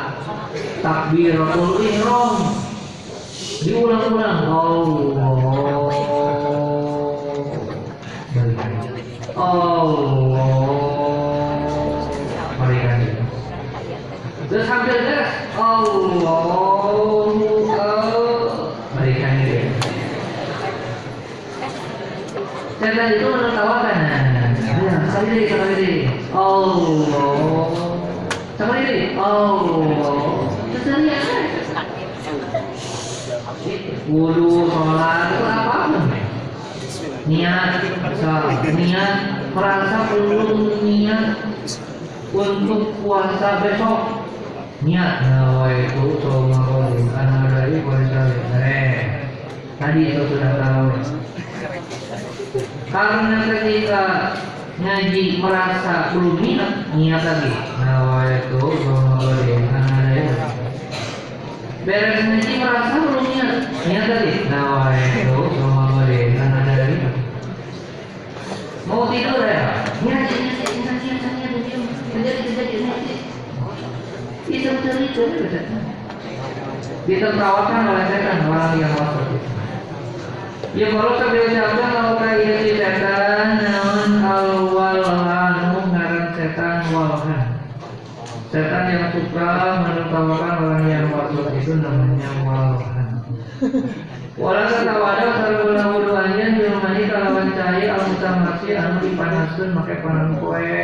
takbiratul 0.79 1.83
ihram, 1.83 2.55
diulang-ulang. 3.67 4.47
Allah, 4.47 4.95
balik. 8.31 8.59
Terus 14.51 14.67
hampir 14.67 14.99
beres. 14.99 15.31
Allahu. 15.55 17.07
Balikan 18.99 19.47
dia. 19.47 19.71
Setan 22.83 23.15
itu 23.15 23.31
menertawakan. 23.31 23.95
Ya, 24.59 25.07
sekali 25.07 25.31
lagi, 25.31 25.47
sekali 25.47 25.63
lagi. 25.71 26.03
Allah. 26.35 27.71
Sekali 28.59 28.75
lagi. 28.75 29.15
Allah. 29.15 29.87
Lagi. 30.83 31.15
Wudhu, 34.11 34.67
sholat, 34.67 35.31
itu 35.31 35.47
apa 35.47 35.95
pun. 35.95 36.11
Niat, 37.31 37.87
niat, 38.67 39.13
merasa 39.55 39.97
belum 40.11 40.83
niat 40.83 41.39
untuk 42.35 42.91
puasa 42.99 43.63
besok. 43.63 44.20
Niat, 44.81 45.21
nawaitu, 45.29 46.17
soma 46.25 46.57
kodim, 46.65 47.13
anadari, 47.13 47.85
korisari, 47.85 48.33
Tadi 49.77 50.01
itu 50.09 50.25
sudah 50.25 50.57
tahu. 50.57 50.89
Karena 52.89 53.45
ketika 53.45 54.03
ngaji 54.81 55.37
merasa 55.37 56.17
belum 56.17 56.41
niat, 56.41 56.97
niat 56.97 57.21
lagi. 57.21 57.53
Nawaitu 57.77 58.57
Ramadan 58.57 59.69
anadaya. 59.69 60.49
Beres 61.85 62.25
ngaji 62.25 62.51
merasa 62.57 62.95
belum 63.05 63.25
niat, 63.29 63.51
niat 63.85 64.05
lagi. 64.09 64.33
Nawaitu 64.49 65.39
Ramadan 65.61 66.41
anadaya. 66.41 67.09
Mau 68.89 69.05
tidur 69.13 69.45
ya? 69.45 69.85
Niat, 70.01 70.21
niat, 70.25 70.57
niat, 70.57 70.73
niat, 70.73 70.97
niat, 71.05 71.21
niat, 71.37 71.53
niat, 71.69 72.37
terjadi, 72.41 72.77
niat. 72.81 73.30
Bisa 74.51 74.75
cerita, 74.83 75.23
ditertawakan 77.07 77.87
oleh 77.87 78.05
setan 78.11 78.51
orang 78.51 78.75
yang 78.83 78.93
itu. 78.99 79.37
Ya 80.75 80.87
kalau 80.91 81.15
sampai 81.15 81.47
ucapkan 81.47 81.89
kalau 81.95 82.15
kaya 82.19 82.51
si 82.59 82.75
setan 82.75 83.63
naon 83.63 84.11
awal 84.27 84.99
anu 85.07 85.87
ngaran 85.95 86.35
setan 86.35 86.83
walhan. 86.91 87.47
Setan 88.51 88.83
yang 88.91 89.07
suka 89.15 89.51
menertawakan 89.87 90.55
orang 90.67 90.83
yang 90.91 91.07
wasat 91.15 91.47
itu 91.55 91.71
namanya 91.79 92.31
walhan. 92.43 93.09
Walau 94.35 94.67
ketawada 94.67 95.27
sargula 95.39 95.83
wuduannya 95.95 96.59
dirumani 96.59 97.07
kalawan 97.07 97.55
cahaya 97.55 97.87
al-musamasi 97.95 98.67
anu 98.75 98.99
dipanaskan 98.99 99.79
pakai 99.79 99.97
panas 100.03 100.29
kue. 100.43 100.83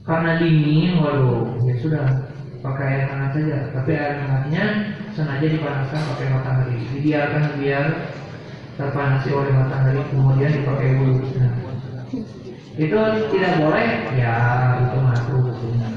Karena 0.00 0.42
dingin, 0.42 0.98
waduh, 0.98 1.60
ya 1.68 1.74
sudah 1.78 2.29
pakai 2.60 2.84
air 2.86 3.04
hangat 3.08 3.30
saja. 3.36 3.58
Tapi 3.72 3.90
air 3.96 4.14
hangatnya 4.24 4.64
sengaja 5.16 5.46
dipanaskan 5.48 6.00
pakai 6.14 6.26
matahari. 6.32 6.76
Dibiarkan 6.96 7.44
biar 7.60 7.84
terpanasi 8.76 9.28
oleh 9.32 9.52
matahari 9.52 10.00
kemudian 10.08 10.52
dipakai 10.56 10.88
wudhu. 10.96 11.28
Nah, 11.36 11.52
itu 12.80 12.96
tidak 13.34 13.52
boleh, 13.60 13.88
ya 14.16 14.34
itu 14.88 14.98
makruh 15.04 15.42
hukumnya. 15.52 15.88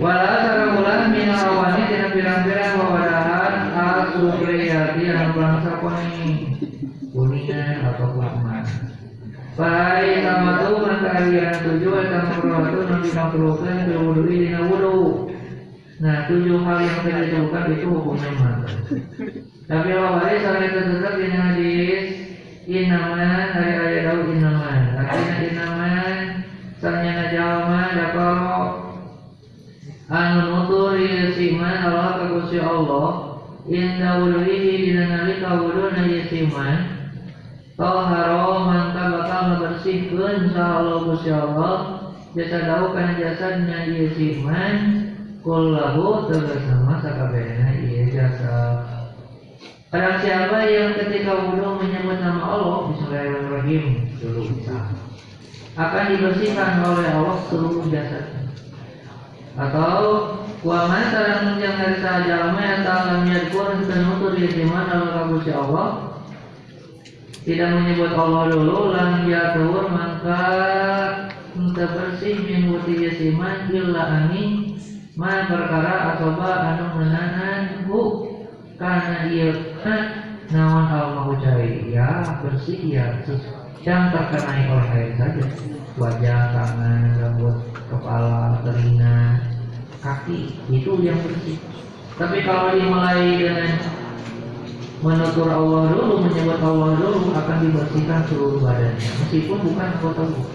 Walau 0.00 0.36
sarang 0.40 0.72
bulan 0.80 1.12
minal 1.12 1.42
awani 1.52 1.82
tidak 1.92 2.16
pirang-pirang 2.16 2.80
wawadahan 2.80 3.54
asukriyati 3.76 5.02
yang 5.04 5.36
bangsa 5.36 5.76
kuning 5.84 6.56
kuningan 7.12 7.84
ataupun 7.84 8.24
emas. 8.24 8.89
Baik 9.60 10.24
sama 10.24 10.64
tu 10.64 10.88
kalian 10.88 11.52
tujuh 11.60 11.92
sama 12.08 12.32
perwatu 12.40 12.78
nanti 12.88 13.08
kampulukan 13.12 13.76
berwudu 13.92 14.24
ini 14.32 14.56
wudu. 14.56 15.28
Nah 16.00 16.24
tujuh 16.24 16.64
hal 16.64 16.80
yang 16.80 16.98
tidak 17.04 17.28
dilakukan 17.28 17.76
itu 17.76 17.86
hukumnya 17.92 18.30
mati. 18.40 18.72
Tapi 19.68 19.90
hari 19.92 20.36
sampai 20.40 20.72
tetap 20.72 21.12
di 21.20 21.28
hadis 21.28 22.02
inaman 22.64 23.52
hari 23.52 23.72
ayat 23.76 24.02
tahu 24.08 24.32
inaman. 24.32 24.80
Artinya 24.96 25.34
inaman 25.44 26.16
sanya 26.80 27.12
najama 27.20 27.80
dakaro 27.92 28.60
anu 30.08 30.40
nuturi 30.48 31.36
siman 31.36 31.84
Allah 31.84 32.16
kagusi 32.16 32.56
Allah 32.64 33.08
inda 33.68 34.24
wuluhi 34.24 34.88
dina 34.88 35.04
nalika 35.04 35.60
wuduna 35.60 36.08
yasiman 36.08 36.99
Toharo 37.80 38.68
manta 38.68 39.08
bakal 39.08 39.42
membersihkan 39.56 40.52
Allah 40.52 41.00
Gusti 41.08 41.32
Allah. 41.32 41.76
Jasa 42.36 42.68
tahu 42.68 42.92
kana 42.92 43.16
jasadnya 43.16 43.88
yasiman 43.88 44.74
kullahu 45.40 46.28
tegasama 46.28 47.00
sakabehna 47.00 47.80
ieu 47.80 48.06
jasa 48.12 48.84
Barang 49.90 50.22
siapa 50.22 50.62
yang 50.70 50.94
ketika 50.94 51.34
wudhu 51.34 51.82
menyebut 51.82 52.22
nama 52.22 52.54
Allah 52.54 52.78
Bismillahirrahmanirrahim 52.94 53.84
dulu 54.22 54.46
akan 55.74 56.04
dibersihkan 56.14 56.84
oleh 56.86 57.08
Allah 57.10 57.36
seluruh 57.50 57.88
jasadnya 57.90 58.46
atau 59.58 59.98
wa 60.62 60.86
man 60.86 61.10
sareng 61.10 61.58
yang 61.58 61.74
dari 61.74 61.98
sajalama 61.98 62.60
yang 62.62 62.86
ta'lam 62.86 63.26
yadkur 63.26 63.82
tenutur 63.90 64.38
yatiman 64.38 64.86
dalam 64.86 65.10
kabusi 65.10 65.50
Allah 65.50 66.09
tidak 67.40 67.68
menyebut 67.72 68.12
Allah 68.12 68.52
dulu 68.52 68.92
lam 68.92 69.24
yatur 69.24 69.88
maka 69.88 70.44
bersih 71.56 72.36
mengikuti 72.36 73.08
yasiman 73.08 73.72
illa 73.72 74.02
ani. 74.06 74.76
Ma 75.18 75.44
perkara 75.50 76.16
asoba 76.16 76.50
anu 76.64 76.86
menahan 76.96 77.84
hu 77.84 78.24
karena 78.80 79.28
dia 79.28 79.52
nawan 80.48 80.86
al 80.88 81.06
mau 81.12 81.32
cari 81.36 81.92
ya 81.92 82.40
bersih 82.40 82.80
ya 82.88 83.20
yang 83.84 84.08
terkenai 84.14 84.64
oleh 84.70 84.88
air 84.96 85.10
saja. 85.20 85.44
Wajah 85.98 86.40
tangan 86.56 87.02
rambut 87.20 87.56
kepala 87.90 88.64
telinga 88.64 89.18
kaki 90.00 90.56
itu 90.72 90.92
yang 91.04 91.20
bersih. 91.20 91.58
Tapi 92.16 92.44
kalau 92.44 92.72
dimulai 92.76 93.36
dengan 93.36 93.99
menutur 95.00 95.48
Allah 95.48 95.96
dulu 95.96 96.14
menyebut 96.28 96.60
Allah 96.60 96.88
dulu 97.00 97.32
akan 97.32 97.56
dibersihkan 97.64 98.20
seluruh 98.28 98.60
badannya 98.60 99.08
meskipun 99.24 99.58
bukan 99.64 99.88
anggota 99.96 100.22
tubuh 100.28 100.48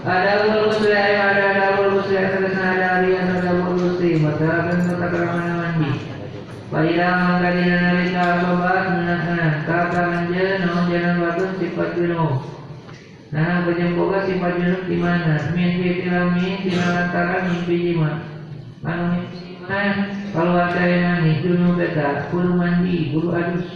ada 0.00 0.30
bulu 0.42 0.58
muslim 0.72 0.96
ada 0.98 1.44
ada 1.54 1.66
bulu 1.78 1.90
muslim 2.02 2.18
ada 2.18 2.38
ada 2.50 2.86
arian 2.98 3.26
ada 3.30 3.50
bulu 3.54 3.72
muslim 3.86 4.16
masyarakat 4.26 4.76
kota 4.90 5.06
keramana 5.14 5.54
mandi 5.62 5.92
Baiklah 6.70 7.14
mengkali 7.26 7.66
nalika 7.66 8.46
sobat 8.46 8.84
menahan 8.94 9.66
kata 9.66 10.00
manja 10.06 10.44
namun 10.62 10.86
jangan 10.86 11.14
batu 11.18 11.44
sifat 11.58 11.88
junub 11.98 12.46
Nah 13.34 13.66
penyemboga 13.66 14.22
sifat 14.22 14.54
junub 14.54 14.82
di 14.86 14.96
mana? 15.02 15.50
Mimpi 15.50 16.06
tilami 16.06 16.62
tinalantara 16.62 17.42
mimpi 17.50 17.74
jima 17.90 18.22
Anu 18.86 19.02
mimpi 19.18 19.58
jima 19.58 19.66
kalau 20.30 20.54
ada 20.54 20.82
yang 20.86 21.22
mani 21.22 21.42
junub 21.42 21.74
beta 21.74 22.30
kudu 22.30 22.54
mandi 22.54 23.10
kudu 23.10 23.28
adus 23.34 23.66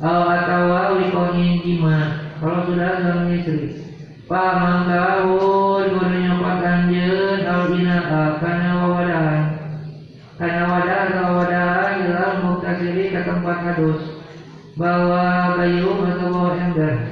atau 0.00 0.96
wikonin 1.00 1.60
jima 1.64 1.98
kalau 2.40 2.64
sudah 2.64 3.00
suami 3.00 3.40
istri 3.40 3.84
Pak 4.26 4.52
mangkahun 4.58 5.84
kudu 5.92 6.16
nyopat 6.16 6.60
anjeun 6.64 7.40
al 7.44 7.62
bina 7.70 7.96
karena 8.40 8.70
wawadahan 8.80 9.42
karena 10.36 10.62
wadah 10.68 10.98
atau 11.08 11.28
wadahan 11.40 11.94
dalam 12.04 12.34
muktasiri 12.44 13.08
ke 13.08 13.20
tempat 13.24 13.58
adus 13.72 14.20
bawa 14.76 15.56
gayung 15.56 16.04
atau 16.04 16.28
bawa 16.28 16.52
ember 16.60 17.08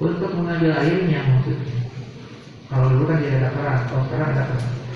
untuk 0.00 0.32
mengambil 0.32 0.72
airnya 0.80 1.20
maksudnya 1.28 1.76
kalau 2.68 2.86
dulu 2.92 3.04
kan 3.08 3.20
tidak 3.20 3.36
ada 3.36 3.50
keran 3.52 3.80
kalau 3.88 4.02
sekarang 4.08 4.28
ada 4.32 4.44
keran 4.48 4.87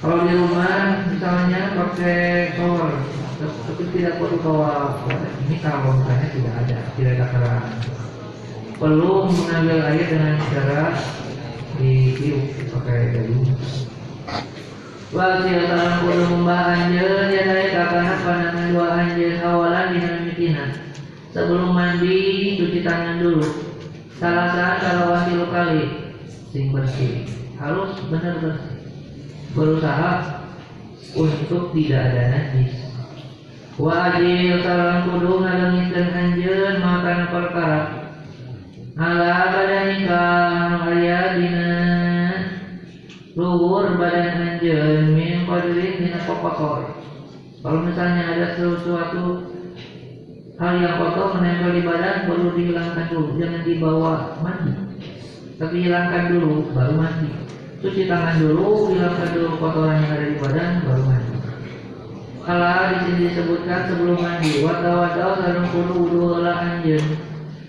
kalau 0.00 0.24
di 0.24 0.32
rumah 0.32 1.04
misalnya 1.12 1.76
pakai 1.76 2.56
shower 2.56 2.92
tapi 3.40 3.82
tidak 3.92 4.16
perlu 4.16 4.40
bawa 4.40 4.96
ini 5.44 5.60
kalau 5.60 5.92
misalnya 6.00 6.28
tidak 6.32 6.54
ada 6.64 6.78
tidak 6.96 7.12
ada 7.20 7.26
kerangan 7.28 7.74
perlu 8.80 9.28
mengambil 9.28 9.78
air 9.92 10.06
dengan 10.08 10.36
cara 10.48 10.82
ditiup 11.76 12.44
pakai 12.72 13.00
daun 13.12 13.52
Wasil 15.10 15.66
salam 15.66 16.06
kudu 16.06 16.22
membah 16.22 16.70
anjeun 16.70 17.34
ya 17.34 17.42
dari 17.42 17.74
kakana 17.74 18.14
pandangan 18.22 18.70
dua 18.70 18.86
anjeun 18.94 19.42
awalan 19.42 19.90
dina 19.90 20.22
mitina. 20.22 20.64
Sebelum 21.34 21.74
mandi 21.74 22.54
cuci 22.54 22.86
tangan 22.86 23.18
dulu. 23.18 23.42
Salah 24.22 24.54
saat 24.54 24.78
kalau 24.86 25.18
tilu 25.26 25.50
kali 25.50 26.14
sing 26.54 26.70
bersih. 26.70 27.26
Harus 27.58 27.98
benar 28.06 28.38
bersih 28.38 28.69
berusaha 29.54 30.46
untuk 31.18 31.74
tidak 31.74 32.00
ada 32.12 32.22
najis. 32.30 32.74
Wajib 33.80 34.60
salam 34.60 35.08
kudu 35.08 35.40
ngalengitkeun 35.40 36.08
anjeun 36.12 36.74
makan 36.84 37.20
perkara. 37.32 37.82
Ala 39.00 39.34
badanika 39.48 40.22
anu 40.68 40.78
aya 40.92 41.22
dina 41.40 41.70
luhur 43.34 43.96
badan 43.96 44.60
anjeun 44.60 45.16
min 45.16 45.48
qadrin 45.48 45.92
dina 45.96 46.20
kotor 46.28 47.00
kalau 47.60 47.80
misalnya 47.84 48.36
ada 48.36 48.46
sesuatu 48.56 49.48
hal 50.60 50.72
yang 50.80 50.96
kotor 51.00 51.40
menempel 51.40 51.72
di 51.72 51.82
badan 51.84 52.28
perlu 52.28 52.52
dihilangkan 52.52 53.06
dulu. 53.08 53.28
Jangan 53.40 53.62
dibawa 53.64 54.12
mandi. 54.44 54.72
Tapi 55.56 55.76
hilangkan 55.88 56.24
dulu 56.36 56.72
baru 56.72 56.94
mandi 56.96 57.50
cuci 57.80 58.04
tangan 58.04 58.36
dulu 58.36 58.92
hilangkan 58.92 59.28
dulu 59.32 59.56
kotoran 59.56 60.04
yang 60.04 60.12
ada 60.12 60.26
di 60.28 60.36
badan 60.36 60.70
baru 60.84 61.02
mandi 61.08 61.36
kalau 62.44 62.76
di 62.92 62.96
sini 63.08 63.20
disebutkan 63.32 63.80
sebelum 63.88 64.18
mandi 64.20 64.50
wata 64.60 64.90
wata 65.00 65.24
sarung 65.40 65.68
kudu 65.72 65.94
wudu 65.96 66.20
heula 66.28 66.54
anjeun 66.60 67.06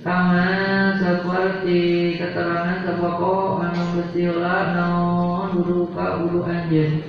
kama 0.04 0.52
seperti 1.00 1.80
keterangan 2.20 2.84
sepoko 2.84 3.64
anu 3.64 3.84
mesti 3.96 4.20
heula 4.28 4.76
naon 4.76 5.50
wudu 5.64 5.88
ka 5.96 6.20
wudu 6.20 6.44
anjeun 6.44 7.08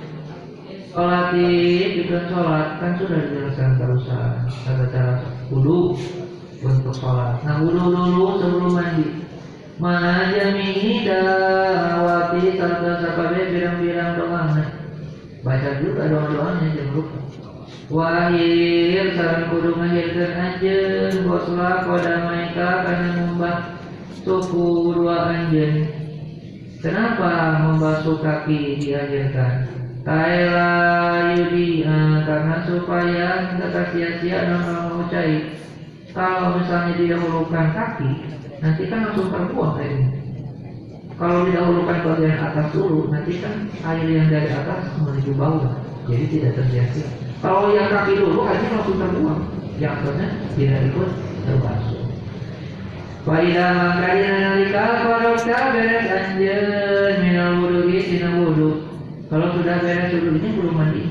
Sholatib 0.93 2.05
itu 2.05 2.17
sholat 2.29 2.77
kan 2.77 2.93
sudah 3.01 3.17
dijelaskan 3.17 3.81
terusan 3.81 4.45
tata 4.45 4.85
cara 4.93 5.13
wudhu 5.49 5.97
untuk 6.61 6.93
sholat. 6.93 7.41
Nah 7.41 7.65
wudhu 7.65 7.89
dulu 7.89 8.37
sebelum 8.37 8.77
mandi. 8.77 9.25
Majami 9.81 11.01
dawati 11.01 12.45
serta 12.61 12.91
sakabe 13.01 13.41
birang-birang 13.49 14.21
doa. 14.21 14.43
Baca 15.41 15.71
juga 15.81 16.13
doa-doanya 16.13 16.77
jangan 16.77 16.93
lupa. 16.93 17.19
Wahir 17.89 19.17
sarang 19.17 19.49
kudu 19.49 19.75
ngahirkeun 19.75 20.33
anjeun 20.37 21.13
bosla 21.25 21.83
kodamaika 21.83 22.85
kana 22.85 23.09
ngumbah 23.17 23.57
suku 24.21 24.93
dua 24.93 25.33
anjeun. 25.33 25.89
Kenapa 26.79 27.63
membasuh 27.65 28.21
kaki 28.21 28.77
diajarkan? 28.77 29.67
Kaila 30.03 30.71
yudi 31.31 31.87
uh, 31.87 32.21
karena 32.27 32.59
supaya 32.67 33.55
tidak 33.55 33.87
sia-sia 33.95 34.51
dan 34.51 34.59
mengucai 34.67 35.62
kalau 36.13 36.61
misalnya 36.61 36.93
didahulukan 36.93 37.67
kaki 37.73 38.11
nanti 38.61 38.81
kan 38.87 39.09
langsung 39.09 39.33
terbuang 39.33 39.81
airnya. 39.81 40.09
Kalau 41.17 41.45
didahulukan 41.45 41.97
bagian 42.05 42.37
atas 42.37 42.67
dulu 42.73 43.09
nanti 43.09 43.41
kan 43.41 43.69
air 43.81 44.07
yang 44.07 44.29
dari 44.29 44.49
atas 44.49 44.93
menuju 45.01 45.33
bawah 45.37 45.73
jadi 46.05 46.25
tidak 46.29 46.51
tersia-sia 46.57 47.07
kalau 47.43 47.73
yang 47.75 47.91
kaki 47.91 48.15
dulu 48.21 48.45
airnya 48.47 48.69
langsung 48.77 48.97
terbuang. 49.01 49.41
Yang 49.81 49.93
atasnya 49.99 50.27
tidak 50.53 50.79
ikut 50.93 51.09
terbasuh. 51.43 52.01
Faidah 53.23 53.71
makanya 53.71 54.31
nalika 54.35 54.85
korokta 55.07 55.59
beres 55.71 56.07
anjeun 56.11 57.13
minal 57.23 57.51
wudu'i 57.63 57.99
tina 58.03 58.35
wudu 58.35 58.83
kalau 59.31 59.55
sudah 59.55 59.79
beres 59.79 60.11
wudhunya 60.11 60.49
belum 60.59 60.75
mandi. 60.75 61.03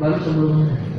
Baru 0.00 0.18
sebelumnya 0.24 0.91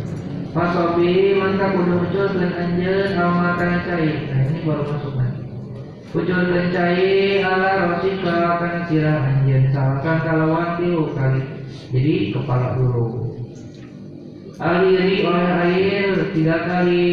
Fasobi 0.54 1.34
maka 1.34 1.74
kudu 1.74 1.98
muncul 1.98 2.30
dan 2.38 2.54
anjeun 2.54 3.18
al 3.18 3.30
makanan 3.42 3.82
cair 3.90 4.22
nah 4.30 4.46
ini 4.46 4.62
baru 4.62 4.86
masuk 4.86 5.14
mandi 5.18 5.42
Muncul 6.14 6.42
dan 6.46 6.68
cair 6.70 7.42
ala 7.42 7.70
rosika 7.90 8.62
akan 8.62 8.86
sirah 8.86 9.18
anjeun 9.34 9.74
salasan 9.74 10.18
kalawan 10.22 10.78
tilu 10.78 11.10
kali. 11.18 11.42
Jadi 11.90 12.38
kepala 12.38 12.78
dulu 12.78 13.34
Aliri 14.62 15.26
oleh 15.26 15.50
air 15.66 16.14
tiga 16.38 16.58
kali. 16.70 17.10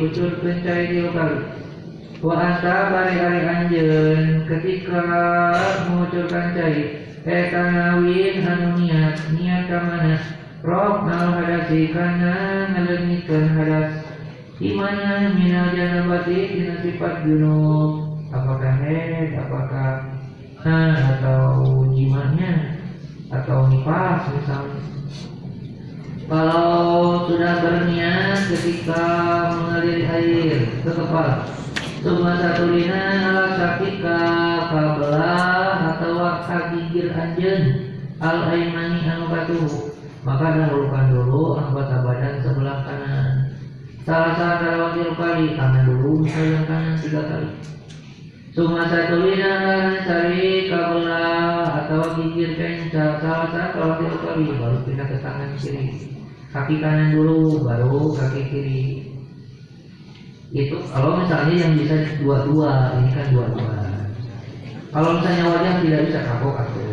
Kucur 0.00 0.40
kencai 0.40 0.96
tiga 0.96 1.12
kali. 1.12 1.38
Wa 2.24 2.34
anta 2.40 2.76
bari 2.88 3.14
ari 3.20 3.40
anjeun 3.52 4.48
ketika 4.48 5.04
mengucurkan 5.92 6.56
cair 6.56 6.88
Eta 7.22 7.62
ngawin 7.68 8.48
anu 8.48 8.80
niat 8.80 9.20
niat 9.36 9.68
ka 9.68 9.78
mana 10.62 10.70
Rob 10.70 10.94
nal 11.10 11.28
hadasi 11.42 11.90
kana 11.90 12.70
ngalengitkeun 12.70 13.46
hadas 13.58 14.06
Imana 14.62 15.34
minal 15.34 15.74
janabati 15.74 16.38
dina 16.54 16.78
sifat 16.82 17.26
junub 17.26 18.22
Apakah 18.30 18.78
head, 18.80 19.34
apakah 19.36 20.22
nah, 20.64 21.18
atau 21.18 21.84
jimanya 21.92 22.78
atau 23.32 23.64
nifas 23.68 24.28
misalnya 24.38 24.82
kalau 26.32 27.28
sudah 27.28 27.60
berniat 27.60 28.48
ketika 28.48 29.04
mengalir 29.52 30.00
air 30.06 30.64
ke 30.80 30.88
kepala 30.88 31.44
Suma 32.00 32.40
satu 32.40 32.72
lina 32.72 33.02
ala 33.20 33.46
sakika 33.52 34.20
kabelah 34.72 35.76
atau 35.92 36.24
kagigir 36.48 37.12
anjen 37.12 37.92
al 38.16 38.48
aimani 38.48 39.04
anu 39.04 39.28
katuhu 39.28 39.91
maka 40.22 40.54
dahulukan 40.54 41.10
dulu 41.10 41.58
anggota 41.58 41.98
badan 42.06 42.34
sebelah 42.46 42.78
kanan. 42.86 43.26
Salah 44.02 44.34
satu 44.38 44.66
wakil 44.78 45.10
kali 45.18 45.58
kanan 45.58 45.82
dulu 45.86 46.22
sebelah 46.26 46.62
kanan 46.66 46.94
tiga 47.02 47.22
kali. 47.26 47.50
Suma 48.52 48.84
satu 48.86 49.16
lina 49.18 49.50
ala 49.64 49.98
sari 50.06 50.70
kabelah 50.70 51.86
atau 51.86 52.14
gigir 52.20 52.54
kencang. 52.54 53.18
Salah 53.18 53.48
satu 53.50 53.76
wakil 53.82 54.12
kali 54.22 54.46
baru 54.54 54.78
pindah 54.86 55.06
ke 55.10 55.18
tangan 55.18 55.50
kiri. 55.58 56.06
Kaki 56.54 56.78
kanan 56.78 57.16
dulu 57.18 57.66
baru 57.66 58.14
kaki 58.14 58.42
kiri. 58.46 58.82
Itu 60.52 60.84
kalau 60.92 61.18
misalnya 61.18 61.66
yang 61.66 61.72
bisa 61.80 61.96
dua-dua 62.20 63.00
ini 63.00 63.10
kan 63.10 63.26
dua-dua. 63.32 63.72
Kalau 64.92 65.16
misalnya 65.16 65.44
wajah 65.48 65.74
tidak 65.80 66.00
bisa 66.12 66.20
kapok 66.28 66.54
atau 66.60 66.91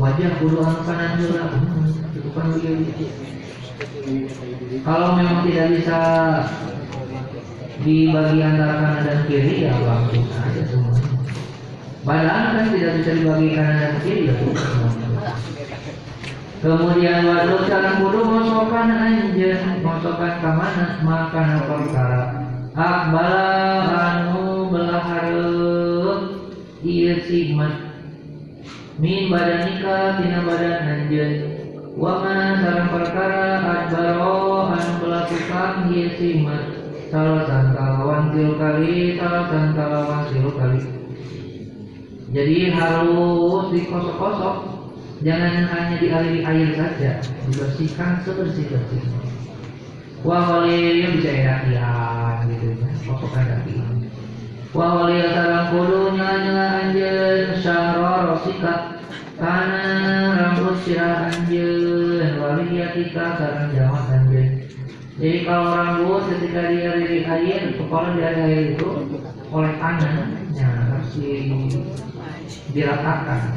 wajah 0.00 0.30
kudu 0.40 0.56
anu 0.64 0.80
kanan 0.88 1.20
dulu 1.20 1.36
itu 2.16 2.28
kan 2.32 2.46
begitu 2.56 3.04
kalau 4.80 5.20
memang 5.20 5.44
tidak 5.44 5.66
bisa 5.76 6.00
di 7.84 8.08
bagian 8.08 8.56
antara 8.56 8.74
kanan 8.80 9.04
dan 9.04 9.20
kiri 9.28 9.68
ya 9.68 9.76
langsung 9.84 10.24
aja 10.32 10.62
semuanya 10.64 11.04
badan 12.00 12.44
kan 12.56 12.66
tidak 12.72 12.92
bisa 12.96 13.10
dibagi 13.12 13.48
kanan 13.52 13.76
dan 13.76 13.94
kiri 14.00 14.32
ya 14.32 14.34
Kemudian 16.60 17.24
waktu 17.24 17.56
sekarang 17.64 18.04
kudu 18.04 18.20
mosokan 18.20 18.92
anjen, 18.92 19.80
mosokan 19.80 20.44
ke 20.44 20.50
mana? 20.52 21.00
Makan 21.00 21.48
perkara. 21.64 22.22
Akbala 22.76 23.48
anu 23.88 24.68
belah 24.68 25.00
hareup 25.00 26.20
ieu 26.84 27.16
sigmat. 27.24 27.89
Min 29.00 29.32
badanika 29.32 30.20
tina 30.20 30.44
badan 30.44 30.76
anjeun. 30.84 31.32
Wa 31.96 32.20
ma 32.20 32.60
sareng 32.60 32.88
perkara 32.92 33.46
adbaro 33.64 34.68
melakukan 35.00 35.88
ieu 35.88 36.12
sigmat. 36.20 36.64
Salah 37.08 37.42
sangkalawan 37.48 38.36
tilu 38.36 38.54
kali, 38.60 39.16
salah 39.16 39.48
sangkalawan 39.48 40.28
tilu 40.30 40.52
kali. 40.54 40.80
Jadi 42.30 42.70
harus 42.70 43.74
dikosok-kosok 43.74 44.80
Jangan 45.20 45.68
hanya 45.68 46.00
dialiri 46.00 46.40
air 46.48 46.72
saja, 46.72 47.20
dibersihkan 47.44 48.24
sebersih-bersihnya. 48.24 49.20
Wah 50.24 50.64
wali 50.64 51.04
bisa 51.12 51.28
enakian 51.28 52.48
gitu 52.48 52.72
ya, 52.72 52.88
kosokan. 53.04 53.60
Wah 54.70 55.02
wali 55.02 55.18
sarang 55.34 55.74
kudu 55.74 56.14
nyala-nyala 56.14 56.66
anjeun 56.78 57.58
syahra 57.58 58.30
rosika 58.30 59.02
kana 59.34 59.82
rambut 60.38 60.78
sirah 60.86 61.26
anjeun 61.26 62.38
wali 62.38 62.78
yatika 62.78 63.34
sarang 63.34 63.74
jawab 63.74 64.06
anjeun. 64.14 64.70
Jadi 65.18 65.42
kalau 65.42 65.74
rambut 65.74 66.22
ketika 66.30 66.70
dialiri 66.70 67.26
air, 67.26 67.74
kepala 67.74 68.14
di 68.14 68.22
air 68.22 68.78
itu 68.78 68.88
oleh 69.50 69.74
tangan, 69.82 70.38
ya 70.54 70.70
harus 70.70 71.18
di 71.18 71.50
diratakan. 72.70 73.50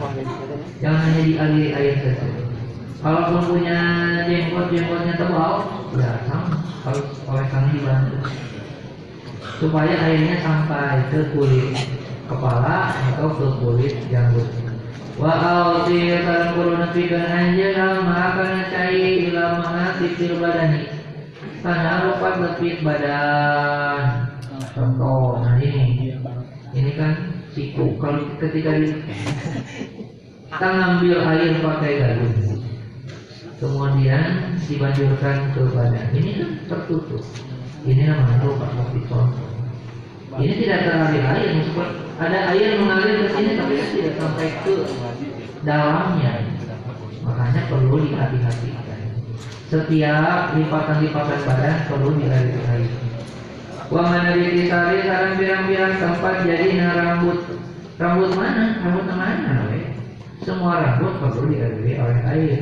Jangan 0.81 1.01
hanya 1.13 1.21
dialiri 1.29 1.69
air 1.77 1.93
saja. 2.01 2.25
Kalaupun 3.05 3.53
punya 3.53 3.79
jenggot 4.25 4.65
jenggotnya 4.73 5.13
tebal 5.13 5.61
ya 5.93 6.25
sama. 6.25 6.57
Harus 6.83 7.05
oleh 7.29 7.45
kami 7.53 7.69
dibantu 7.77 8.17
supaya 9.63 9.95
airnya 9.95 10.43
sampai 10.43 11.07
ke 11.07 11.31
kulit 11.31 11.71
kepala 12.27 12.91
atau 12.91 13.31
ke 13.31 13.47
kulit 13.63 13.95
janggut 14.11 14.51
wa 15.15 15.31
auti 15.39 16.19
salam 16.19 16.51
kulo 16.59 16.75
nepikeun 16.83 17.23
anjeun 17.23 18.03
makan 18.03 18.67
cai 18.67 19.29
ila 19.29 19.61
manasipil 19.63 20.41
badani. 20.43 20.89
Karena 21.63 22.03
rupa 22.03 22.43
lepit 22.43 22.83
badan. 22.83 24.27
Contoh 24.75 25.39
nah 25.39 25.55
ini. 25.63 26.11
Ini 26.75 26.91
kan 26.99 27.39
siku. 27.55 27.95
Kalau 28.03 28.35
ketika 28.35 28.75
di, 28.83 28.91
kita 30.51 30.67
ngambil 30.67 31.17
air 31.23 31.55
pakai 31.63 31.91
galon 32.03 32.33
kemudian 33.63 34.59
dibanjurkan 34.67 35.55
ke 35.55 35.61
badan. 35.71 36.05
Ini 36.11 36.29
kan 36.35 36.49
tertutup. 36.67 37.23
Ini 37.87 38.11
namanya 38.11 38.43
rupa 38.43 38.67
lepit 38.75 39.07
contoh 39.07 39.52
ini 40.41 40.53
tidak 40.65 40.79
teralir 40.89 41.23
air 41.29 41.49
meskipun 41.61 41.89
ada 42.17 42.39
air 42.53 42.69
mengalir 42.81 43.13
ke 43.21 43.27
sini 43.37 43.51
tapi 43.53 43.73
kan 43.77 43.89
tidak 43.93 44.13
sampai 44.17 44.47
ke 44.65 44.73
dalamnya. 45.61 46.33
Makanya 47.23 47.61
perlu 47.71 47.95
dihati-hatikan 48.03 48.99
setiap 49.73 50.53
lipatan-lipatan 50.53 51.39
badan 51.49 51.75
perlu 51.89 52.09
air 52.21 52.89
wa 53.93 54.01
mana 54.09 54.33
ditisari 54.37 55.05
sarang 55.05 55.33
birang-birang 55.37 55.93
tempat 56.01 56.35
jadi 56.45 56.81
rambut. 56.93 57.39
Rambut 58.01 58.31
mana? 58.33 58.81
Rambut 58.81 59.05
mana 59.05 59.69
we? 59.69 59.93
semua 60.41 60.81
rambut 60.81 61.21
perlu 61.21 61.53
dialiri 61.53 61.93
oleh 62.01 62.19
air. 62.25 62.59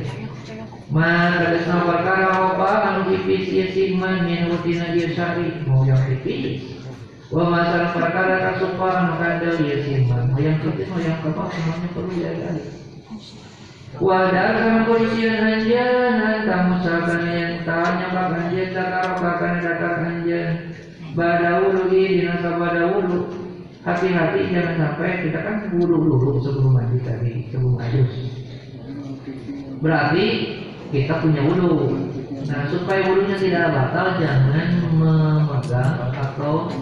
Maka 0.92 1.56
desna 1.56 1.88
perkara 1.88 2.28
apa 2.52 2.68
anu 2.84 3.00
tipis 3.08 3.48
ieu 3.48 3.66
sigman 3.72 4.28
min 4.28 4.52
syari 5.16 5.64
mau 5.64 5.88
yang 5.88 6.04
tipis 6.04 6.81
wa 7.32 7.44
masalah 7.48 7.96
perkara 7.96 8.52
kandel 9.16 9.56
ieu 9.64 9.80
sigman 9.80 10.28
mau 10.28 10.38
yang 10.38 10.60
mau 10.60 11.00
yang 11.00 11.16
apa 11.24 11.42
semuanya 11.48 11.88
perlu 11.96 12.12
dialiri 12.12 12.64
Wadah 14.00 14.88
kursian 14.88 15.36
anjen 15.36 16.16
Anta 16.16 16.56
musakan 16.64 17.28
yang 17.28 17.60
tanya 17.68 18.08
bak 18.08 18.32
anjen 18.40 18.72
Takar 18.72 19.20
bahkan 19.20 19.60
dakar 19.60 19.94
anjen 20.08 20.72
Bada 21.12 21.60
wudhu 21.60 21.92
di 21.92 22.24
nasa 22.24 22.56
bada 22.56 22.88
wudhu 22.88 23.28
Hati-hati 23.84 24.48
jangan 24.48 24.76
sampai 24.80 25.28
kita 25.28 25.44
kan 25.44 25.56
dulu 25.76 26.40
sebelum 26.40 26.72
mandi 26.72 27.04
tadi 27.04 27.52
Sebelum 27.52 27.76
adus 27.76 28.12
Berarti 29.84 30.26
kita 30.88 31.20
punya 31.20 31.44
wudhu. 31.44 32.08
Nah 32.48 32.64
supaya 32.72 33.04
wudhunya 33.12 33.36
tidak 33.36 33.76
batal 33.76 34.16
Jangan 34.16 34.68
memegang 34.88 36.16
atau 36.16 36.72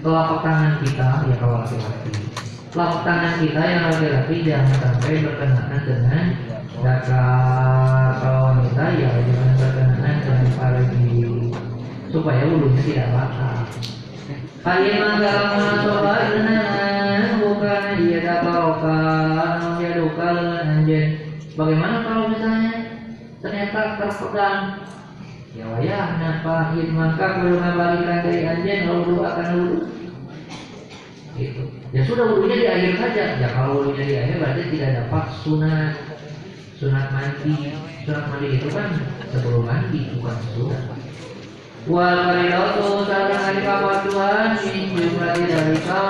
telapak 0.00 0.38
tangan 0.40 0.72
kita 0.84 1.08
Ya 1.28 1.36
kalau 1.36 1.56
laki-laki 1.64 2.12
telapak 2.68 3.00
tangan 3.04 3.34
kita 3.40 3.60
yang 3.64 3.82
laki-laki 3.88 4.34
jangan 4.44 4.76
sampai 4.76 5.14
berkenaan 5.24 5.80
dengan 5.88 6.26
dakar 6.78 8.10
kalau 8.20 8.42
wanita 8.54 8.84
ya 8.94 9.10
jangan 9.24 9.52
berkenaan 9.56 10.16
dengan 10.20 10.48
parigi 10.54 11.18
supaya 12.08 12.42
wudhunya 12.48 12.82
tidak 12.88 13.08
batal. 13.12 13.56
Kalian 14.64 15.16
dalam 15.20 15.76
sholat 15.84 16.28
bukan 17.40 17.84
dia 18.00 18.18
daparokan 18.24 19.80
dia 19.80 19.90
duka 19.96 20.28
anjen. 20.64 21.08
Bagaimana 21.56 21.96
kalau 22.04 22.24
misalnya 22.32 22.74
ternyata 23.40 23.96
terpegang 23.96 24.60
ya 25.58 25.66
wayah 25.74 26.06
napa 26.22 26.70
maka 26.94 27.26
belum 27.42 27.58
balikan 27.58 28.22
dari 28.22 28.46
anjen 28.46 28.86
kalau 28.86 29.26
akan 29.26 29.48
wudhu 29.58 29.98
gitu. 31.38 31.62
Ya 31.94 32.02
sudah 32.04 32.24
wudhunya 32.34 32.56
di 32.58 32.66
akhir 32.66 32.92
saja. 32.98 33.24
Ya 33.38 33.48
kalau 33.54 33.82
wudhunya 33.82 34.04
di 34.04 34.14
akhir 34.18 34.36
berarti 34.42 34.62
tidak 34.74 34.90
dapat 35.02 35.24
sunat 35.42 35.94
sunat 36.78 37.06
mandi. 37.14 37.74
Sunat 38.04 38.24
mandi 38.30 38.46
itu 38.58 38.68
kan 38.70 38.88
sebelum 39.34 39.64
mandi 39.64 40.00
bukan 40.18 40.36
sunat. 40.54 40.84
Wal 41.88 42.18
karidatu 42.28 43.06
sareng 43.08 43.42
ari 43.48 43.60
kapatuhan 43.64 44.60
min 44.60 44.82
jumlah 44.92 45.34
dari 45.40 45.78
ka 45.82 46.04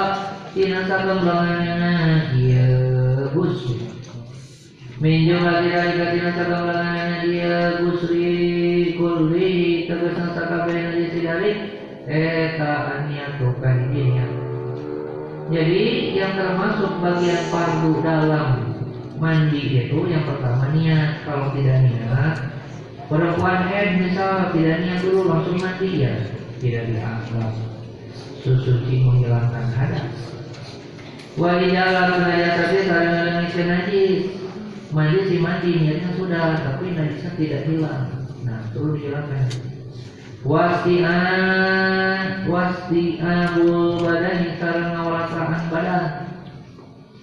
tina 0.56 0.80
sakembanganna 0.88 1.94
ieu 2.34 3.30
busri. 3.30 3.86
Min 4.98 5.28
jumlah 5.28 5.56
dari 5.62 5.92
ka 5.94 6.06
tina 6.12 6.30
sakembanganna 6.34 7.22
ieu 7.22 7.62
busri 7.84 8.67
kulli 8.98 9.86
tegasna 9.86 10.34
sakabehna 10.34 10.90
di 10.98 11.06
sidari 11.14 11.52
eta 12.10 12.98
aniatu 12.98 13.54
kadinya. 13.62 14.26
Jadi 15.48 16.12
yang 16.12 16.34
termasuk 16.36 17.00
bagian 17.00 17.42
fardu 17.48 18.04
dalam 18.04 18.74
mandi 19.16 19.86
itu 19.86 19.98
yang 20.10 20.26
pertama 20.26 20.68
niat. 20.74 21.22
Kalau 21.24 21.54
tidak 21.54 21.88
niat, 21.88 22.36
perempuan 23.06 23.70
head 23.70 24.02
misal 24.02 24.50
tidak 24.52 24.82
niat 24.82 24.98
dulu 25.06 25.30
langsung 25.30 25.56
mandi 25.62 26.04
ya 26.04 26.12
tidak 26.58 26.90
dianggap 26.90 27.54
susuci 28.42 29.06
menghilangkan 29.06 29.72
hadas. 29.78 30.10
Wa 31.38 31.54
ijalan 31.62 32.18
najis 32.18 32.54
tadi 32.58 32.78
saling 32.90 33.14
menangis 33.14 33.54
najis. 33.62 34.22
Mandi 34.88 35.20
si 35.28 35.36
mandi 35.38 35.70
niatnya 35.84 36.10
sudah, 36.16 36.64
tapi 36.64 36.96
najisnya 36.96 37.30
tidak 37.36 37.62
hilang. 37.68 38.17
Perlu 38.78 38.94
dihilangkan 38.94 39.50
wastian 40.46 42.46
wastiabul 42.46 44.06
badan 44.06 44.54
sareng 44.62 44.94
ngawalasahan 44.94 45.62
badan. 45.66 46.30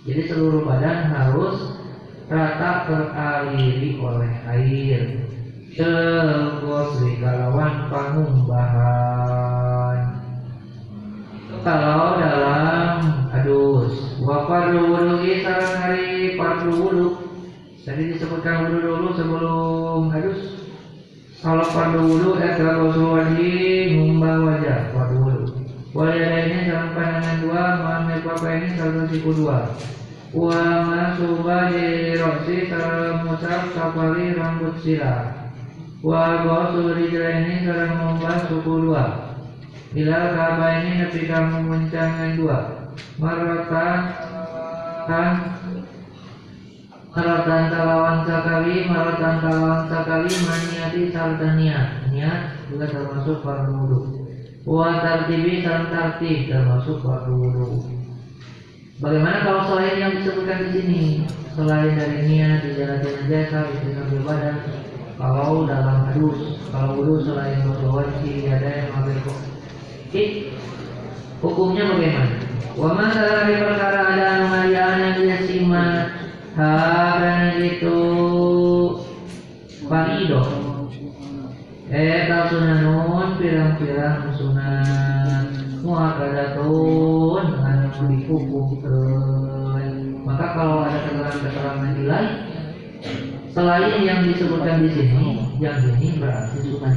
Jadi 0.03 0.21
seluruh 0.27 0.67
badan 0.67 1.15
harus 1.15 1.79
rata 2.27 2.91
teraliri 2.91 3.95
oleh 4.03 4.33
air. 4.51 5.31
Tegos 5.75 7.03
kalawan 7.23 7.87
pangumbahan 7.91 9.35
kalau 11.65 12.21
dalam 12.21 13.25
adus 13.33 14.21
wafar 14.21 14.69
wudhu 14.71 15.25
sareng 15.41 15.75
hari 15.81 16.37
fardu 16.37 16.71
wudhu 16.77 17.07
tadi 17.81 18.15
disebutkan 18.15 18.69
wudhu 18.69 18.79
dulu 18.85 19.07
sebelum 19.17 20.13
adus 20.13 20.54
kalau 21.45 21.61
fardu 21.69 22.09
wudhu 22.09 22.41
eta 22.41 22.73
rasul 22.73 23.21
wajib 23.21 23.93
ngumbah 23.93 24.49
wajah. 24.49 24.89
Fardu 24.97 25.17
wudhu 25.21 25.45
wajah 25.93 26.41
ini 26.41 26.57
dalam 26.65 26.89
pandangan 26.97 27.37
dua 27.45 27.63
mengambil 27.77 28.19
papa 28.25 28.47
ini 28.49 28.67
satu 28.73 29.01
siku 29.13 29.29
dua. 29.37 29.69
Wa 30.33 30.89
masuba 30.89 31.69
di 31.69 32.17
roksi 32.17 32.65
sarang 32.65 33.29
musab 33.29 33.61
sapali 33.77 34.33
rambut 34.33 34.73
sila. 34.81 35.37
Wa 36.01 36.41
gosu 36.41 36.97
ini 36.97 37.61
sarang 37.61 37.93
ngumbah 37.93 38.49
suku 38.49 38.73
dua. 38.89 39.05
Bila 39.93 40.33
kaba 40.33 40.67
ini 40.81 41.05
nepi 41.05 41.29
kamu 41.29 41.61
mencangan 41.61 42.41
dua. 42.41 42.89
Maratan 43.21 43.99
kan 45.05 45.29
Maratan 47.15 47.71
talawan 47.71 48.27
sakali, 48.27 48.91
maratan 48.91 49.39
talawan 49.39 49.87
sakali, 49.87 50.27
maniati 50.35 51.15
sarta 51.15 51.55
niat. 51.55 52.11
Juga 52.67 52.91
termasuk 52.91 53.39
fardu 53.39 53.71
wudhu. 53.71 53.99
Wa 54.67 54.99
tartibi 54.99 55.63
tartib 55.63 56.51
termasuk 56.51 56.99
wudhu. 57.39 57.87
Bagaimana 58.99 59.47
kalau 59.47 59.63
selain 59.63 59.95
yang 59.95 60.13
disebutkan 60.19 60.59
di 60.67 60.69
sini? 60.75 61.03
Selain 61.55 61.95
dari 61.95 62.19
niat, 62.27 62.67
dijalatin 62.67 63.15
najasa, 63.31 63.63
sambil 63.79 64.21
badan, 64.27 64.55
kalau 65.15 65.63
dalam 65.63 66.11
adus, 66.11 66.59
kalau 66.67 66.99
wudhu 66.99 67.23
selain 67.23 67.63
berdoa 67.63 68.11
ada 68.11 68.69
yang 68.75 68.91
ambil 68.91 69.17
kok. 69.23 69.39
Hukumnya 71.39 71.95
bagaimana? 71.95 72.43
Wa 72.75 72.91
masalah 72.91 73.47
perkara 73.47 74.01
ada 74.03 74.27
yang 74.67 75.15
dia 75.15 75.39
simak 75.47 76.24
Haran 76.55 77.59
itu 77.59 77.99
Farido 79.91 80.39
Eta 81.91 82.47
sunanun 82.47 83.35
pirang-pirang 83.35 84.31
sunat 84.39 85.51
Muakadatun 85.83 87.59
Anu 87.59 88.07
dikukuhkan 88.07 90.15
Maka 90.23 90.45
kalau 90.55 90.87
ada 90.87 91.03
keterangan-keterangan 91.03 91.91
lain 92.07 92.31
Selain 93.51 93.99
yang 94.07 94.23
disebutkan 94.23 94.79
di 94.79 94.95
sini 94.95 95.59
Yang 95.59 95.91
ini 95.99 96.23
berarti 96.23 96.71
sunat 96.71 96.95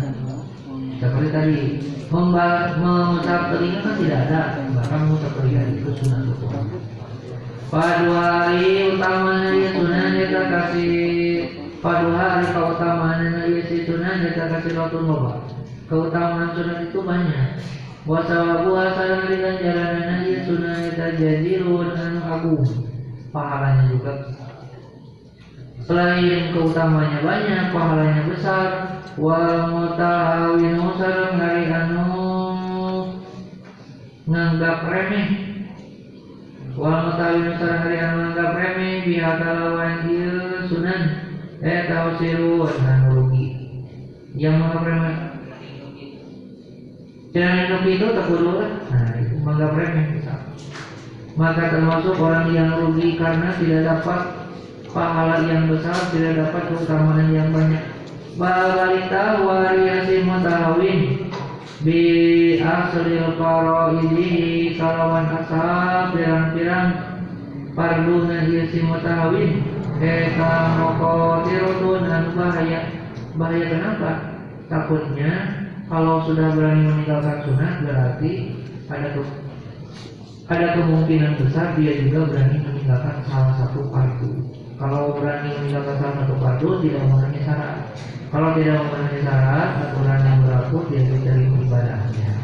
Seperti 1.02 1.28
tadi 1.34 1.82
Mengucap 2.14 3.42
telinga 3.52 3.84
kan 3.84 3.94
tidak 3.98 4.18
ada. 4.30 4.40
Bahkan 4.70 4.98
mengucap 5.02 5.34
telinga 5.34 5.62
itu 5.74 5.90
sunat 5.98 6.30
hukum 6.30 6.62
Padu 7.68 8.16
hari 8.16 8.96
utamanya 8.96 9.52
ya 9.52 9.68
sunan 9.76 10.16
kita 10.16 10.42
kasih. 10.48 11.04
Padu 11.84 12.16
hari 12.16 12.48
keutamaannya 12.48 13.44
ya 13.44 13.60
si 13.68 13.84
sunan 13.84 14.24
kita 14.24 14.44
kasih 14.56 14.72
waktu 14.72 15.04
loba 15.04 15.44
keutamaan 15.84 16.56
sunat 16.56 16.88
itu 16.88 17.04
banyak. 17.04 17.60
Wasawabu 18.08 18.72
asal 18.72 19.28
dengan 19.28 19.60
jalanan 19.60 20.24
aja 20.24 20.48
sunat 20.48 20.96
tajajirun 20.96 21.92
anu 21.92 22.20
agung 22.24 22.64
pahalanya 23.36 23.84
juga. 23.92 24.14
Selain 25.84 26.56
keutamanya 26.56 27.20
banyak 27.20 27.64
pahalanya 27.68 28.22
besar. 28.32 28.68
Wal 29.20 29.68
mutahawinu 29.68 30.96
sareng 30.96 31.36
hari 31.36 31.68
anu 31.68 32.16
nganggap 34.24 34.88
remeh 34.88 35.47
wal 36.78 37.10
mutahawinu 37.10 37.58
sareng 37.58 37.82
hari 37.82 37.98
nganggap 37.98 38.50
remeh 38.54 39.02
biha 39.02 39.30
kalawan 39.42 40.06
ieu 40.06 40.62
sunan 40.70 41.02
eh 41.58 41.90
tausiru 41.90 42.70
anu 42.70 43.08
rugi 43.18 43.46
yang 44.38 44.62
menganggap 44.62 44.86
remeh 44.86 45.16
Jangan 47.28 47.70
rugi 47.76 48.00
itu 48.00 48.06
tak 48.16 48.24
kudu 48.24 48.50
lah. 48.56 48.72
Nah, 48.88 49.20
itu 49.20 49.36
menganggap 49.36 49.72
remeh 49.76 50.06
maka 51.38 51.70
termasuk 51.70 52.18
orang 52.18 52.50
yang 52.50 52.82
rugi 52.82 53.14
karena 53.14 53.54
tidak 53.62 53.86
dapat 53.86 54.20
pahala 54.90 55.46
yang 55.46 55.70
besar, 55.70 55.94
tidak 56.10 56.34
dapat 56.34 56.62
keutamaan 56.66 57.30
yang 57.30 57.54
banyak. 57.54 57.84
Balita 58.34 59.46
wariasi 59.46 60.26
mutahawin 60.26 61.27
bi 61.86 62.58
aslil 62.58 63.38
ini 64.10 64.30
kalawan 64.74 65.30
asal 65.30 66.10
pirang-pirang 66.10 66.90
parduna 67.78 68.42
si 68.46 68.78
mutahawin. 68.82 69.62
Moko 70.78 71.42
tirutun 71.46 72.06
anu 72.06 72.30
bahaya. 72.34 72.80
Bahaya 73.38 73.66
kenapa? 73.66 74.10
Takutnya 74.66 75.32
kalau 75.86 76.22
sudah 76.26 76.54
berani 76.54 76.86
meninggalkan 76.86 77.46
sunat 77.46 77.74
berarti 77.82 78.32
ada 78.90 79.08
ada 80.48 80.66
kemungkinan 80.78 81.34
besar 81.40 81.78
dia 81.78 81.98
juga 82.02 82.30
berani 82.30 82.56
meninggalkan 82.62 83.16
salah 83.26 83.54
satu 83.58 83.90
fardu. 83.90 84.57
Kalau 84.78 85.18
berani 85.18 85.74
satu 85.74 86.34
fardu 86.38 86.68
tidak 86.86 87.02
memenuhi 87.02 87.42
syarat. 87.42 87.90
Kalau 88.30 88.54
tidak 88.54 88.78
memenuhi 88.78 89.18
syarat, 89.26 89.68
aturan 89.90 90.20
yang 90.22 90.38
berlaku 90.46 90.78
dia 90.86 91.02
diterima 91.02 91.58
ibadahnya. 91.66 92.38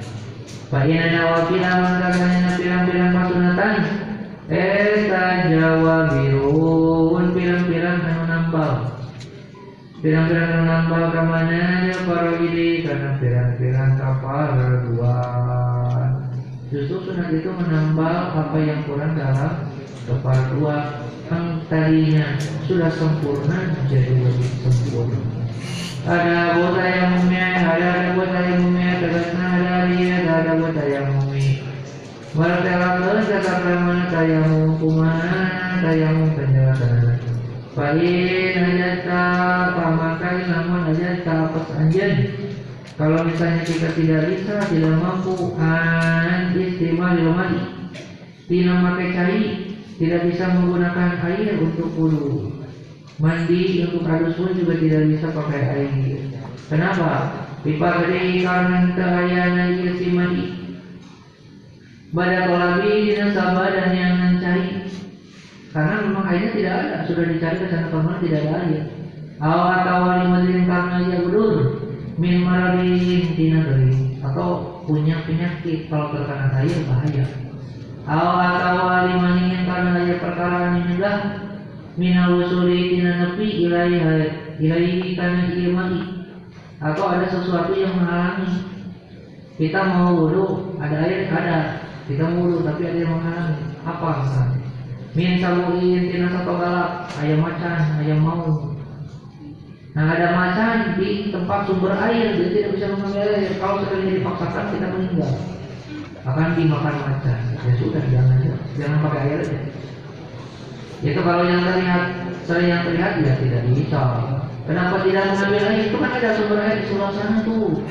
Baina 0.74 1.06
nawafila 1.06 1.70
mengatakannya 1.78 2.50
pirang-pirang 2.58 3.12
pasunatan 3.14 3.74
Esta 4.50 5.46
jawa 5.46 5.96
birun 6.10 7.30
pirang-pirang 7.30 8.02
anu 8.02 8.24
nambal 8.26 8.72
Pirang-pirang 10.02 10.50
anu 10.50 10.64
nambal 10.66 11.02
ke 11.14 11.20
mana 11.22 11.62
ya 11.86 11.96
para 12.02 12.32
ini 12.42 12.82
Karena 12.82 13.10
pirang-pirang 13.22 13.92
kapal 14.02 14.46
dua 14.90 15.16
Justru 16.74 17.06
sunat 17.06 17.30
itu 17.30 17.54
menambah 17.54 18.16
apa 18.34 18.58
yang 18.58 18.82
kurang 18.88 19.14
dalam 19.14 19.70
dua 20.58 21.03
yang 21.30 21.64
tadinya 21.72 22.36
sudah 22.68 22.90
sempurna 22.92 23.72
menjadi 23.72 24.12
lebih 24.12 24.50
sempurna. 24.68 25.18
Ada 26.04 26.60
buat 26.60 26.76
yang 26.84 27.16
mumi, 27.16 27.40
ada 27.40 27.88
ada 27.96 28.08
buat 28.12 28.28
yang 28.28 28.60
mumi, 28.60 28.84
tegasnya 29.00 29.44
ada 29.56 29.74
dia, 29.88 30.16
ada 30.28 30.52
buat 30.60 30.76
yang 30.76 31.08
mumi. 31.16 31.64
Mertelakan 32.34 33.24
kata 33.30 33.74
mana 33.78 34.04
tayamu 34.10 34.76
kumana 34.76 35.80
tayamu 35.80 36.34
penjelasan. 36.34 37.16
Pahin 37.74 38.54
aja 38.54 38.90
tak 39.02 39.66
pamakai 39.74 40.46
namun 40.46 40.92
aja 40.92 41.24
tak 41.24 41.54
pas 41.54 41.68
anjen. 41.78 42.12
Kalau 42.94 43.26
misalnya 43.26 43.66
kita 43.66 43.90
tidak 43.98 44.22
bisa, 44.30 44.54
tidak 44.70 44.94
mampu 45.02 45.58
an 45.58 46.54
istimewa 46.54 47.10
mandi, 47.34 47.90
tidak 48.46 48.74
memakai 48.78 49.08
cai, 49.10 49.42
tidak 49.98 50.20
bisa 50.26 50.44
menggunakan 50.50 51.22
air 51.22 51.54
untuk 51.62 51.90
wudhu, 51.94 52.50
mandi 53.22 53.86
untuk 53.86 54.02
adus 54.10 54.34
pun 54.34 54.50
juga 54.58 54.74
tidak 54.82 55.02
bisa 55.10 55.26
pakai 55.30 55.62
air. 55.62 55.90
Kenapa? 56.66 57.10
Dipagari 57.62 58.42
karena 58.42 58.92
keayaan 58.92 59.94
si 59.96 60.06
mandi. 60.10 60.46
Pada 62.14 62.46
kolabi 62.46 63.18
nasabah 63.18 63.68
dan 63.74 63.90
yang 63.90 64.14
mencari 64.22 64.86
karena 65.74 66.06
memang 66.06 66.24
airnya 66.30 66.50
tidak 66.54 66.74
ada, 66.78 66.96
sudah 67.10 67.24
dicari 67.26 67.56
ke 67.58 67.66
sana 67.66 67.90
ke 67.90 67.96
mana 67.98 68.22
tidak 68.22 68.40
ada 68.46 68.52
air. 68.62 68.82
Awal 69.42 69.82
awal 69.82 70.18
lima 70.22 70.62
karena 70.62 70.96
ia 71.10 71.18
budur 71.26 71.54
min 72.14 72.46
maradin 72.46 73.34
dinagari 73.34 74.22
atau 74.22 74.78
punya 74.86 75.26
penyakit 75.26 75.90
kalau 75.90 76.14
terkena 76.14 76.54
air 76.62 76.78
bahaya 76.86 77.26
aw 78.04 78.36
atau 78.36 78.74
karena 79.64 79.90
aja 79.96 80.14
perkara 80.20 80.58
minillah 80.76 81.16
minal 81.96 82.42
tina 82.46 83.12
nepi 83.26 83.64
ilaiha 83.64 84.12
ilaihi 84.60 85.16
kana 85.16 85.50
ilmai 85.50 86.24
atau 86.84 87.04
ada 87.08 87.26
sesuatu 87.32 87.72
yang 87.72 87.96
menghalangi. 87.96 88.76
Kita 89.54 89.80
mau 89.86 90.18
wudhu 90.18 90.76
ada 90.82 91.06
air 91.06 91.30
ada. 91.30 91.80
Kita 92.04 92.28
mau 92.28 92.50
wudhu 92.50 92.66
tapi 92.66 92.82
ada 92.84 92.98
yang 92.98 93.12
menghalangi. 93.16 93.64
Apa 93.86 94.08
misalnya 94.20 94.60
min 95.14 95.30
samuin 95.40 96.02
tina 96.10 96.28
satu 96.34 96.52
galak. 96.60 97.08
Ayam 97.22 97.40
macan 97.40 97.78
ayam 98.02 98.20
mau. 98.20 98.74
Nah 99.94 100.04
ada 100.10 100.34
macan 100.34 100.98
di 100.98 101.30
tempat 101.30 101.70
sumber 101.70 101.94
air, 101.94 102.34
dia 102.34 102.50
tidak 102.50 102.70
bisa 102.74 102.86
mengambil 102.98 103.30
air. 103.30 103.54
Kalau 103.62 103.78
sekali 103.86 104.18
dipaksakan 104.18 104.64
kita 104.74 104.86
meninggal, 104.90 105.32
akan 106.24 106.56
dimakan 106.56 106.94
macan. 107.04 107.38
Ya 107.64 107.72
sudah, 107.80 108.02
jangan 108.08 108.36
jangan 108.76 108.98
pakai 109.08 109.20
air 109.28 109.38
aja. 109.44 109.60
Itu 111.04 111.20
kalau 111.20 111.44
yang 111.44 111.62
terlihat, 111.64 112.04
sering 112.48 112.68
yang 112.72 112.82
terlihat 112.88 113.12
ya 113.20 113.32
tidak 113.40 113.62
bisa. 113.72 114.02
Kenapa 114.64 115.04
tidak 115.04 115.24
mengambil 115.36 115.62
air? 115.68 115.82
Itu 115.92 115.96
kan 116.00 116.10
ada 116.16 116.30
sumber 116.36 116.58
air 116.64 116.76
di 116.80 116.84
sebelah 116.88 117.12
sana 117.12 117.36
tuh. 117.44 117.84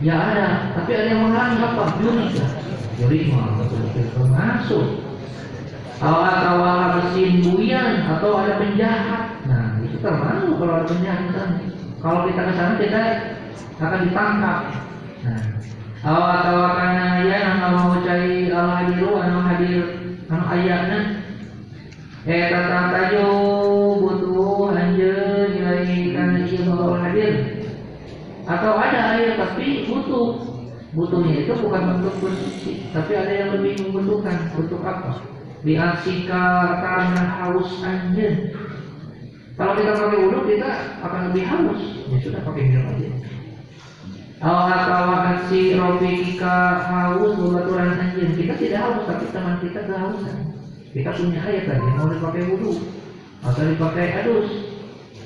Ya 0.00 0.14
ada, 0.16 0.48
tapi 0.76 0.90
ada 0.96 1.08
yang 1.12 1.20
menghalangi 1.28 1.58
apa? 1.60 1.84
Ya. 2.94 3.08
Mah 3.30 3.48
betul-betul 3.60 4.06
termasuk. 4.16 4.86
Awal-awal 6.02 7.00
mesin 7.00 7.40
buyan 7.40 8.04
atau 8.10 8.42
ada 8.42 8.58
penjahat 8.60 9.34
termasuk 10.04 10.52
kalau 10.60 10.72
ada 10.76 10.86
penjahat. 10.86 11.48
Kalau 12.04 12.20
kita 12.28 12.40
ke 12.44 12.52
sana 12.52 12.72
kita 12.76 13.02
akan 13.80 14.00
ditangkap. 14.04 14.58
Nah, 15.24 15.40
awal 16.04 16.30
atau 16.36 16.56
karena 16.76 17.06
ya 17.24 17.38
nama 17.48 17.68
mau 17.72 17.96
cari 18.04 18.52
al 18.52 18.68
hadiru 18.68 19.16
anu 19.16 19.38
hadir 19.48 19.84
anu 20.28 20.44
ayatnya. 20.52 21.00
Eh 22.24 22.48
tata 22.48 22.80
tajo 22.92 23.28
butuh 24.00 24.72
anjeun 24.72 25.48
nilai 25.56 26.12
karena 26.12 26.40
ieu 26.44 26.92
hadir. 27.00 27.32
Atau 28.44 28.72
ada 28.76 29.00
air 29.16 29.40
tapi 29.40 29.88
butuh. 29.88 30.52
Butuhnya 30.94 31.42
itu 31.42 31.52
bukan 31.58 31.82
bentuk 31.90 32.14
bersuci 32.22 32.86
tapi 32.94 33.12
ada 33.18 33.32
yang 33.32 33.50
lebih 33.56 33.88
membutuhkan. 33.88 34.52
Untuk 34.60 34.84
apa? 34.84 35.24
Diasika 35.64 36.44
karena 36.84 37.22
haus 37.40 37.80
anjeun 37.80 38.52
kalau 39.54 39.78
kita 39.78 39.94
pakai 39.94 40.18
wudhu 40.18 40.40
kita 40.50 40.70
akan 40.98 41.20
lebih 41.30 41.46
halus. 41.46 41.82
Ya 42.10 42.18
sudah 42.18 42.40
pakai 42.42 42.74
minum 42.74 42.90
aja. 42.90 43.10
Al 44.44 45.48
si 45.48 45.72
robika 45.72 46.84
haus 46.84 47.32
bebaturan 47.40 47.96
anjing. 47.96 48.36
Kita 48.36 48.60
tidak 48.60 48.80
haus 48.84 49.08
tapi 49.08 49.24
teman 49.32 49.56
kita 49.64 49.80
kehausan. 49.88 50.36
Kita 50.92 51.10
punya 51.16 51.40
air 51.48 51.64
tadi 51.64 51.88
mau 51.96 52.12
dipakai 52.12 52.44
wudhu 52.52 52.76
atau 53.40 53.64
dipakai 53.64 54.20
adus. 54.20 54.48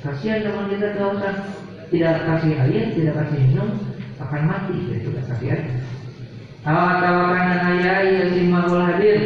Kasihan 0.07 0.47
teman 0.47 0.71
kita 0.71 0.95
kehausan. 0.95 1.35
Tidak 1.91 2.15
kasih 2.31 2.53
air, 2.63 2.85
tidak 2.95 3.15
kasih 3.19 3.39
minum 3.43 3.69
akan 4.23 4.43
mati. 4.47 4.77
Ya 4.87 4.97
sudah 5.03 5.25
kasih 5.35 5.49
air. 5.51 5.67
Al 6.63 7.03
karena 7.03 7.55
ayah 7.75 7.99
ya 8.07 8.25
si 8.31 8.43
hadir. 8.47 9.21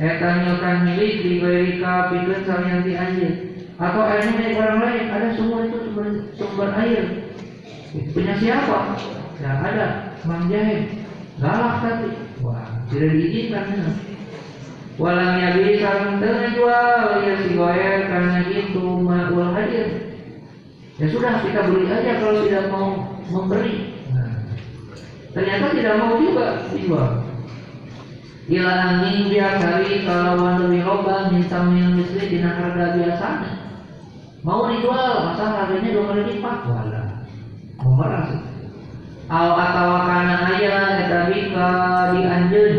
Etan 0.00 0.48
yokan 0.48 0.76
milik 0.88 1.12
di 1.20 1.32
berika 1.44 2.08
pikir 2.08 2.40
yang 2.48 2.80
di 2.80 2.92
anjing 2.96 3.36
atau 3.76 4.00
airnya 4.00 4.32
milik 4.36 4.56
orang 4.60 4.80
lain 4.80 5.04
ada 5.12 5.28
semua 5.36 5.64
itu 5.64 5.76
sumber, 5.88 6.08
sumber 6.36 6.68
air 6.76 7.04
punya 8.12 8.34
siapa 8.40 8.96
ya 9.40 9.50
ada 9.56 9.88
Mang 10.28 10.52
Jahid 10.52 11.00
galak 11.40 11.74
tapi 11.80 12.08
wah 12.44 12.68
tidak 12.92 13.10
diizinkan. 13.16 13.66
Walang 15.00 15.40
ya 15.40 15.56
bisa 15.56 16.20
dengan 16.20 16.52
jual. 16.52 17.00
Ya 17.24 17.34
si 17.40 17.56
goyer 17.56 18.04
karena 18.04 18.44
itu 18.52 18.84
ma'ul 19.00 19.48
hadir. 19.56 19.88
Ya 21.00 21.06
sudah 21.08 21.40
kita 21.40 21.72
beli 21.72 21.88
aja 21.88 22.20
kalau 22.20 22.44
tidak 22.44 22.68
mau 22.68 22.88
memberi. 23.32 23.96
Nah, 24.12 24.44
ternyata 25.32 25.72
tidak 25.72 25.94
mau 25.96 26.20
juga 26.20 26.68
dijual. 26.68 27.24
Ila 28.50 28.74
angin 28.76 29.30
biar 29.32 29.56
cari 29.62 30.04
kalau 30.04 30.36
lebih 30.68 30.84
loba 30.84 31.32
minta 31.32 31.64
mil 31.64 31.96
misli 31.96 32.28
dina 32.28 32.52
harga 32.52 33.00
biasanya. 33.00 33.52
Mau 34.44 34.68
dijual 34.68 35.32
masa 35.32 35.64
harganya 35.64 35.96
dua 35.96 36.04
kali 36.12 36.22
lipat. 36.36 36.58
Wala 36.68 37.02
mau 37.80 37.96
marah 37.96 38.49
Au 39.30 39.54
atawa 39.54 40.10
kana 40.10 40.36
aya 40.42 41.06
eta 41.06 41.30
bika 41.30 41.70
dianjeun. 42.18 42.74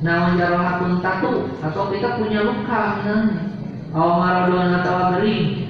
Naon 0.00 0.40
jarohatun 0.40 1.04
tatu? 1.04 1.44
Atau 1.60 1.92
kita 1.92 2.16
punya 2.16 2.40
luka 2.40 3.04
misalnya 3.04 3.52
au 3.92 4.16
maradon 4.16 4.80
atawa 4.80 5.20
gering 5.20 5.68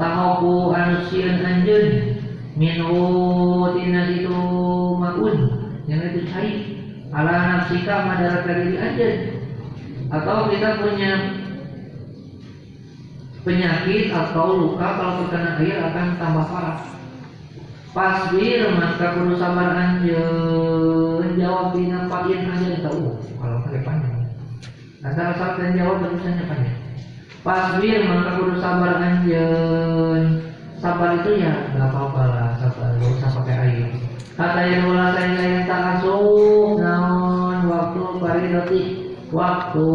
tahoku 0.00 0.72
anu 0.72 0.96
sieun 1.12 1.44
anjeun. 1.44 1.86
Minhu 2.56 2.96
tina 3.76 4.08
itu 4.08 4.40
maun. 4.96 5.36
Yang 5.92 6.00
itu 6.08 6.20
cai. 6.32 6.52
Ala 7.12 7.36
nafsika 7.60 8.00
madarat 8.08 8.48
diri 8.48 8.80
anjeun. 8.80 9.14
Atau 10.08 10.48
kita 10.48 10.80
punya 10.80 11.12
penyakit 13.44 14.08
atau 14.08 14.56
luka 14.56 14.88
kalau 14.96 15.28
terkena 15.28 15.60
air 15.60 15.84
akan 15.84 16.16
tambah 16.16 16.48
parah 16.48 16.93
pasbir 17.94 18.74
maka 18.74 19.14
kudu 19.14 19.38
sabar 19.38 19.70
anjeun 19.70 21.38
jawab 21.38 21.78
dina 21.78 22.10
pain 22.10 22.42
anjeun 22.50 22.82
tahu. 22.82 23.14
Kalau 23.38 23.56
pakai 23.62 23.80
panjang. 23.86 24.18
Sabar 24.98 25.54
dan 25.54 25.78
jawab 25.78 26.02
tulisannya 26.02 26.44
panjang. 26.50 26.78
Pasbir 27.46 27.98
maka 28.10 28.30
kudu 28.34 28.54
sabar 28.58 28.98
anjeun 28.98 30.42
sabar 30.82 31.16
itu 31.16 31.40
ya 31.40 31.54
gak 31.72 31.88
apa-apa 31.88 32.22
lah 32.28 32.48
sabar 32.60 32.92
gak 32.98 33.10
usah 33.14 33.30
pakai 33.40 33.56
air. 33.62 33.88
Kata 34.34 34.60
yang 34.66 34.90
ulah 34.90 35.14
saya 35.14 35.38
yang 35.38 35.64
tak 35.70 35.82
asuh 35.96 36.74
naon 36.82 37.70
waktu 37.70 38.02
paridoti 38.18 38.82
waktu. 39.30 39.90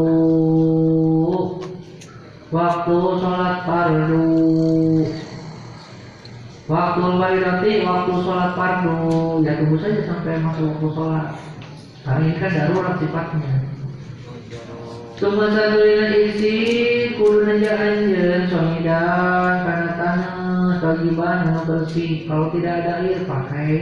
Waktu 2.49 2.97
sholat 3.21 3.61
fardu 3.61 4.25
waktu 6.69 7.01
wairati 7.01 7.81
waktu 7.81 8.11
sholat 8.21 8.53
fardu 8.53 9.41
ya 9.41 9.57
tunggu 9.57 9.81
saja 9.81 10.05
sampai 10.05 10.37
masuk 10.37 10.69
waktu 10.77 10.87
sholat. 10.93 11.27
Karena 12.05 12.21
ini 12.29 12.37
kan 12.37 12.51
darurat 12.53 12.95
sifatnya. 13.01 13.53
Suma 15.19 15.51
sadulina 15.51 16.15
isi 16.15 16.55
kudu 17.19 17.43
naja 17.43 17.73
anjeun 17.75 18.47
somidan 18.47 19.53
karena 19.67 19.91
tanah 19.99 20.79
tagiban 20.79 21.37
yang 21.43 21.65
bersih. 21.67 22.23
Kalau 22.23 22.47
tidak 22.55 22.73
ada 22.85 22.91
air 23.03 23.19
pakai 23.27 23.73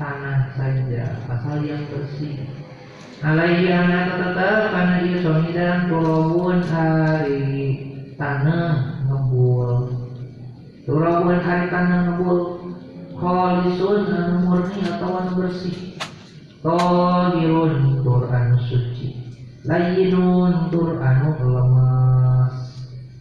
tanah 0.00 0.50
saja 0.56 1.04
asal 1.30 1.62
yang 1.62 1.84
bersih. 1.92 2.42
Alaihi 3.20 3.68
anak 3.68 4.16
tetap 4.16 4.72
karena 4.72 4.96
ia 5.04 5.16
somidan 5.20 5.92
turabun 5.92 6.64
hari 6.64 7.44
tanah 8.16 9.04
ngebul 9.06 9.99
turabun 10.90 11.38
hari 11.38 11.70
tanah 11.70 12.00
ngebul. 12.10 12.58
Kholisun 13.14 14.10
anu 14.10 14.34
murni 14.42 14.80
atau 14.82 15.22
anu 15.22 15.30
bersih. 15.38 15.94
Tohirun 16.66 18.02
tur 18.02 18.26
anu 18.26 18.58
suci. 18.66 19.14
Layinun 19.62 20.74
tur 20.74 20.98
anu 20.98 21.30
lemas. 21.38 22.54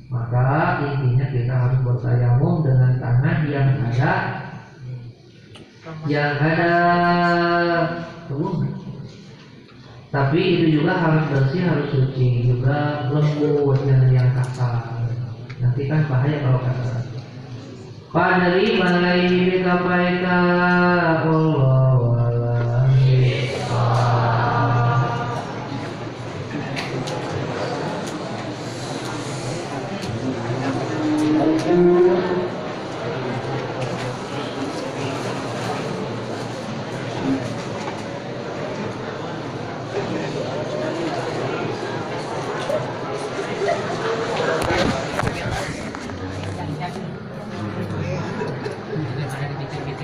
Maka 0.10 0.82
intinya 0.82 1.26
kita 1.30 1.54
harus 1.54 1.80
bertayamum 1.86 2.66
dengan 2.66 2.98
tanah 2.98 3.38
yang 3.46 3.70
ada. 3.86 4.16
Yang 6.10 6.34
ada. 6.42 6.74
Tuh, 8.30 8.62
tapi 10.10 10.42
itu 10.42 10.82
juga 10.82 10.98
harus 10.98 11.26
bersih, 11.30 11.70
harus 11.70 11.88
suci, 11.94 12.50
juga 12.50 13.10
lembut 13.14 13.78
jangan 13.86 14.10
yang 14.10 14.34
kasar. 14.34 15.06
Nanti 15.62 15.86
kan 15.86 16.02
bahaya 16.10 16.42
kalau 16.42 16.62
kasar. 16.66 17.19
Penerimalah 18.10 19.22
ini 19.22 19.62
mereka 19.62 20.42
Allah 21.30 21.78